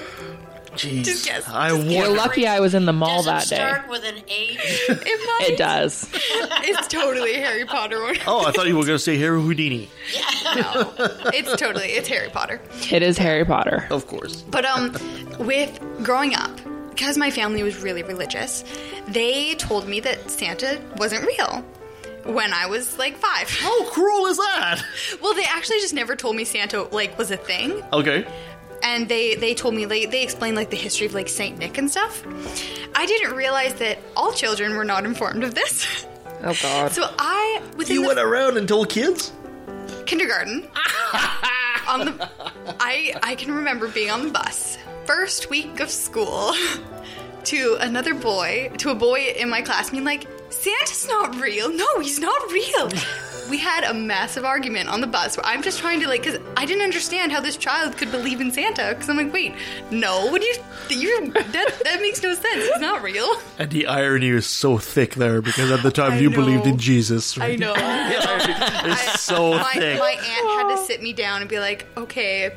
[0.73, 1.03] Jeez.
[1.05, 1.47] Just guess.
[1.47, 3.55] I Just You're lucky I was in the mall does that it day.
[3.55, 4.57] start with an H?
[4.89, 5.49] It might.
[5.51, 6.09] It does.
[6.65, 8.15] It's totally Harry Potter one.
[8.25, 9.89] Oh, I thought you were going to say Harry Houdini.
[10.55, 10.93] No,
[11.33, 12.61] it's totally it's Harry Potter.
[12.91, 13.87] It is Harry Potter.
[13.89, 14.41] Of course.
[14.43, 14.91] But um,
[15.39, 16.51] with growing up,
[16.91, 18.63] because my family was really religious,
[19.07, 21.65] they told me that Santa wasn't real
[22.25, 23.49] when I was like five.
[23.49, 24.81] How cruel is that?
[25.21, 28.25] Well, they actually just never told me Santa like was a thing, Okay.
[28.83, 31.77] And they they told me like they explained like the history of like Saint Nick
[31.77, 32.23] and stuff.
[32.95, 36.05] I didn't realize that all children were not informed of this.
[36.43, 36.91] Oh, God.
[36.91, 39.31] So I within You the went around and told kids?
[40.05, 40.67] kindergarten
[41.87, 42.29] on the
[42.79, 46.53] I I can remember being on the bus first week of school
[47.45, 51.71] to another boy to a boy in my class being like Santa's not real.
[51.73, 52.89] No, he's not real.
[53.49, 56.39] We had a massive argument on the bus where I'm just trying to like, because
[56.57, 58.89] I didn't understand how this child could believe in Santa.
[58.89, 59.53] Because I'm like, wait,
[59.91, 60.55] no, what do you?
[60.89, 62.45] You that that makes no sense.
[62.65, 63.27] It's not real.
[63.57, 66.35] And the irony is so thick there because at the time I you know.
[66.35, 67.37] believed in Jesus.
[67.39, 67.73] I know.
[68.85, 69.99] It's so my, thick.
[69.99, 70.21] my aunt
[70.69, 72.53] had to sit me down and be like, okay,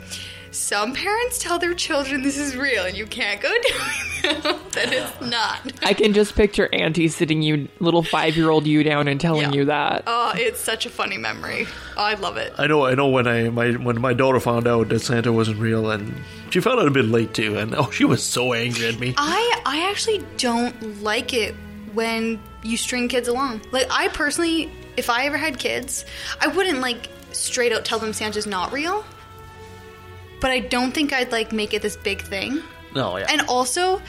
[0.56, 3.48] some parents tell their children this is real and you can't go
[4.22, 5.60] doing them that it's not.
[5.84, 9.42] I can just picture Auntie sitting you, little five year old you down and telling
[9.42, 9.52] Yeah.
[9.52, 10.04] you that.
[10.06, 11.66] Oh, it's such a funny memory.
[11.96, 12.52] Oh, I love it.
[12.58, 13.08] I know, I know.
[13.08, 16.14] When I my when my daughter found out that Santa wasn't real, and
[16.50, 19.14] she found out a bit late too, and oh, she was so angry at me.
[19.16, 21.54] I I actually don't like it
[21.92, 23.60] when you string kids along.
[23.70, 26.04] Like I personally, if I ever had kids,
[26.40, 29.04] I wouldn't like straight out tell them Santa's not real.
[30.40, 32.62] But I don't think I'd like make it this big thing.
[32.94, 33.26] No, yeah.
[33.28, 34.00] And also,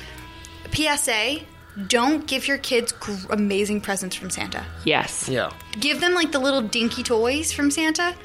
[0.74, 1.40] PSA:
[1.88, 4.66] don't give your kids gr- amazing presents from Santa.
[4.84, 5.30] Yes.
[5.30, 5.52] Yeah.
[5.80, 8.16] Give them like the little dinky toys from Santa,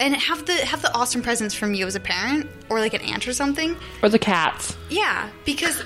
[0.00, 3.02] and have the have the awesome presents from you as a parent or like an
[3.02, 3.76] aunt or something.
[4.02, 4.76] Or the cats.
[4.88, 5.82] Yeah, because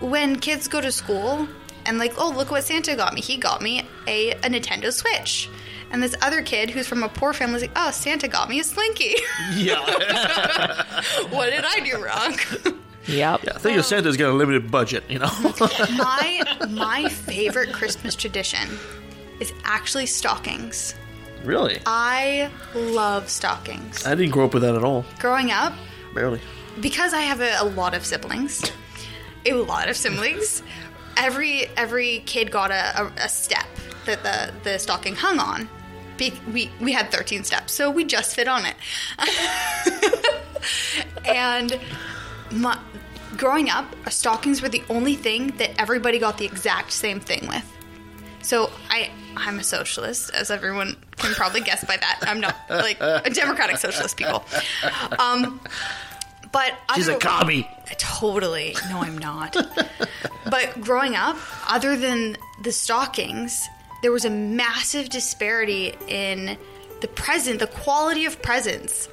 [0.00, 1.48] when kids go to school
[1.86, 3.20] and like, oh, look what Santa got me.
[3.20, 5.48] He got me a, a Nintendo Switch.
[5.92, 8.60] And this other kid who's from a poor family is like, oh, Santa got me
[8.60, 9.16] a Slinky.
[9.54, 9.80] Yeah.
[11.30, 12.36] what did I do wrong?
[13.06, 13.48] Yep.
[13.54, 15.30] I think your Santa's got a limited budget, you know.
[15.96, 18.68] my my favorite Christmas tradition
[19.40, 20.94] is actually stockings.
[21.44, 21.80] really?
[21.86, 24.06] I love stockings.
[24.06, 25.04] I didn't grow up with that at all.
[25.18, 25.72] Growing up,
[26.14, 26.40] Barely.
[26.80, 28.70] because I have a, a lot of siblings,
[29.46, 30.62] a lot of siblings.
[31.16, 33.66] Every every kid got a, a, a step
[34.04, 35.68] that the the stocking hung on.
[36.20, 38.76] Be, we we had thirteen steps, so we just fit on it.
[41.24, 41.80] and
[42.50, 42.78] my,
[43.38, 47.64] growing up, stockings were the only thing that everybody got the exact same thing with.
[48.42, 52.18] So I I'm a socialist, as everyone can probably guess by that.
[52.22, 54.44] I'm not like a democratic socialist people.
[55.18, 55.58] Um,
[56.52, 57.66] but She's a other- commie.
[57.96, 58.76] Totally.
[58.90, 59.56] No, I'm not.
[60.50, 63.66] but growing up, other than the stockings,
[64.02, 66.56] there was a massive disparity in
[67.00, 69.08] the present, the quality of presents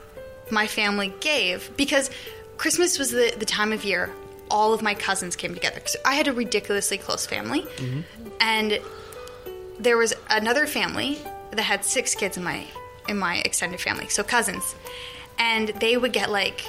[0.52, 2.10] my family gave because
[2.58, 4.10] Christmas was the, the time of year
[4.50, 5.80] all of my cousins came together.
[5.80, 7.62] 'Cause I had a ridiculously close family.
[7.62, 8.02] Mm-hmm.
[8.40, 8.80] And
[9.80, 11.20] there was another family
[11.52, 12.66] that had six kids in my
[13.08, 14.76] in my extended family, so cousins,
[15.40, 16.62] and they would get like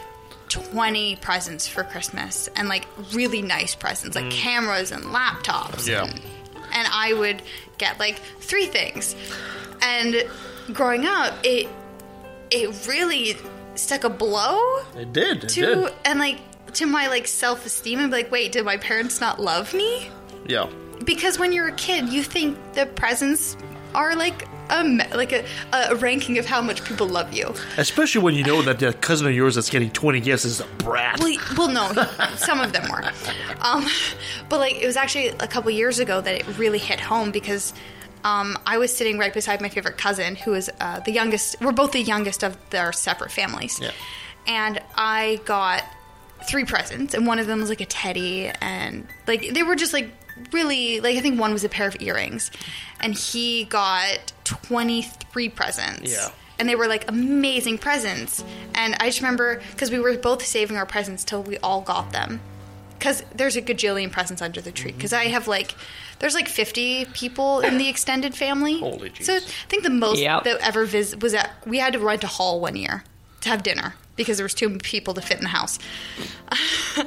[0.48, 4.30] 20 presents for Christmas and like really nice presents like mm.
[4.30, 5.86] cameras and laptops.
[5.86, 6.04] Yeah.
[6.04, 6.20] And,
[6.72, 7.42] and I would
[7.78, 9.14] get like three things.
[9.82, 10.24] And
[10.72, 11.68] growing up, it
[12.50, 13.36] it really
[13.74, 15.44] stuck a blow It did.
[15.44, 15.92] It to did.
[16.04, 16.40] and like
[16.74, 20.10] to my like self-esteem and be like, wait, did my parents not love me?
[20.46, 20.68] Yeah.
[21.04, 23.56] Because when you're a kid, you think the presents
[23.94, 24.82] are like a
[25.16, 27.54] like a, a ranking of how much people love you.
[27.76, 30.66] Especially when you know that the cousin of yours that's getting 20 gifts is a
[30.78, 31.18] brat.
[31.20, 32.04] Well, well, no,
[32.36, 33.02] some of them were,
[33.60, 33.86] um,
[34.48, 37.72] but like it was actually a couple years ago that it really hit home because
[38.24, 41.56] um, I was sitting right beside my favorite cousin, who is uh, the youngest.
[41.60, 43.92] We're both the youngest of their separate families, Yeah.
[44.46, 45.84] and I got
[46.48, 49.92] three presents, and one of them was like a teddy, and like they were just
[49.92, 50.10] like
[50.52, 52.50] really like I think one was a pair of earrings,
[53.00, 56.10] and he got twenty three presents.
[56.12, 56.30] Yeah.
[56.58, 58.42] And they were like amazing presents.
[58.74, 62.10] And I just remember because we were both saving our presents till we all got
[62.12, 62.40] them.
[62.98, 64.90] Because there's a gajillion presents under the tree.
[64.90, 65.76] Because I have like,
[66.18, 68.80] there's like 50 people in the extended family.
[68.80, 70.42] Holy So I think the most Yep.
[70.42, 73.04] that ever vis- was at, we had to rent a hall one year
[73.42, 75.78] to have dinner because there was too many people to fit in the house.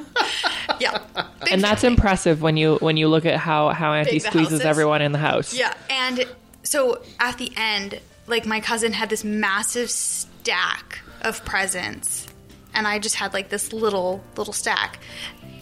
[0.80, 0.98] yeah.
[1.42, 1.94] Big And that's family.
[1.96, 5.18] impressive when you when you look at how how Auntie Big squeezes everyone in the
[5.18, 5.52] house.
[5.54, 6.24] Yeah, and
[6.62, 12.26] so at the end, like my cousin had this massive stack of presents,
[12.74, 14.98] and I just had like this little little stack,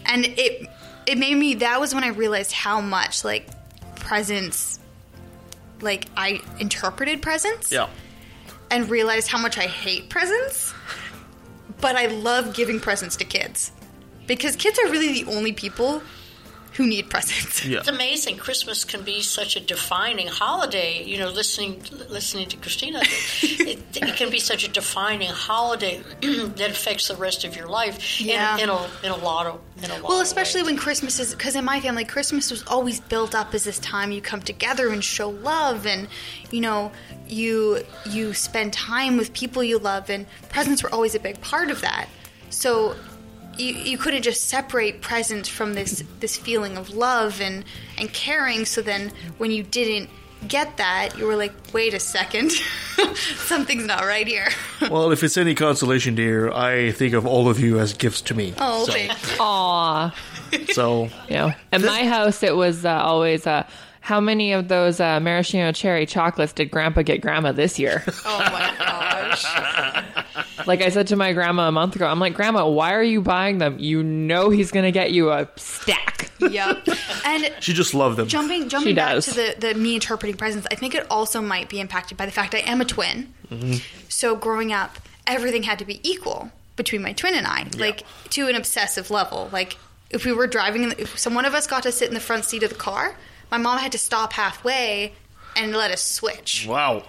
[0.05, 0.67] and it
[1.05, 1.55] it made me.
[1.55, 3.47] That was when I realized how much like
[3.95, 4.79] presents,
[5.81, 7.87] like I interpreted presents, Yeah.
[8.69, 10.73] and realized how much I hate presents.
[11.79, 13.71] But I love giving presents to kids
[14.27, 16.03] because kids are really the only people
[16.73, 17.65] who need presents.
[17.65, 17.79] Yeah.
[17.79, 18.37] It's amazing.
[18.37, 21.03] Christmas can be such a defining holiday.
[21.03, 23.01] You know, listening listening to Christina,
[23.41, 28.21] it, it can be such a defining holiday that affects the rest of your life.
[28.21, 28.55] Yeah.
[28.55, 30.03] In, in a in a lot of in a lot.
[30.03, 30.71] Well, of especially ways.
[30.71, 34.11] when Christmas is because in my family, Christmas was always built up as this time
[34.11, 36.07] you come together and show love, and
[36.51, 36.91] you know
[37.27, 41.69] you you spend time with people you love, and presents were always a big part
[41.69, 42.07] of that.
[42.49, 42.95] So
[43.61, 47.63] you you couldn't just separate presents from this this feeling of love and
[47.97, 48.65] and caring.
[48.65, 50.09] So then when you didn't
[50.47, 52.51] get that, you were like, wait a second,
[53.35, 54.47] something's not right here.
[54.89, 58.33] well, if it's any consolation, dear, I think of all of you as gifts to
[58.33, 58.53] me.
[58.57, 59.37] Oh, so, thanks.
[59.39, 60.15] Aw.
[60.69, 63.67] so You know, at my house, it was uh, always uh,
[64.01, 68.03] how many of those uh, maraschino cherry chocolates did Grandpa get Grandma this year?
[68.25, 69.45] Oh my gosh.
[70.67, 73.21] like I said to my grandma a month ago, I'm like, Grandma, why are you
[73.21, 73.77] buying them?
[73.79, 76.29] You know he's going to get you a stack.
[76.39, 76.85] yep.
[77.25, 78.27] And she just loved them.
[78.27, 79.25] jumping jumping She back does.
[79.27, 82.31] to the, the me interpreting presents, I think it also might be impacted by the
[82.31, 83.31] fact I am a twin.
[83.51, 83.81] Mhm.
[84.09, 84.97] So growing up,
[85.27, 89.49] everything had to be equal between my twin and I, like to an obsessive level.
[89.53, 89.77] Like
[90.09, 92.15] if we were driving, in the- if some one of us got to sit in
[92.15, 93.15] the front seat of the car,
[93.51, 95.13] my mom had to stop halfway
[95.55, 96.65] and let us switch.
[96.67, 97.03] Wow.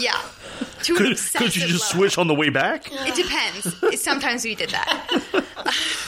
[0.00, 0.20] Yeah,
[0.82, 2.00] to Could, obsessive could you just level.
[2.08, 2.88] switch on the way back?
[2.90, 4.00] It depends.
[4.02, 5.44] Sometimes we did that.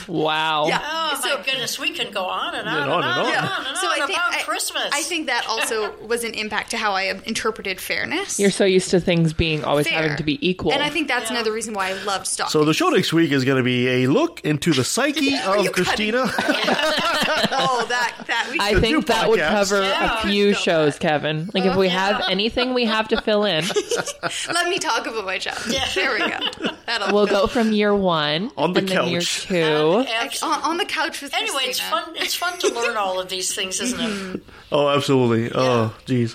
[0.08, 0.66] Wow.
[0.66, 0.80] Yeah.
[0.82, 3.52] Oh my goodness, we can go on and on and on on and and on.
[3.60, 4.88] on and So I think about I, Christmas.
[4.92, 8.40] I think that also was an impact to how I interpreted fairness.
[8.40, 10.02] You're so used to things being always Fair.
[10.02, 10.72] having to be equal.
[10.72, 12.50] And I think that's another reason why I loved stock.
[12.50, 15.70] So the show next week is going to be a look into the psyche of
[15.72, 16.24] Christina.
[16.26, 20.18] oh, that that we I new think that would cover Yeah.
[20.18, 21.50] a few shows, Kevin.
[21.54, 23.64] Like if we have anything we have to fill in,
[24.52, 25.58] Let me talk about my child.
[25.94, 26.70] There we go.
[26.86, 29.46] That'll we'll go from year one On the and then year couch.
[29.46, 30.04] two.
[30.46, 32.04] on, on the couch with Anyway, it's fun.
[32.16, 34.42] It's fun to learn all of these things, isn't it?
[34.74, 35.50] Oh, absolutely.
[35.54, 36.34] Oh, jeez.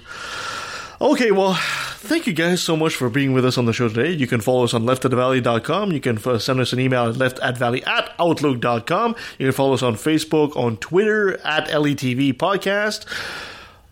[1.02, 4.12] Okay, well, thank you guys so much for being with us on the show today.
[4.12, 5.92] You can follow us on leftatthevalley.com.
[5.92, 9.16] You can send us an email at leftatvalley at outlook.com.
[9.40, 13.06] You can follow us on Facebook, on Twitter, at LATV Podcast.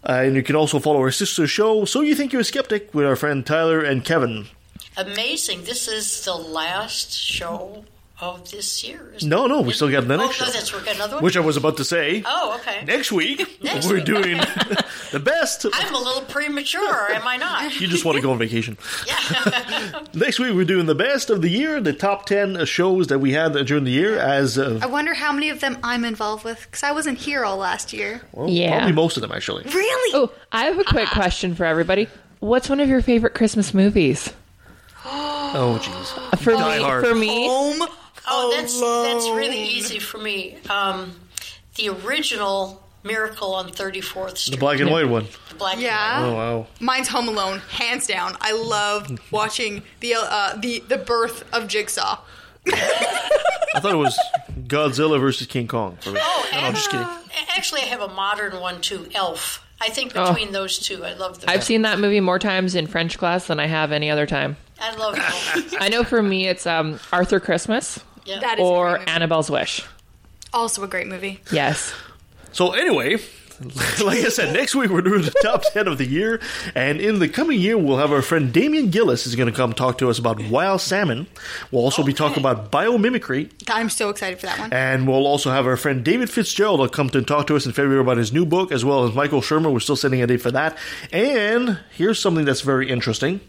[0.08, 2.94] Uh, and you can also follow our sister show, So You Think You're a Skeptic,
[2.94, 4.48] with our friend Tyler and Kevin.
[4.98, 5.64] Amazing.
[5.64, 7.86] This is the last show
[8.22, 9.12] of this year.
[9.18, 10.52] isn't No, no, we still got the Oh, next no, show.
[10.54, 11.24] that's we've got another one.
[11.26, 12.24] Which I was about to say.
[12.26, 12.86] Oh, okay.
[12.86, 14.06] Next week, Next we're week.
[14.06, 14.38] doing
[15.12, 15.66] the best.
[15.74, 17.80] I'm a little premature, am I not?
[17.82, 18.78] You just want to go on vacation.
[19.06, 20.04] yeah.
[20.14, 23.20] Next week, we're doing the best of the year, the top 10 uh, shows that
[23.20, 26.46] we had during the year as uh, I wonder how many of them I'm involved
[26.46, 28.22] with because I wasn't here all last year.
[28.32, 28.78] well, Yeah.
[28.78, 29.64] probably most of them, actually.
[29.66, 30.12] Really?
[30.16, 32.08] Oh, I have a quick question for everybody.
[32.40, 34.32] What's one of your favorite Christmas movies?
[35.58, 36.40] Oh, jeez.
[36.40, 37.06] For Die me, Hard.
[37.06, 37.88] for me, Home.
[38.28, 40.58] Oh, that's that's really easy for me.
[40.70, 41.16] Um,
[41.76, 45.28] the original Miracle on 34th The black and white one.
[45.50, 46.26] The black and Yeah.
[46.26, 46.68] Oh, wow.
[46.80, 48.36] Mine's Home Alone, hands down.
[48.42, 52.20] I love watching the uh, the the birth of Jigsaw.
[52.68, 54.18] I thought it was
[54.68, 55.98] Godzilla versus King Kong.
[56.02, 56.20] For me.
[56.22, 57.06] Oh, no, no, I'm just kidding.
[57.06, 57.22] A-
[57.56, 59.62] Actually, I have a modern one too, Elf.
[59.82, 60.34] I think Oh.
[60.34, 61.50] between those two, I love the.
[61.50, 64.58] I've seen that movie more times in French class than I have any other time.
[64.80, 65.74] I love Elf.
[65.80, 68.40] I know for me, it's um, Arthur Christmas Yeah.
[68.40, 69.10] That is or great.
[69.10, 69.84] Annabelle's Wish.
[70.54, 71.42] also a great movie.
[71.52, 71.94] Yes.
[72.52, 73.18] So, anyway.
[74.04, 76.42] Like I said, next week we're doing the top 10 of the year.
[76.76, 79.72] And in the coming year, we'll have our friend Damien Gillis is going to come
[79.72, 81.28] talk to us about wild salmon.
[81.72, 83.50] We'll also be talking about biomimicry.
[83.70, 84.74] I'm so excited for that one.
[84.74, 87.72] And we'll also have our friend David Fitzgerald will come to talk to us in
[87.72, 89.72] February about his new book, as well as Michael Shermer.
[89.72, 90.78] We're still setting a date for that.
[91.14, 93.40] And here's something that's very interesting.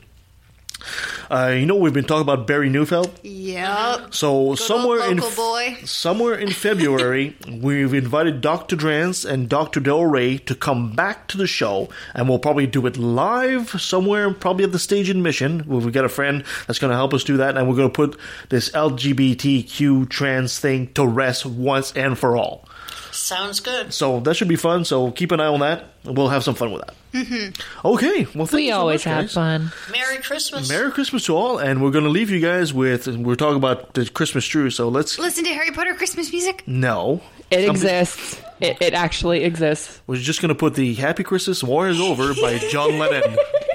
[1.30, 3.10] Uh, you know, we've been talking about Barry Neufeld.
[3.22, 4.14] Yep.
[4.14, 5.78] So somewhere in boy.
[5.84, 8.76] somewhere in February, we've invited Dr.
[8.76, 9.80] Drance and Dr.
[9.80, 14.32] Del Rey to come back to the show, and we'll probably do it live somewhere,
[14.32, 15.64] probably at the stage in Mission.
[15.66, 17.94] We've got a friend that's going to help us do that, and we're going to
[17.94, 18.18] put
[18.48, 22.68] this LGBTQ trans thing to rest once and for all.
[23.16, 23.93] Sounds good.
[23.94, 24.84] So that should be fun.
[24.84, 25.86] So keep an eye on that.
[26.05, 26.94] We'll have some fun with that.
[27.12, 27.86] Mm-hmm.
[27.88, 28.24] Okay.
[28.34, 29.32] Well, thank We you so always much, have guys.
[29.34, 29.72] fun.
[29.90, 30.68] Merry Christmas.
[30.68, 33.06] Merry Christmas to all, and we're going to leave you guys with.
[33.09, 35.18] We're talking about the Christmas tree, so let's.
[35.18, 36.62] Listen to Harry Potter Christmas music.
[36.66, 37.22] No.
[37.51, 38.40] It Somebody- exists.
[38.60, 40.01] It, it actually exists.
[40.06, 43.36] We're just going to put the Happy Christmas War is Over by John Lennon.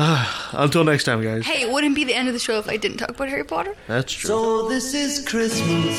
[0.52, 1.44] Until next time, guys.
[1.46, 3.44] Hey, it wouldn't be the end of the show if I didn't talk about Harry
[3.44, 3.74] Potter.
[3.86, 4.28] That's true.
[4.28, 5.98] So this is Christmas,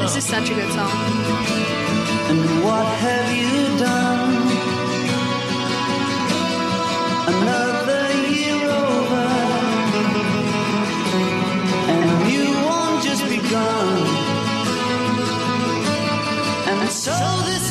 [0.00, 0.90] This is such a good song.
[2.30, 4.42] and what have you done?
[7.28, 9.28] Another year over,
[11.92, 14.06] and you won't just begun.
[16.68, 17.12] And so
[17.44, 17.70] this